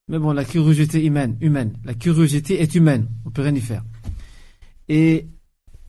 [0.06, 1.76] Mais bon, la curiosité humaine, humaine.
[1.82, 3.08] La curiosité est humaine.
[3.24, 3.84] On peut rien y faire.
[4.88, 5.26] Et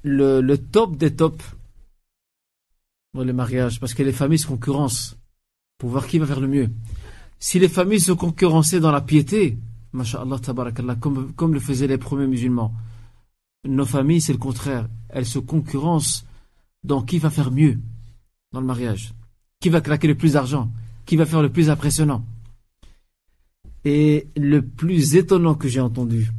[0.01, 1.45] le, le top des tops
[3.13, 5.15] dans les mariages, parce que les familles se concurrencent
[5.77, 6.69] pour voir qui va faire le mieux.
[7.39, 9.57] Si les familles se concurrençaient dans la piété,
[10.41, 12.73] tabarakallah, comme, comme le faisaient les premiers musulmans,
[13.65, 14.87] nos familles, c'est le contraire.
[15.09, 16.25] Elles se concurrencent
[16.83, 17.79] dans qui va faire mieux
[18.51, 19.13] dans le mariage,
[19.59, 20.71] qui va claquer le plus d'argent,
[21.05, 22.25] qui va faire le plus impressionnant?
[23.85, 26.31] Et le plus étonnant que j'ai entendu,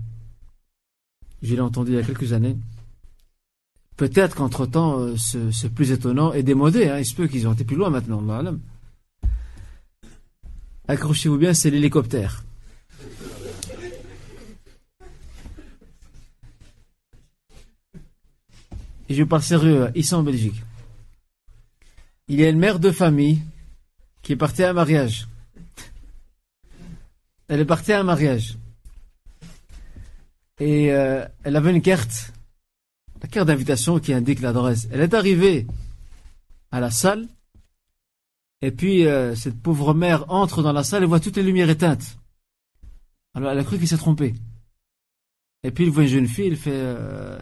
[1.42, 2.56] je l'ai entendu il y a quelques années,
[3.96, 7.64] peut-être qu'entre-temps, euh, ce, plus étonnant est démodé, hein, il se peut qu'ils ont été
[7.64, 8.20] plus loin maintenant,
[10.88, 12.42] Accrochez-vous bien, c'est l'hélicoptère.
[19.10, 20.62] Et je parle sérieux, ici en Belgique.
[22.28, 23.42] Il y a une mère de famille
[24.22, 25.28] qui est partie à un mariage.
[27.48, 28.56] Elle est partie à un mariage.
[30.58, 32.32] Et euh, elle avait une carte,
[33.20, 34.88] la carte d'invitation qui indique l'adresse.
[34.90, 35.66] Elle est arrivée
[36.70, 37.28] à la salle
[38.60, 41.70] et puis, euh, cette pauvre mère entre dans la salle et voit toutes les lumières
[41.70, 42.18] éteintes.
[43.34, 44.34] Alors, elle a cru qu'il s'est trompé.
[45.62, 47.38] Et puis, il voit une jeune fille, il fait euh,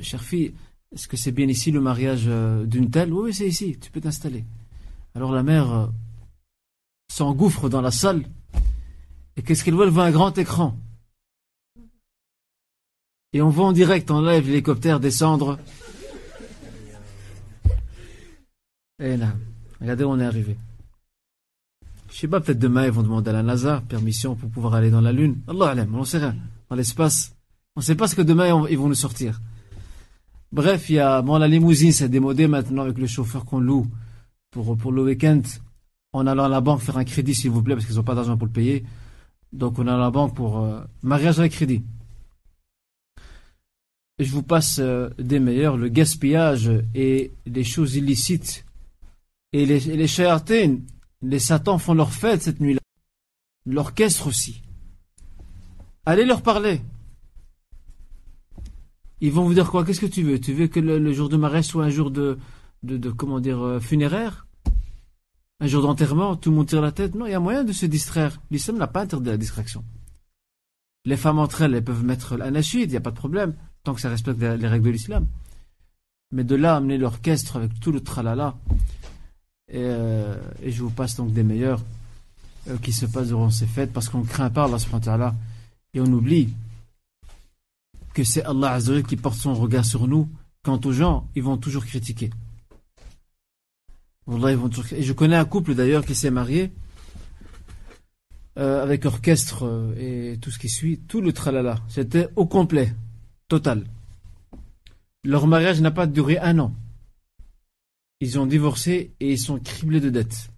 [0.00, 0.52] Chère fille,
[0.92, 3.12] est-ce que c'est bien ici le mariage euh, d'une telle?
[3.12, 4.44] Oui, c'est ici, tu peux t'installer.
[5.14, 5.90] Alors, la mère
[7.10, 8.26] s'engouffre dans la salle.
[9.36, 9.86] Et qu'est-ce qu'elle voit?
[9.86, 10.78] Elle voit un grand écran.
[13.32, 15.58] Et on voit en direct, en live, l'hélicoptère descendre.
[18.98, 19.32] Et là.
[19.80, 20.56] Regardez où on est arrivé.
[22.10, 24.90] Je sais pas, peut-être demain ils vont demander à la NASA permission pour pouvoir aller
[24.90, 25.40] dans la Lune.
[25.48, 26.36] Allah alam, on ne sait rien.
[26.70, 27.34] Dans l'espace,
[27.74, 29.40] on ne sait pas ce que demain ils vont nous sortir.
[30.52, 33.86] Bref, il y a, bon, la limousine s'est démodée maintenant avec le chauffeur qu'on loue
[34.50, 35.42] pour, le week-end.
[36.12, 38.14] En allant à la banque faire un crédit, s'il vous plaît, parce qu'ils n'ont pas
[38.14, 38.84] d'argent pour le payer.
[39.52, 41.82] Donc on a à la banque pour euh, mariage avec crédit.
[44.18, 48.65] Je vous passe euh, des meilleurs, le gaspillage et les choses illicites
[49.56, 50.80] et les, les
[51.22, 52.80] les satans font leur fête cette nuit-là.
[53.64, 54.62] L'orchestre aussi.
[56.04, 56.82] Allez leur parler.
[59.22, 59.82] Ils vont vous dire quoi?
[59.82, 60.38] Qu'est-ce que tu veux?
[60.38, 62.38] Tu veux que le, jour de mariage soit un jour de,
[62.82, 64.46] de, comment dire, euh, funéraire?
[65.60, 66.36] Un jour d'enterrement?
[66.36, 67.14] Tout le monde tire la tête?
[67.14, 68.42] Non, il y a moyen de se distraire.
[68.50, 69.82] L'islam n'a pas interdit la distraction.
[71.06, 73.54] Les femmes entre elles, elles peuvent mettre l'anachid, il n'y a pas de problème,
[73.84, 75.26] tant que ça respecte les règles de l'islam.
[76.30, 78.58] Mais de là, amener l'orchestre avec tout le tralala,
[79.74, 81.82] euh, et, je vous passe donc des meilleurs
[82.68, 85.34] euh, qui se passent durant ces fêtes parce qu'on craint pas Allah
[85.92, 86.50] et on oublie
[88.14, 90.28] que c'est Allah qui porte son regard sur nous.
[90.62, 92.30] Quant aux gens, ils vont toujours critiquer.
[94.28, 96.72] Et je connais un couple d'ailleurs qui s'est marié
[98.58, 101.78] euh, avec orchestre et tout ce qui suit, tout le tralala.
[101.88, 102.92] C'était au complet,
[103.46, 103.84] total.
[105.22, 106.72] Leur mariage n'a pas duré un an.
[108.20, 110.48] Ils ont divorcé et ils sont criblés de dettes.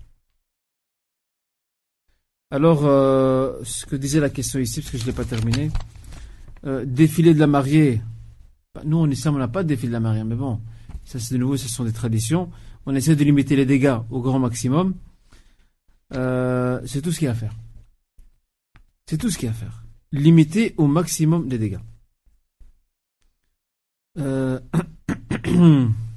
[2.51, 5.71] Alors, euh, ce que disait la question ici, parce que je ne l'ai pas terminé,
[6.65, 8.01] euh, défilé de la mariée.
[8.75, 10.61] Bah, nous, en islam, on n'a pas de défilé de la mariée, mais bon,
[11.05, 12.51] ça c'est de nouveau, ce sont des traditions.
[12.87, 14.95] On essaie de limiter les dégâts au grand maximum.
[16.15, 17.55] Euh, c'est tout ce qu'il y a à faire.
[19.07, 19.85] C'est tout ce qu'il y a à faire.
[20.13, 21.81] Limiter au maximum les dégâts.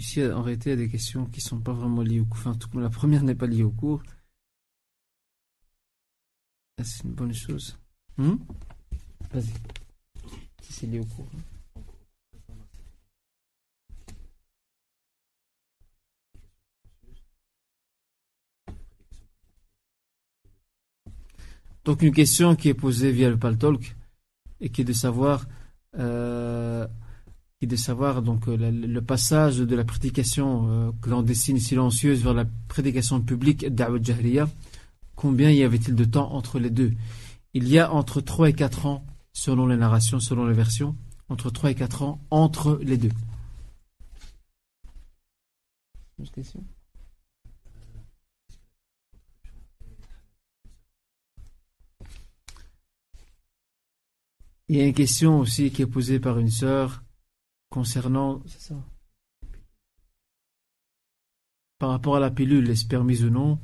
[0.00, 2.24] Ici, en réalité, il y a des questions qui ne sont pas vraiment liées au
[2.24, 2.38] cours.
[2.38, 4.02] Enfin, tout, la première n'est pas liée au cours.
[6.78, 7.78] Ah, c'est une bonne chose.
[8.16, 8.36] Hmm?
[9.30, 9.52] Vas-y.
[10.62, 11.26] Si c'est lié au cours.
[11.36, 11.40] Hein.
[21.84, 23.94] Donc une question qui est posée via le Paltalk
[24.60, 25.46] et qui est de savoir
[25.98, 26.88] euh,
[27.60, 32.46] qui de savoir donc euh, le, passage de la prédication euh, clandestine silencieuse vers la
[32.68, 34.48] prédication publique d'Awad Jahriya,
[35.14, 36.92] combien y avait-il de temps entre les deux?
[37.52, 39.04] Il y a entre 3 et 4 ans,
[39.34, 40.96] selon les narrations, selon les versions,
[41.28, 43.12] entre 3 et 4 ans entre les deux.
[54.68, 57.02] Il y a une question aussi qui est posée par une sœur
[57.70, 58.74] concernant ça.
[61.78, 63.58] par rapport à la pilule, est-ce permise ou non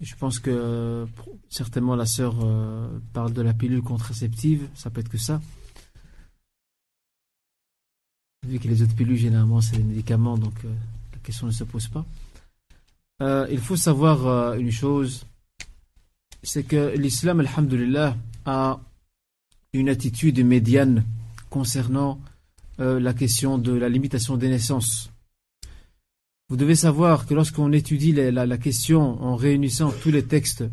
[0.00, 1.06] Je pense que
[1.48, 5.40] certainement la sœur euh, parle de la pilule contraceptive, ça peut être que ça.
[8.46, 10.74] Vu que les autres pilules, généralement, c'est des médicaments, donc euh,
[11.12, 12.04] la question ne se pose pas.
[13.22, 15.26] Euh, il faut savoir une chose,
[16.42, 18.80] c'est que l'islam, alhamdulillah, a
[19.72, 21.04] une attitude médiane
[21.50, 22.20] concernant
[22.80, 25.10] euh, la question de la limitation des naissances.
[26.48, 30.64] Vous devez savoir que lorsqu'on étudie la, question en réunissant tous les textes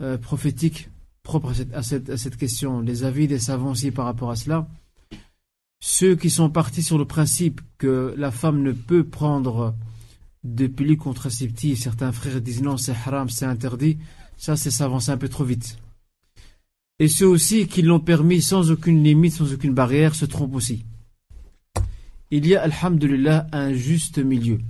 [0.00, 0.88] euh, prophétiques
[1.22, 4.68] propres à cette, question, les avis des savants aussi par rapport à cela,
[5.80, 9.74] ceux qui sont partis sur le principe que la femme ne peut prendre
[10.42, 13.98] de pilules contraceptives, certains frères disent non, c'est haram, c'est interdit,
[14.36, 15.78] ça c'est s'avancer un peu trop vite.
[16.98, 20.84] Et ceux aussi qui l'ont permis sans aucune limite, sans aucune barrière, se trompent aussi
[22.30, 24.60] il y a, alhamdulillah, un juste milieu.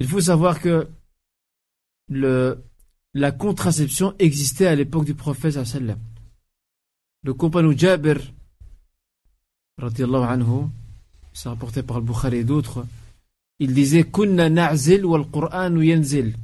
[0.00, 0.88] Il faut savoir que
[2.08, 5.58] la contraception existait à l'époque du prophète.
[7.22, 8.18] Le compagnon Jabir,
[9.78, 10.66] anhu,
[11.32, 12.86] c'est rapporté par le Bukhari et d'autres,
[13.58, 16.34] il disait Kunna na'zil wal Qur'an yanzil.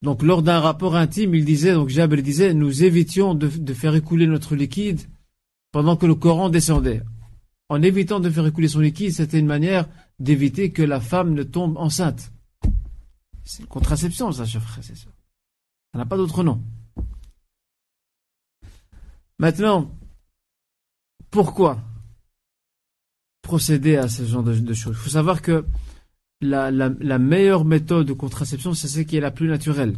[0.00, 4.26] Donc lors d'un rapport intime, il disait, donc Jabir disait, nous évitions de faire écouler
[4.26, 5.00] notre liquide
[5.72, 7.02] pendant que le Coran descendait.
[7.68, 9.88] En évitant de faire écouler son liquide, c'était une manière
[10.18, 12.32] d'éviter que la femme ne tombe enceinte.
[13.44, 15.08] C'est une contraception, ça, chers frères c'est ça.
[15.92, 16.62] Ça n'a pas d'autre nom.
[19.38, 19.90] Maintenant,
[21.30, 21.78] pourquoi
[23.42, 24.96] procéder à ce genre de, choses?
[24.96, 25.64] Il faut savoir que
[26.40, 26.70] la,
[27.18, 29.96] meilleure méthode de contraception, c'est celle qui est la plus naturelle.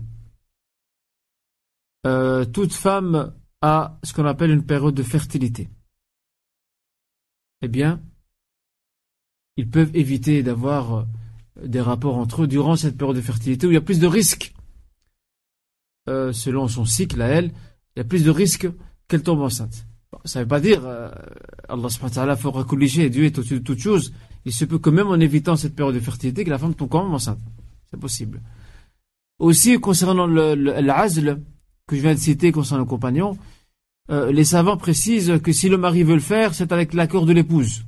[2.07, 5.69] Euh, toute femme à ce qu'on appelle une période de fertilité,
[7.63, 8.03] eh bien,
[9.57, 11.05] ils peuvent éviter d'avoir euh,
[11.65, 14.07] des rapports entre eux durant cette période de fertilité où il y a plus de
[14.07, 14.53] risques.
[16.09, 17.53] Euh, selon son cycle à elle,
[17.95, 18.69] il y a plus de risques
[19.07, 19.87] qu'elle tombe enceinte.
[20.25, 21.11] ça ne veut pas dire euh,
[21.69, 24.13] Allah subhanahu wa ta'ala Dieu est au-dessus de toute chose.
[24.45, 26.89] Il se peut que même en évitant cette période de fertilité que la femme tombe
[26.89, 27.39] quand même enceinte.
[27.91, 28.41] C'est possible.
[29.39, 31.41] Aussi, concernant l'azl,
[31.97, 33.39] je viens de citer concernant le compagnon,
[34.11, 37.33] euh, les savants précisent que si le mari veut le faire, c'est avec l'accord de
[37.33, 37.85] l'épouse.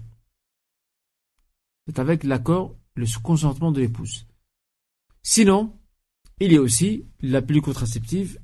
[1.86, 4.26] C'est avec l'accord, le consentement de l'épouse.
[5.22, 5.72] Sinon,
[6.40, 8.38] il y a aussi la pilule contraceptive,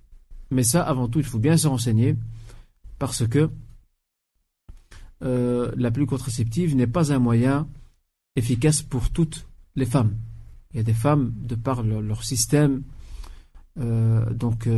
[0.51, 2.17] mais ça, avant tout, il faut bien se renseigner,
[2.99, 3.51] parce que
[5.23, 7.69] euh, la pilule contraceptive n'est pas un moyen
[8.37, 9.47] efficace pour toutes
[9.77, 10.17] les femmes.
[10.73, 12.83] Il y a des femmes, de par leur, système,
[13.77, 14.69] donc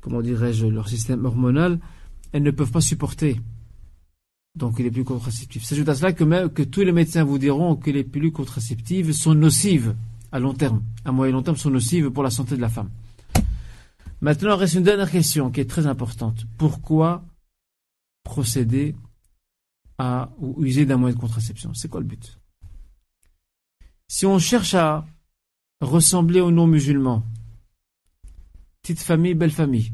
[0.00, 1.80] comment dirais-je, leur système hormonal,
[2.32, 3.40] elles ne peuvent pas supporter.
[4.54, 5.62] Donc il est plus contraceptif.
[5.62, 9.34] À cela que, même, que tous les médecins vous diront que les pilules contraceptives sont
[9.34, 9.94] nocives
[10.32, 12.68] à long terme, à moyen et long terme sont nocives pour la santé de la
[12.68, 12.90] femme.
[14.20, 16.44] Maintenant, reste une dernière question qui est très importante.
[16.56, 17.24] Pourquoi
[18.24, 18.96] procéder
[19.96, 21.72] à ou user d'un moyen de contraception?
[21.74, 22.38] C'est quoi le but?
[24.08, 25.06] Si on cherche à
[25.80, 27.22] ressembler aux non-musulmans,
[28.82, 29.92] petite famille, belle famille,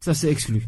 [0.00, 0.66] ça c'est exclu.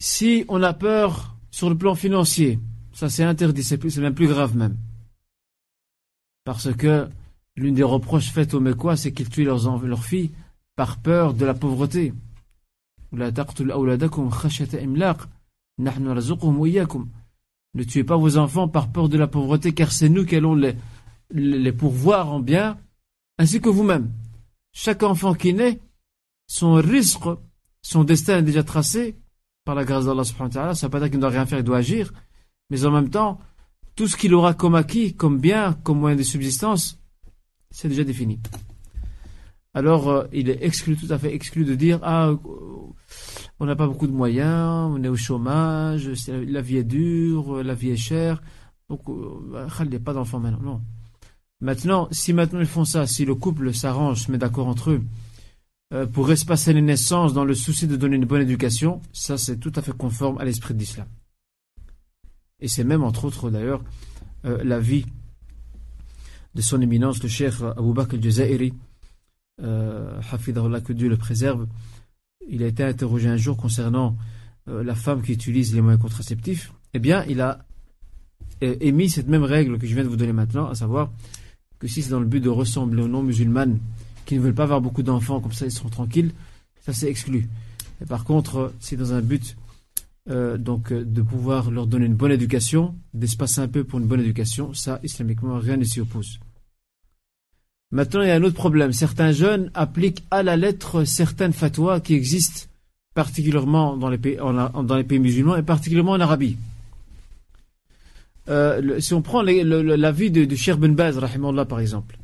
[0.00, 2.58] Si on a peur sur le plan financier,
[2.92, 4.76] ça c'est interdit, c'est même plus grave même.
[6.44, 7.08] Parce que
[7.56, 10.32] l'une des reproches faites aux Mécois, c'est qu'ils tuent leurs, leurs filles
[10.76, 12.12] par peur de la pauvreté.
[17.74, 20.54] Ne tuez pas vos enfants par peur de la pauvreté, car c'est nous qui allons
[21.30, 22.78] les, pourvoir en bien,
[23.38, 24.12] ainsi que vous-même.
[24.72, 25.80] Chaque enfant qui naît,
[26.46, 27.24] son risque,
[27.82, 29.16] son destin est déjà tracé
[29.64, 30.74] par la grâce d'Allah subhanahu wa ta'ala.
[30.74, 32.12] Ça ne veut pas dire qu'il ne doit rien faire, il doit agir.
[32.70, 33.40] Mais en même temps,
[33.96, 37.00] tout ce qu'il aura comme acquis, comme bien, comme moyen de subsistance,
[37.70, 38.40] c'est déjà défini.
[39.74, 42.36] Alors, euh, il est exclu, tout à fait exclu de dire Ah, euh,
[43.58, 47.74] on n'a pas beaucoup de moyens, on est au chômage, la vie est dure, la
[47.74, 48.40] vie est chère,
[48.88, 50.80] donc euh, il n'y a pas d'enfant maintenant.
[51.60, 55.02] Maintenant, si maintenant ils font ça, si le couple s'arrange, se met d'accord entre eux,
[56.12, 59.72] pour espacer les naissances dans le souci de donner une bonne éducation, ça c'est tout
[59.76, 61.06] à fait conforme à l'esprit de l'islam.
[62.60, 63.82] Et c'est même, entre autres, d'ailleurs,
[64.42, 65.06] la vie
[66.54, 68.74] de son éminence, le cheikh Abu Bakr al-Jazairi,
[69.62, 70.20] euh,
[70.84, 71.66] que Dieu le préserve,
[72.48, 74.16] il a été interrogé un jour concernant
[74.68, 76.72] euh, la femme qui utilise les moyens contraceptifs.
[76.94, 77.64] Eh bien, il a
[78.62, 81.10] euh, émis cette même règle que je viens de vous donner maintenant, à savoir
[81.78, 83.78] que si c'est dans le but de ressembler aux non-musulmanes
[84.24, 86.32] qui ne veulent pas avoir beaucoup d'enfants, comme ça ils seront tranquilles,
[86.80, 87.48] ça c'est exclu.
[88.00, 89.56] Et par contre, c'est dans un but
[90.30, 94.20] euh, donc de pouvoir leur donner une bonne éducation, d'espacer un peu pour une bonne
[94.20, 96.38] éducation, ça islamiquement rien ne s'y oppose.
[97.94, 98.92] Maintenant, il y a un autre problème.
[98.92, 102.66] Certains jeunes appliquent à la lettre certaines fatwas qui existent
[103.14, 106.56] particulièrement dans les pays, musulmans et particulièrement en Arabie.
[108.48, 111.20] Euh, si on prend l'avis de, de Cheikh Ben Baz,
[111.68, 112.18] par exemple,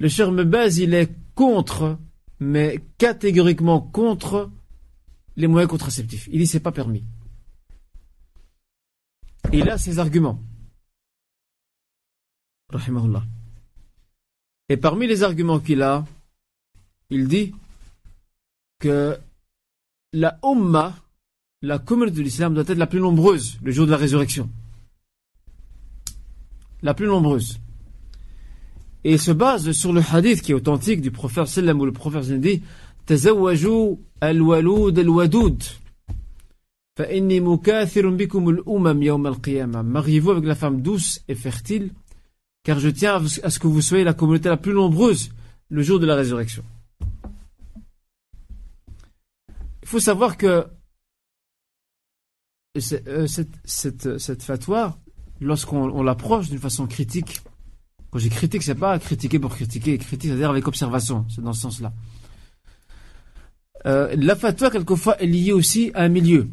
[0.00, 1.96] le Cheikh Ben Baz, il est contre,
[2.40, 4.50] mais catégoriquement contre
[5.36, 6.28] les moyens contraceptifs.
[6.32, 7.04] Il dit c'est pas permis.
[9.52, 10.40] Il a ses arguments.
[12.72, 13.22] Rahimahullah.
[14.68, 16.04] Et parmi les arguments qu'il a,
[17.10, 17.54] il dit
[18.80, 19.16] que
[20.12, 20.94] la Ummah,
[21.62, 24.50] la communauté de l'islam, doit être la plus nombreuse le jour de la résurrection.
[26.82, 27.60] La plus nombreuse.
[29.04, 31.92] Et il se base sur le hadith qui est authentique du prophète sallam où le
[31.92, 32.62] prophète dit
[33.06, 35.62] Tazawwaju al-walud al-wadud.
[39.84, 41.92] Mariez-vous avec la femme douce et fertile
[42.66, 45.30] car je tiens à ce que vous soyez la communauté la plus nombreuse
[45.68, 46.64] le jour de la résurrection.
[49.82, 50.66] Il faut savoir que
[52.76, 54.98] euh, cette, cette, fatwa,
[55.40, 57.40] lorsqu'on l'approche d'une façon critique,
[58.10, 61.60] quand j'ai critique, c'est pas critiquer pour critiquer, critique, c'est-à-dire avec observation, c'est dans ce
[61.60, 61.92] sens-là.
[63.86, 66.48] Euh, la fatwa, quelquefois, est liée aussi à un milieu.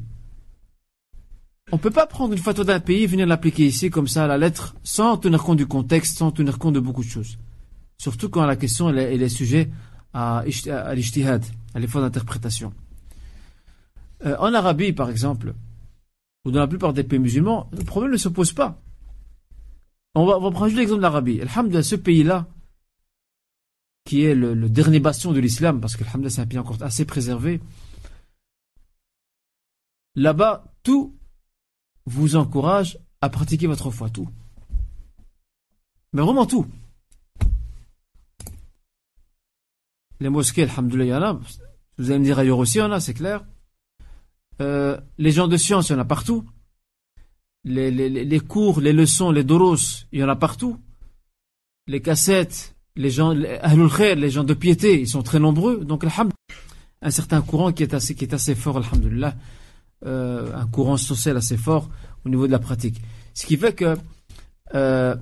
[1.74, 4.26] On ne peut pas prendre une photo d'un pays et venir l'appliquer ici comme ça
[4.26, 7.40] à la lettre sans tenir compte du contexte, sans tenir compte de beaucoup de choses.
[7.98, 9.72] Surtout quand la question est, sujet
[10.14, 12.76] à, à à l'effort d'interprétation.
[14.24, 15.56] Euh, en Arabie, par exemple,
[16.46, 18.80] ou dans la plupart des pays musulmans, le problème ne se pose pas.
[20.14, 21.42] On va, prendre juste l'exemple de l'Arabie.
[21.42, 22.46] Alhamdulillah, ce pays-là,
[24.06, 27.62] qui est le, dernier bastion de l'islam, parce que c'est un pays encore assez préservé,
[30.14, 31.16] là-bas, tout
[32.06, 34.30] vous encourage à pratiquer votre foi, tout.
[36.14, 36.68] Mais vraiment tout.
[40.20, 41.40] Les mosquées, alhamdoulilah, il y en a.
[41.98, 43.44] Vous allez me dire ailleurs aussi, il y en a, c'est clair.
[44.62, 46.46] Euh, les gens de science, il y en a partout.
[47.66, 50.78] Les, les, les, cours, les leçons, les doros, il y en a partout.
[51.88, 55.84] Les cassettes, les gens, les, gens de piété, ils sont très nombreux.
[55.84, 56.06] Donc,
[57.02, 59.36] un certain courant qui est assez, qui est assez fort, alhamdoulilah.
[60.06, 61.90] Euh, un courant social assez fort
[62.26, 63.02] au niveau de la pratique.
[63.34, 63.96] Ce qui fait que
[64.76, 65.16] euh,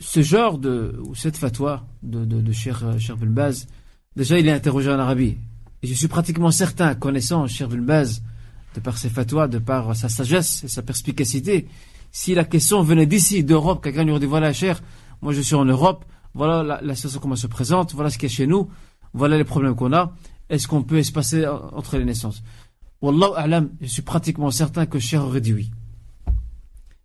[0.00, 2.82] ce genre de, ou cette fatwa de, Cher,
[3.16, 3.68] Ben Baz,
[4.16, 5.36] déjà il est interrogé en Arabie.
[5.82, 7.84] Et je suis pratiquement certain, connaissant Cher Ben
[8.74, 11.68] de par ses fatwas, de par sa sagesse et sa perspicacité,
[12.10, 14.82] si la question venait d'ici, d'Europe, quelqu'un lui aurait dit voilà Cher,
[15.22, 16.04] moi je suis en Europe,
[16.34, 18.68] voilà la, la situation comment se présente, voilà ce qui est chez nous,
[19.12, 20.12] voilà les problèmes qu'on a,
[20.48, 22.42] est-ce qu'on peut espacer entre les naissances?
[23.00, 25.70] Wallahu a'lam, je suis pratiquement certain que Cher aurait dit oui.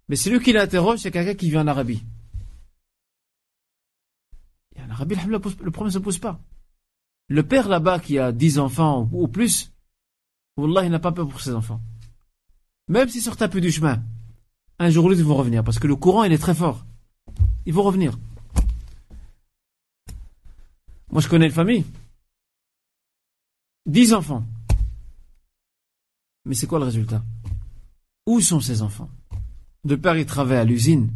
[0.07, 2.03] Mais c'est lui qui l'interroge, c'est quelqu'un qui vit en Arabie.
[4.75, 6.39] Et en Arabie, le problème ne se pose pas.
[7.27, 9.71] Le père là-bas qui a 10 enfants ou plus,
[10.57, 11.79] Wallah, il n'a pas peur pour ses enfants.
[12.87, 14.01] Même s'ils sortent un peu du chemin,
[14.79, 15.63] un jour ou l'autre, ils vont revenir.
[15.63, 16.85] Parce que le courant, il est très fort.
[17.65, 18.17] Ils vont revenir.
[21.11, 21.85] Moi, je connais une famille
[23.85, 24.43] 10 enfants.
[26.45, 27.23] Mais c'est quoi le résultat?
[28.25, 29.09] Où sont ces enfants?
[29.83, 31.11] De père, il travaille à l'usine.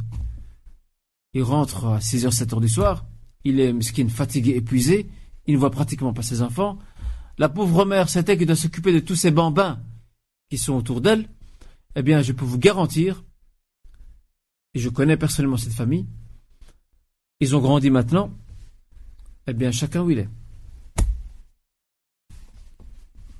[1.34, 3.06] Il rentre à 6h, 7h du soir.
[3.44, 5.10] Il est mesquine, fatigué, épuisé.
[5.46, 6.80] Il ne voit pratiquement pas ses enfants.
[7.38, 9.80] La pauvre mère, c'était qui doit s'occuper de tous ces bambins
[10.50, 11.28] qui sont autour d'elle.
[11.96, 13.24] Eh bien, je peux vous garantir,
[14.74, 16.08] et je connais personnellement cette famille,
[17.40, 18.32] ils ont grandi maintenant,
[19.48, 20.30] eh bien, chacun où il est.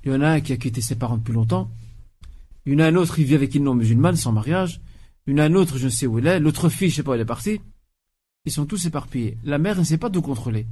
[0.04, 1.70] Il y en a un qui a quitté ses parents depuis longtemps.
[2.66, 4.80] Il y en a un autre, qui vit avec une non-musulmane, sans mariage.
[5.26, 6.38] Il y en a un autre, je ne sais où il est.
[6.40, 7.60] L'autre fille, je ne sais pas où elle est partie.
[8.44, 9.38] Ils sont tous éparpillés.
[9.44, 10.66] La mère ne sait pas tout contrôler.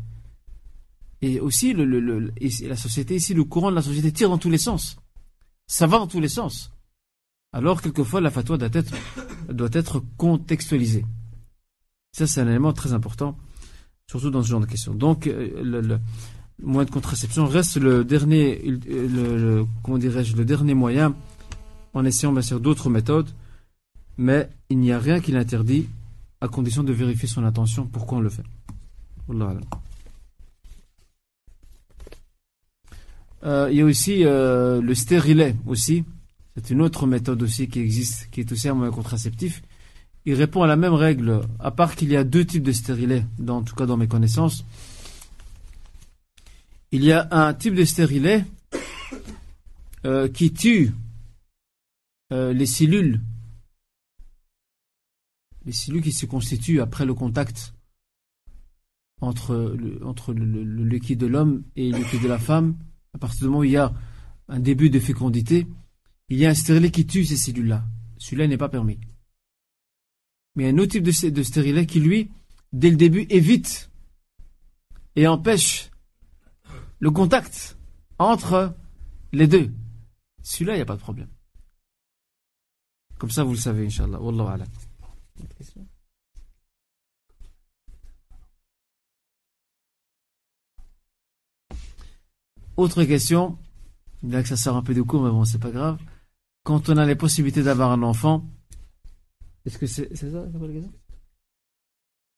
[1.23, 4.97] Et aussi, la société ici, le courant de la société tire dans tous les sens.
[5.67, 6.73] Ça va dans tous les sens.
[7.53, 8.93] Alors, quelquefois, la fatwa doit être,
[9.49, 11.07] doit être contextualisée.
[12.13, 13.39] Ça, c'est un élément très important,
[14.07, 14.95] surtout dans ce genre de questions.
[14.95, 15.99] Donc, euh, le,
[16.63, 18.61] moyen de contraception reste le dernier,
[20.75, 21.15] moyen,
[21.95, 23.29] en essayant bien sûr d'autres méthodes,
[24.17, 25.89] mais il n'y a rien qui l'interdit,
[26.41, 28.43] à condition de vérifier son intention, pourquoi on le fait.
[33.45, 36.05] Euh, il y a aussi euh, le stérilet aussi.
[36.55, 39.63] C'est une autre méthode aussi qui existe, qui est aussi un moyen contraceptif.
[40.25, 43.25] Il répond à la même règle, à part qu'il y a deux types de stérilet,
[43.39, 44.65] dans, en tout cas dans mes connaissances.
[46.93, 48.45] Il y a un type de stérilet
[50.05, 50.93] euh, qui tue
[52.31, 53.21] les cellules,
[55.67, 57.75] les cellules qui se constituent après le contact
[59.21, 59.55] entre
[60.33, 62.75] le, liquide de l'homme et le liquide de la femme
[63.15, 63.93] à partir du moment où il y a
[64.49, 65.67] un début de fécondité,
[66.29, 67.85] il y a un stérilet qui tue ces cellules-là.
[68.19, 68.99] Celui-là n'est pas permis.
[70.55, 72.31] Mais il y a un autre type de, stérilet qui, lui,
[72.73, 73.91] dès le début, évite
[75.17, 75.91] et empêche
[77.03, 77.77] le contact
[78.21, 78.77] entre
[79.33, 79.75] les deux.
[80.43, 81.29] Celui-là, il n'y a pas de problème.
[83.19, 84.21] Comme ça, vous le savez, Inch'Allah.
[84.21, 84.63] Wallahu
[92.77, 93.59] Autre question,
[94.23, 96.01] bien que ça sort un peu de cours, mais bon, c'est pas grave.
[96.63, 98.49] Quand on a les possibilités d'avoir un enfant,
[99.65, 100.47] est-ce que c'est ça,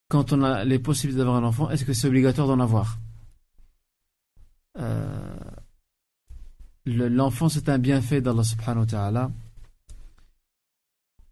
[0.09, 2.99] Quand on a les possibilités d'avoir un enfant, est-ce que c'est obligatoire d'en avoir?
[4.79, 5.37] Euh,
[6.87, 9.31] L'enfant, c'est un bienfait d'Allah subhanahu wa ta'ala.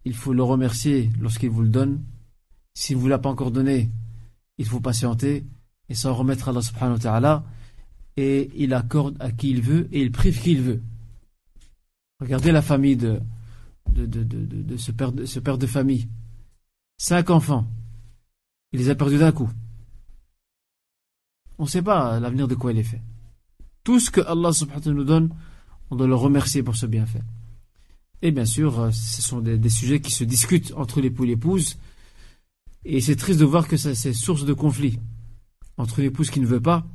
[0.05, 2.03] Il faut le remercier lorsqu'il vous le donne.
[2.75, 3.91] S'il ne vous l'a pas encore donné,
[4.57, 5.45] il faut patienter
[5.89, 7.45] et s'en remettre à Allah subhanahu wa ta'ala
[8.17, 10.83] et il accorde à qui il veut et il prive qui il veut.
[12.21, 13.21] Regardez la famille de,
[14.77, 16.09] ce père de famille.
[16.97, 17.67] Cinq enfants.
[18.73, 19.51] Il les a perdus d'un coup.
[21.59, 23.03] On ne sait pas l'avenir de quoi il est fait.
[23.85, 25.31] Tout ce que Allah subhanahu nous donne,
[25.91, 27.23] on doit le remercier pour ce bienfait.
[28.23, 31.77] Et bien sûr, euh, ce sont des, sujets qui se discutent entre l'époux et l'épouse.
[32.85, 34.99] Et c'est triste de voir que c'est source de conflit
[35.77, 36.87] entre l'épouse qui ne veut pas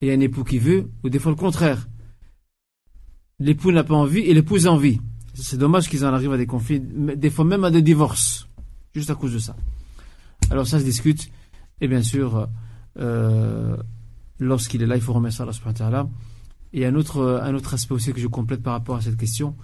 [0.00, 1.88] et un époux qui veut, ou des fois le contraire.
[3.38, 5.00] L'époux n'a pas envie et l'épouse a envie.
[5.34, 8.48] C'est dommage qu'ils en arrivent à des conflits, des fois même à des divorces,
[8.94, 9.56] juste à cause de ça.
[10.50, 11.30] Alors ça se discute,
[11.80, 12.48] et bien sûr,
[12.98, 13.59] euh,
[14.40, 16.08] lorsqu'il est là, il faut remettre ça à Allah
[16.72, 19.54] Et un autre, un autre aspect aussi que je complète par rapport à cette question,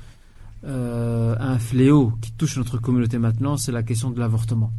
[0.64, 4.72] euh, un fléau qui touche notre communauté maintenant, c'est la question de l'avortement.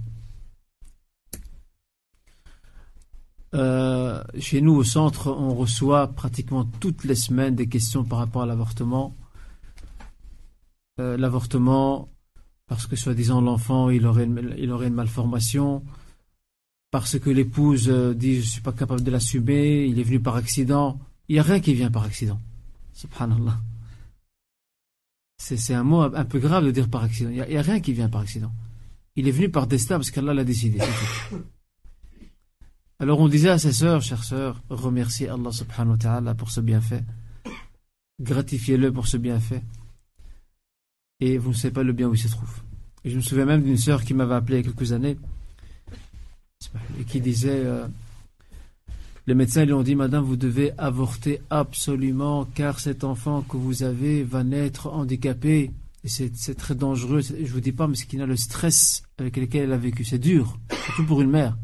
[3.54, 8.42] Euh, chez nous au centre, on reçoit pratiquement toutes les semaines des questions par rapport
[8.42, 9.16] à l'avortement.
[11.00, 12.10] Euh, l'avortement,
[12.68, 15.84] parce que soi-disant l'enfant, il aurait, une, il aurait une malformation,
[16.92, 20.20] parce que l'épouse euh, dit je ne suis pas capable de l'assumer, il est venu
[20.20, 21.00] par accident.
[21.28, 22.40] Il n'y a rien qui vient par accident.
[22.94, 23.60] Subhanallah.
[25.38, 27.30] C'est un mot un peu grave de dire par accident.
[27.30, 28.52] Il n'y a, rien qui vient par accident.
[29.16, 30.80] Il est venu par destin parce qu'Allah l'a décidé.
[33.00, 36.62] Alors on disait à ses sœurs, chères sœurs, remerciez Allah subhanahu wa ta'ala pour ce
[36.62, 37.04] bienfait.
[38.20, 39.62] Gratifiez-le pour ce bienfait.
[41.20, 42.62] Et vous ne savez pas le bien où il se trouve.
[43.06, 45.18] Je me souviens même d'une sœur qui m'avait appelé il y a quelques années
[47.00, 47.88] et qui disait euh,
[49.26, 53.84] les médecins lui ont dit Madame, vous devez avorter absolument car cet enfant que vous
[53.84, 55.72] avez va naître handicapé.
[56.04, 57.22] Et c'est très dangereux.
[57.22, 60.06] Je vous dis pas, mais ce qu'il a le stress avec lequel elle a vécu.
[60.06, 61.58] C'est dur, surtout pour une mère.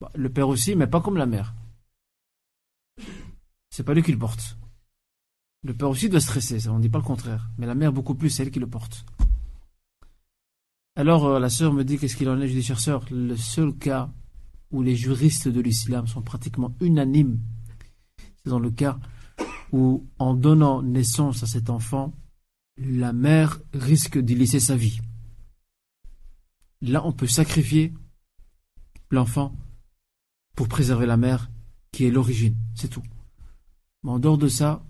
[0.00, 1.54] Bah, le père aussi, mais pas comme la mère.
[3.70, 4.56] C'est pas lui qui le porte.
[5.62, 7.50] Le père aussi doit stresser, ça, on ne dit pas le contraire.
[7.58, 9.04] Mais la mère, beaucoup plus, c'est elle qui le porte.
[10.96, 12.48] Alors, euh, la sœur me dit qu'est-ce qu'il en est?
[12.48, 14.12] Je dis, chère sœur, le seul cas
[14.70, 17.40] où les juristes de l'islam sont pratiquement unanimes,
[18.18, 18.98] c'est dans le cas
[19.72, 22.12] où, en donnant naissance à cet enfant,
[22.76, 25.00] la mère risque d'y laisser sa vie.
[26.80, 27.92] Là, on peut sacrifier
[29.10, 29.56] l'enfant
[30.54, 31.50] pour préserver la mère
[31.92, 33.02] qui est l'origine, c'est tout.
[34.02, 34.84] Mais en dehors de ça,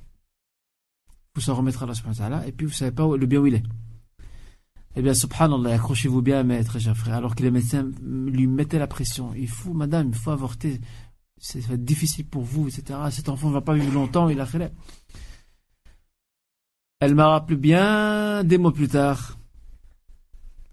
[1.34, 3.62] vous s'en remettre à la et puis vous savez pas le bien où il est.
[4.96, 8.78] Eh bien, subhanallah, accrochez-vous bien, mes très chers frères, alors que les médecins lui mettaient
[8.78, 9.34] la pression.
[9.34, 10.80] Il faut, madame, il faut avorter.
[11.54, 12.98] Être difficile pour vous, etc.
[13.10, 14.72] Cet enfant ne va pas vivre longtemps, il a fait
[17.00, 19.36] Elle m'a rappelé bien des mois plus tard.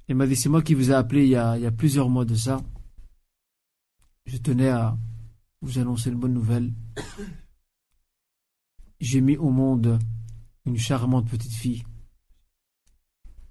[0.07, 1.71] Elle m'a dit, c'est moi qui vous ai appelé il y a, il y a
[1.71, 2.61] plusieurs mois de ça.
[4.25, 4.95] Je tenais à
[5.61, 6.71] vous annoncer une bonne nouvelle.
[8.99, 9.99] J'ai mis au monde
[10.65, 11.83] une charmante petite fille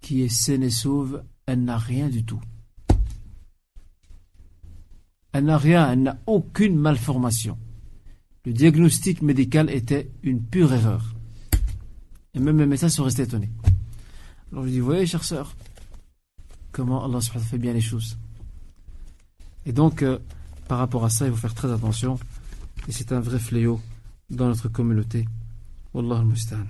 [0.01, 2.41] qui est saine et sauve, elle n'a rien du tout.
[5.33, 7.59] Elle n'a rien, elle n'a aucune malformation.
[8.45, 11.15] Le diagnostic médical était une pure erreur.
[12.35, 13.51] Et même les médecins sont restés étonnés.
[14.51, 15.55] Alors je dis, voyez, chère sœur,
[16.73, 18.19] comment Allah fait bien les choses.
[19.67, 20.19] Et donc, euh,
[20.69, 22.19] par rapport à ça, il faut faire très attention.
[22.89, 23.81] Et c'est un vrai fléau
[24.31, 25.27] dans notre communauté.
[25.93, 26.65] Wallah al-Mustan.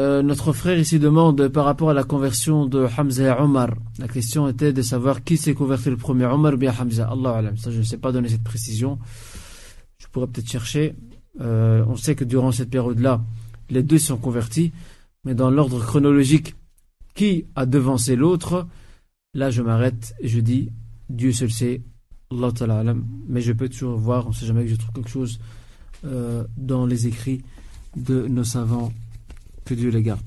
[0.00, 3.70] Euh, notre frère ici demande par rapport à la conversion de Hamza et Omar.
[3.98, 7.08] La question était de savoir qui s'est converti le premier, Omar ou bien Hamza.
[7.10, 7.56] Allah alam.
[7.56, 8.98] Ça, je ne sais pas donner cette précision.
[9.98, 10.94] Je pourrais peut-être chercher.
[11.40, 13.22] Euh, on sait que durant cette période-là,
[13.70, 14.72] les deux sont convertis.
[15.24, 16.54] Mais dans l'ordre chronologique,
[17.14, 18.68] qui a devancé l'autre?
[19.34, 20.70] Là, je m'arrête et je dis
[21.10, 21.82] Dieu seul sait.
[22.30, 22.94] Allah.
[23.26, 25.40] Mais je peux toujours voir, on ne sait jamais que je trouve quelque chose
[26.04, 27.42] euh, dans les écrits
[27.96, 28.92] de nos savants
[29.68, 30.22] que Dieu les garde.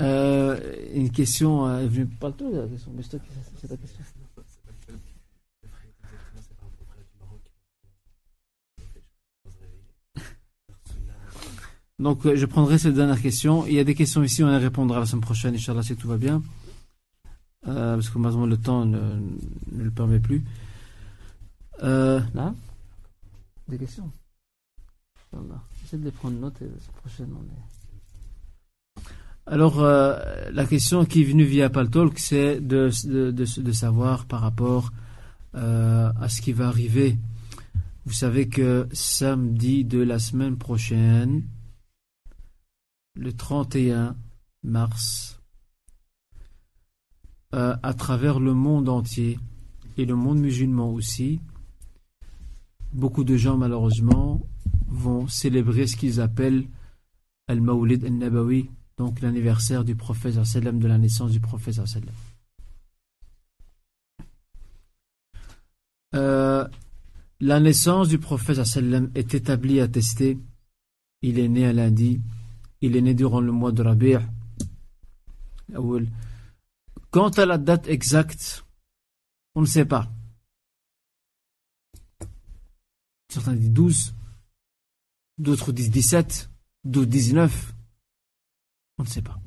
[0.00, 0.60] Euh,
[0.94, 3.18] une question euh, venue pas tout la question, mais c'est
[3.68, 4.04] ta question.
[11.98, 13.66] Donc, euh, je prendrai cette dernière question.
[13.66, 16.08] Il y a des questions ici, on les répondra la semaine prochaine, Inch'Allah, si tout
[16.08, 16.42] va bien.
[17.66, 19.20] Euh, parce que malheureusement le temps ne,
[19.76, 20.44] le permet plus.
[21.82, 22.54] Euh, là
[23.68, 24.10] Des questions
[25.80, 27.40] J'essaie de les prendre note et prochainement.
[29.46, 34.40] Alors, euh, la question qui est venue via Paltalk, c'est de, de, de, savoir par
[34.40, 34.90] rapport
[35.52, 37.18] à ce qui va arriver.
[38.06, 41.42] Vous savez que samedi de la semaine prochaine,
[43.14, 44.16] le 31
[44.62, 45.37] mars,
[47.54, 49.38] euh, à travers le monde entier
[49.96, 51.40] et le monde musulman aussi,
[52.92, 54.40] beaucoup de gens malheureusement
[54.88, 56.66] vont célébrer ce qu'ils appellent
[57.46, 61.80] Al-Mawlid al-Nabawi, donc l'anniversaire du prophète de la naissance du prophète
[66.14, 66.66] euh,
[67.40, 68.58] la naissance du prophète
[69.14, 70.38] est établie, attestée.
[71.22, 72.20] Il est né un lundi.
[72.80, 74.18] Il est né durant le mois de Rabi'.
[77.10, 78.64] Quant à la date exacte,
[79.54, 80.10] on ne sait pas.
[83.28, 84.14] Certains disent 12,
[85.38, 86.50] d'autres disent 17,
[86.84, 87.74] d'autres 19.
[88.98, 89.38] On ne sait pas.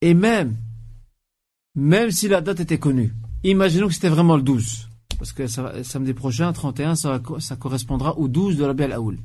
[0.00, 0.56] Et même,
[1.74, 4.88] même si la date était connue, imaginons que c'était vraiment le 12,
[5.18, 7.20] parce que samedi prochain, 31, ça,
[7.58, 9.18] correspondra au 12 de la Belle Aoul.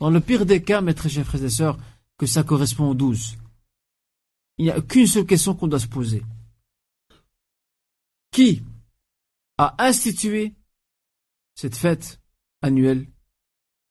[0.00, 1.78] Dans le pire des cas, mes très chers frères et sœurs,
[2.18, 3.36] que ça correspond au 12,
[4.58, 6.22] il n'y a qu'une seule question qu'on doit se poser.
[8.30, 8.62] Qui
[9.58, 10.54] a institué
[11.54, 12.20] cette fête
[12.62, 13.06] annuelle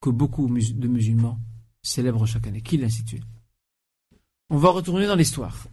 [0.00, 1.38] que beaucoup de musulmans
[1.82, 2.62] célèbrent chaque année?
[2.62, 3.22] Qui l'a instituée?
[4.50, 5.66] On va retourner dans l'histoire.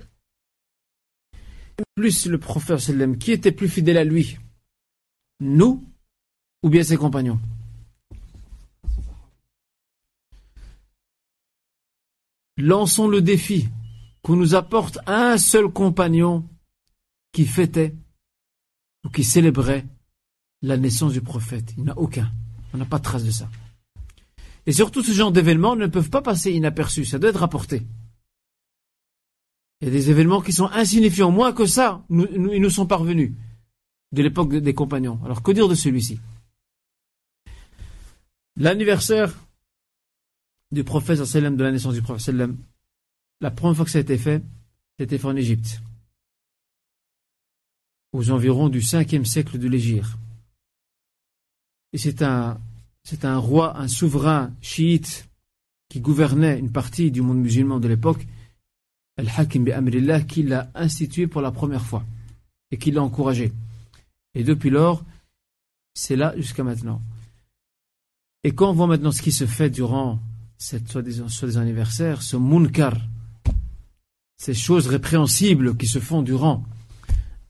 [1.95, 4.38] Plus le prophète sallam, qui était plus fidèle à lui
[5.40, 5.84] Nous
[6.61, 7.40] ou bien ses compagnons?
[12.57, 13.70] Lançons le défi
[14.30, 16.47] qu'on nous apporte un seul compagnon
[17.31, 17.95] qui fêtait
[19.03, 19.88] ou qui célébrait
[20.61, 21.73] la naissance du prophète.
[21.76, 22.31] Il n'y en a aucun.
[22.72, 23.49] On n'a pas de trace de ça.
[24.68, 27.06] Et surtout, ce genre d'événements ne peuvent pas passer inaperçus.
[27.06, 27.88] Ça doit être rapporté.
[29.81, 31.31] Il y a des événements qui sont insignifiants.
[31.31, 33.34] Moins que ça, ils nous sont parvenus
[34.11, 35.19] de l'époque des compagnons.
[35.26, 36.19] Alors, que dire de celui-ci?
[38.57, 39.34] L'anniversaire
[40.72, 42.35] du prophète de la naissance du prophète
[43.41, 44.44] la première fois que ça a été fait,
[44.98, 45.82] c'était fait en Égypte.
[48.11, 50.10] aux environs du 5e siècle de l'Égypte.
[51.94, 52.60] Et c'est un,
[53.03, 55.28] c'est un roi, un souverain chiite
[55.90, 58.26] qui gouvernait une partie du monde musulman de l'époque,
[59.18, 62.03] Al-Hakim bi Amrillah, qui l'a institué pour la première fois
[62.72, 63.52] et qui l'a encouragé.
[64.36, 65.03] Et depuis lors,
[65.94, 67.02] c'est là jusqu'à maintenant.
[68.44, 70.20] Et quand on voit maintenant ce qui se fait durant
[70.57, 72.95] cette soi-disant anniversaire, ce munkar,
[74.40, 76.64] ces choses répréhensibles qui se font durant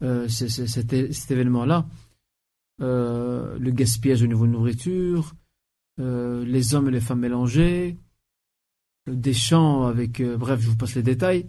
[0.01, 1.85] euh, cet, événement-là,
[2.81, 5.35] euh, le gaspillage au niveau de nourriture,
[5.99, 7.95] euh, les hommes et les femmes mélangés,
[9.05, 11.47] des chants avec, bref, je vous passe les détails,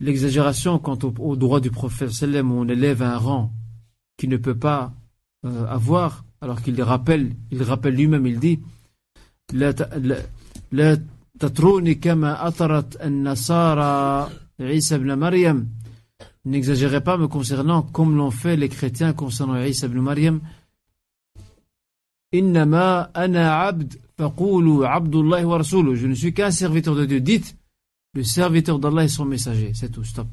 [0.00, 3.52] l'exagération quant au, droit du prophète où on élève un rang
[4.16, 4.94] qui ne peut pas
[5.42, 8.60] avoir, alors qu'il rappelle, il rappelle lui-même, il dit,
[16.44, 20.40] N'exagérez pas me concernant comme l'ont fait les chrétiens concernant Isa ibn Maryam.
[22.32, 25.62] Innama ana abd abdullah wa.
[25.62, 27.20] Je ne suis qu'un serviteur de Dieu.
[27.20, 27.56] Dites
[28.14, 29.72] le serviteur d'Allah et son messager.
[29.74, 30.28] C'est tout, stop.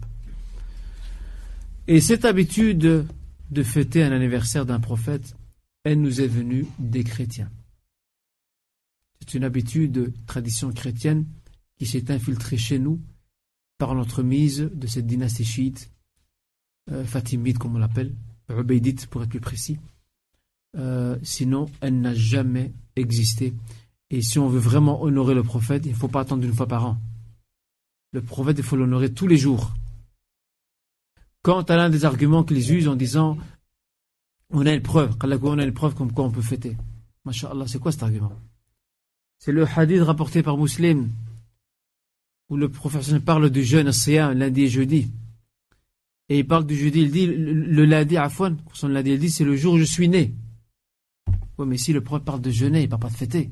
[1.87, 3.05] Et cette habitude
[3.51, 5.35] de fêter un anniversaire d'un prophète,
[5.83, 7.49] elle nous est venue des chrétiens.
[9.25, 11.25] C'est une habitude, de tradition chrétienne
[11.77, 13.01] qui s'est infiltrée chez nous
[13.77, 15.91] par l'entremise de cette dynastie chiite,
[16.91, 18.15] euh, fatimide comme on l'appelle,
[18.49, 19.79] Ubaydite pour être plus précis.
[20.77, 23.53] Euh, sinon, elle n'a jamais existé.
[24.09, 26.67] Et si on veut vraiment honorer le prophète, il ne faut pas attendre une fois
[26.67, 26.97] par an.
[28.11, 29.73] Le prophète, il faut l'honorer tous les jours.
[31.41, 33.37] Quant à l'un des arguments qu'ils usent en disant
[34.51, 36.77] on a une preuve, on a une preuve comme quoi on peut fêter.
[37.25, 38.31] Masha'Allah, c'est quoi cet argument?
[39.39, 41.09] C'est le hadith rapporté par Muslim
[42.49, 45.11] où le professeur parle du jeûne siyam lundi et jeudi.
[46.29, 49.43] Et il parle du jeudi, il dit, le, lundi, Afwan, son lundi, il dit, c'est
[49.43, 50.33] le jour où je suis né.
[51.57, 53.51] Oui, mais si le prophète parle de jeûner, il ne parle pas de fêter.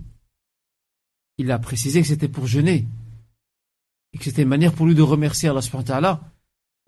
[1.37, 2.87] Il a précisé que c'était pour jeûner.
[4.13, 6.17] Et que c'était une manière pour lui de remercier Allah subhanahu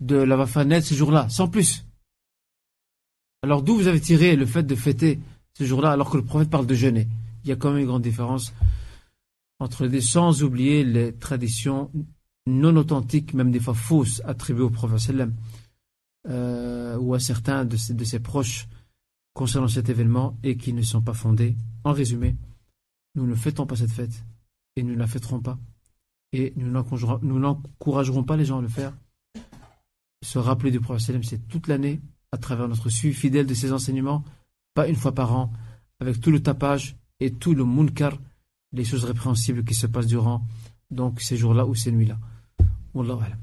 [0.00, 1.84] de la fait ce jour-là, sans plus.
[3.42, 5.18] Alors d'où vous avez tiré le fait de fêter
[5.54, 7.08] ce jour-là alors que le prophète parle de jeûner?
[7.44, 8.52] Il y a quand même une grande différence
[9.58, 11.90] entre des sans oublier les traditions
[12.46, 15.16] non authentiques, même des fois fausses, attribuées au prophète
[16.28, 18.68] euh, ou à certains de ses, proches
[19.32, 21.56] concernant cet événement et qui ne sont pas fondées.
[21.84, 22.36] En résumé,
[23.14, 24.24] nous ne fêtons pas cette fête
[24.76, 25.58] et nous ne la fêterons pas
[26.32, 28.92] et nous n'encouragerons pas les gens à le faire.
[30.22, 32.00] Se rappeler du prophète c'est toute l'année
[32.32, 34.24] à travers notre suivi fidèle de ses enseignements,
[34.74, 35.52] pas une fois par an,
[36.00, 38.18] avec tout le tapage et tout le munkar
[38.72, 40.42] les choses répréhensibles qui se passent durant
[40.90, 42.18] donc ces jours-là ou ces nuits-là.
[42.94, 43.38] Wallahu alam.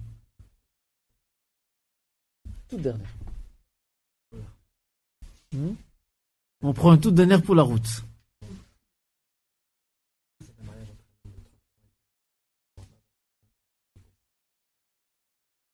[2.70, 3.10] Toute dernière.
[5.52, 5.74] Hmm?
[6.62, 8.04] On prend une toute dernière pour la route.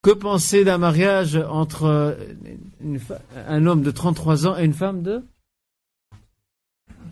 [0.02, 2.18] Que penser d'un mariage entre
[3.36, 5.24] un homme de 33 ans et une femme de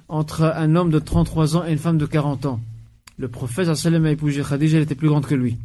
[0.08, 2.62] entre un homme de 33 ans et une femme de 40 ans.
[3.18, 5.58] Le prophète a épousé Khadija, elle était plus grande que lui.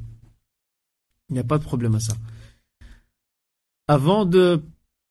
[1.29, 2.15] Il n'y a pas de problème à ça.
[3.89, 4.63] Avant de,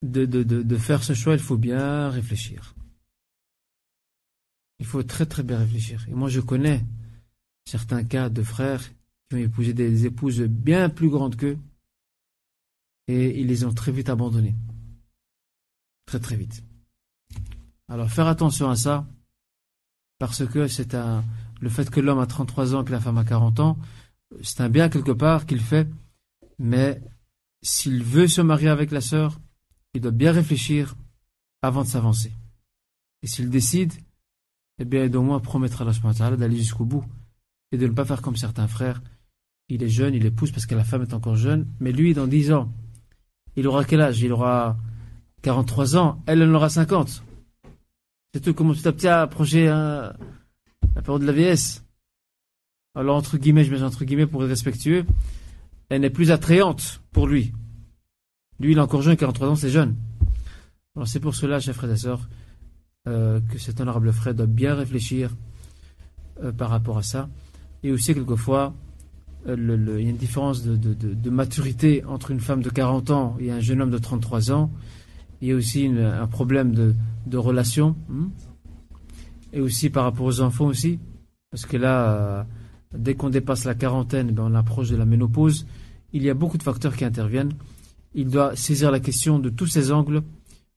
[0.02, 2.74] de, de, de, faire ce choix, il faut bien réfléchir.
[4.80, 6.04] Il faut très très bien réfléchir.
[6.08, 6.84] Et moi je connais
[7.64, 8.82] certains cas de frères
[9.28, 11.58] qui ont épousé des épouses bien plus grandes qu'eux
[13.08, 14.54] et ils les ont très vite abandonnées.
[16.06, 16.62] Très très vite.
[17.88, 19.06] Alors faire attention à ça,
[20.22, 21.24] parce que c'est un
[21.60, 23.76] le fait que l'homme a 33 ans et que la femme a 40 ans,
[24.40, 25.88] c'est un bien quelque part qu'il fait,
[26.60, 27.02] mais
[27.60, 29.40] s'il veut se marier avec la sœur,
[29.94, 30.94] il doit bien réfléchir
[31.60, 32.30] avant de s'avancer.
[33.22, 33.92] Et s'il décide,
[34.78, 37.04] eh bien, il doit au moins promettre à d'aller jusqu'au bout
[37.72, 39.02] et de ne pas faire comme certains frères.
[39.68, 42.28] Il est jeune, il épouse parce que la femme est encore jeune, mais lui, dans
[42.28, 42.72] 10 ans,
[43.56, 44.22] il aura quel âge?
[44.22, 44.76] Il aura
[45.42, 47.24] 43 ans, elle en aura 50.
[48.34, 50.14] C'est tout comment petit à petit à approcher la
[51.04, 51.84] période de la vieillesse.
[52.94, 55.04] Alors, entre guillemets, je mets entre guillemets pour être respectueux,
[55.90, 57.52] elle n'est plus attrayante pour lui.
[58.58, 59.96] Lui, il est encore jeune, 43 ans, c'est jeune.
[60.96, 62.28] Alors, c'est pour cela, chers frères et sœurs,
[63.08, 65.30] euh, que cet honorable frère doit bien réfléchir
[66.42, 67.28] euh, par rapport à ça.
[67.82, 68.74] Et aussi, quelquefois,
[69.46, 73.36] euh, il y a une différence de, de, maturité entre une femme de 40 ans
[73.40, 74.70] et un jeune homme de 33 ans
[75.42, 76.94] il y a aussi un problème de,
[77.26, 77.94] de relation.
[78.08, 78.28] Hmm,
[79.52, 80.98] et aussi par rapport aux enfants aussi.
[81.50, 82.44] Parce que là, euh,
[82.94, 85.66] dès qu'on dépasse la quarantaine, ben, on approche de la ménopause.
[86.12, 87.52] Il y a beaucoup de facteurs qui interviennent.
[88.14, 90.22] il doit saisir la question de tous ses angles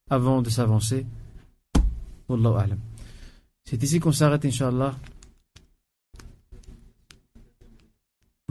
[0.09, 1.05] avant de s'avancer.
[3.65, 4.95] C'est ici qu'on s'arrête, Inch'Allah.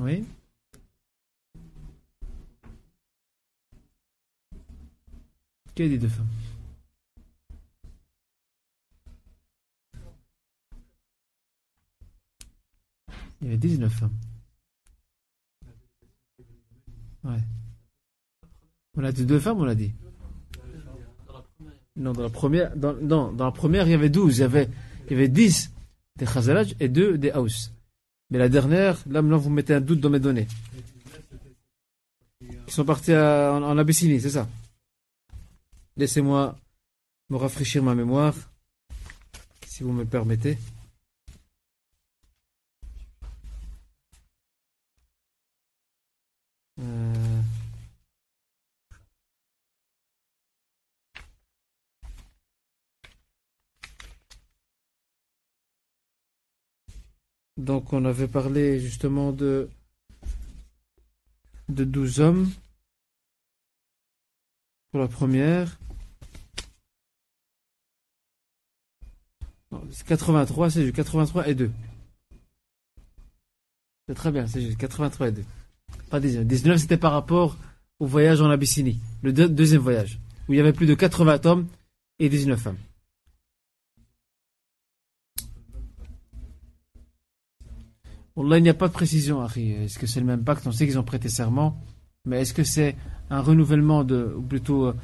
[0.00, 0.24] Oui.
[5.76, 6.26] Dit deux femmes?
[13.40, 14.12] Il y avait 19 femmes.
[17.24, 17.38] Ouais.
[18.96, 19.92] On a dit deux femmes, on a dit
[21.96, 24.38] Non, dans la première, dans, dans la première, il y avait 12.
[24.38, 24.68] Il y avait,
[25.06, 25.72] il y avait 10
[26.16, 27.72] des Khazaraj et 2 des Haus.
[28.30, 30.46] Mais la dernière, là maintenant vous mettez un doute dans mes données.
[32.40, 34.48] Ils sont partis en, en Abyssinie, c'est ça?
[35.96, 36.56] Laissez-moi
[37.30, 38.34] me rafraîchir ma mémoire,
[39.66, 40.58] si vous me permettez.
[46.80, 47.14] Euh,
[57.56, 59.70] Donc on avait parlé justement de
[61.68, 62.50] de 12 hommes
[64.94, 65.76] pour la première.
[70.06, 71.72] 83, c'est juste 83 et 2.
[74.06, 75.44] C'est très bien, c'est juste 83 et 2.
[76.10, 76.46] Pas 19.
[76.46, 77.56] 19, c'était par rapport
[77.98, 81.66] au voyage en Abyssinie, le deuxième voyage, où il y avait plus de 80 hommes
[82.20, 82.78] et 19 femmes.
[88.36, 90.64] Là, il n'y a pas de précision, Est-ce que c'est le même pacte?
[90.68, 91.82] On sait qu'ils ont prêté serment,
[92.24, 92.94] mais est-ce que c'est
[93.34, 94.94] un renouvellement de, ou plutôt, euh,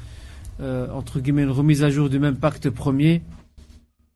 [0.61, 3.21] euh, entre guillemets, une remise à jour du même pacte premier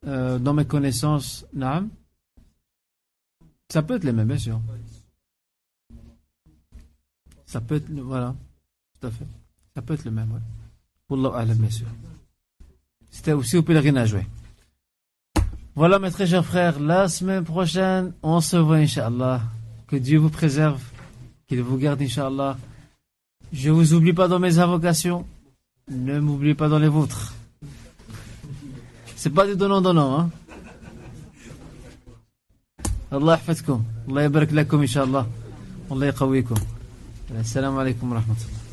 [0.07, 1.89] euh, Dans mes connaissances, non.
[3.69, 4.61] Ça peut être le même, bien sûr.
[7.45, 8.35] Ça peut être, voilà,
[8.99, 9.27] tout à fait.
[9.75, 10.39] Ça peut être le même, oui.
[11.09, 11.87] Wallah bien sûr.
[13.11, 14.21] C'était aussi au pèlerinage, oui.
[15.75, 19.41] Voilà mes très chers frères, la semaine prochaine, on se voit Inch'Allah.
[19.87, 20.81] Que Dieu vous préserve,
[21.47, 22.57] qu'il vous garde Inch'Allah.
[23.54, 25.26] Je vous oublie pas dans mes invocations,
[25.90, 27.34] ne m'oubliez pas dans les vôtres.
[29.16, 30.30] C'est pas du donnant-donnant, hein.
[33.12, 35.26] Allah يحفظكم الله يبارك لكم إن شاء الله
[35.90, 36.54] الله يقويكم
[37.30, 38.63] السلام عليكم ورحمة الله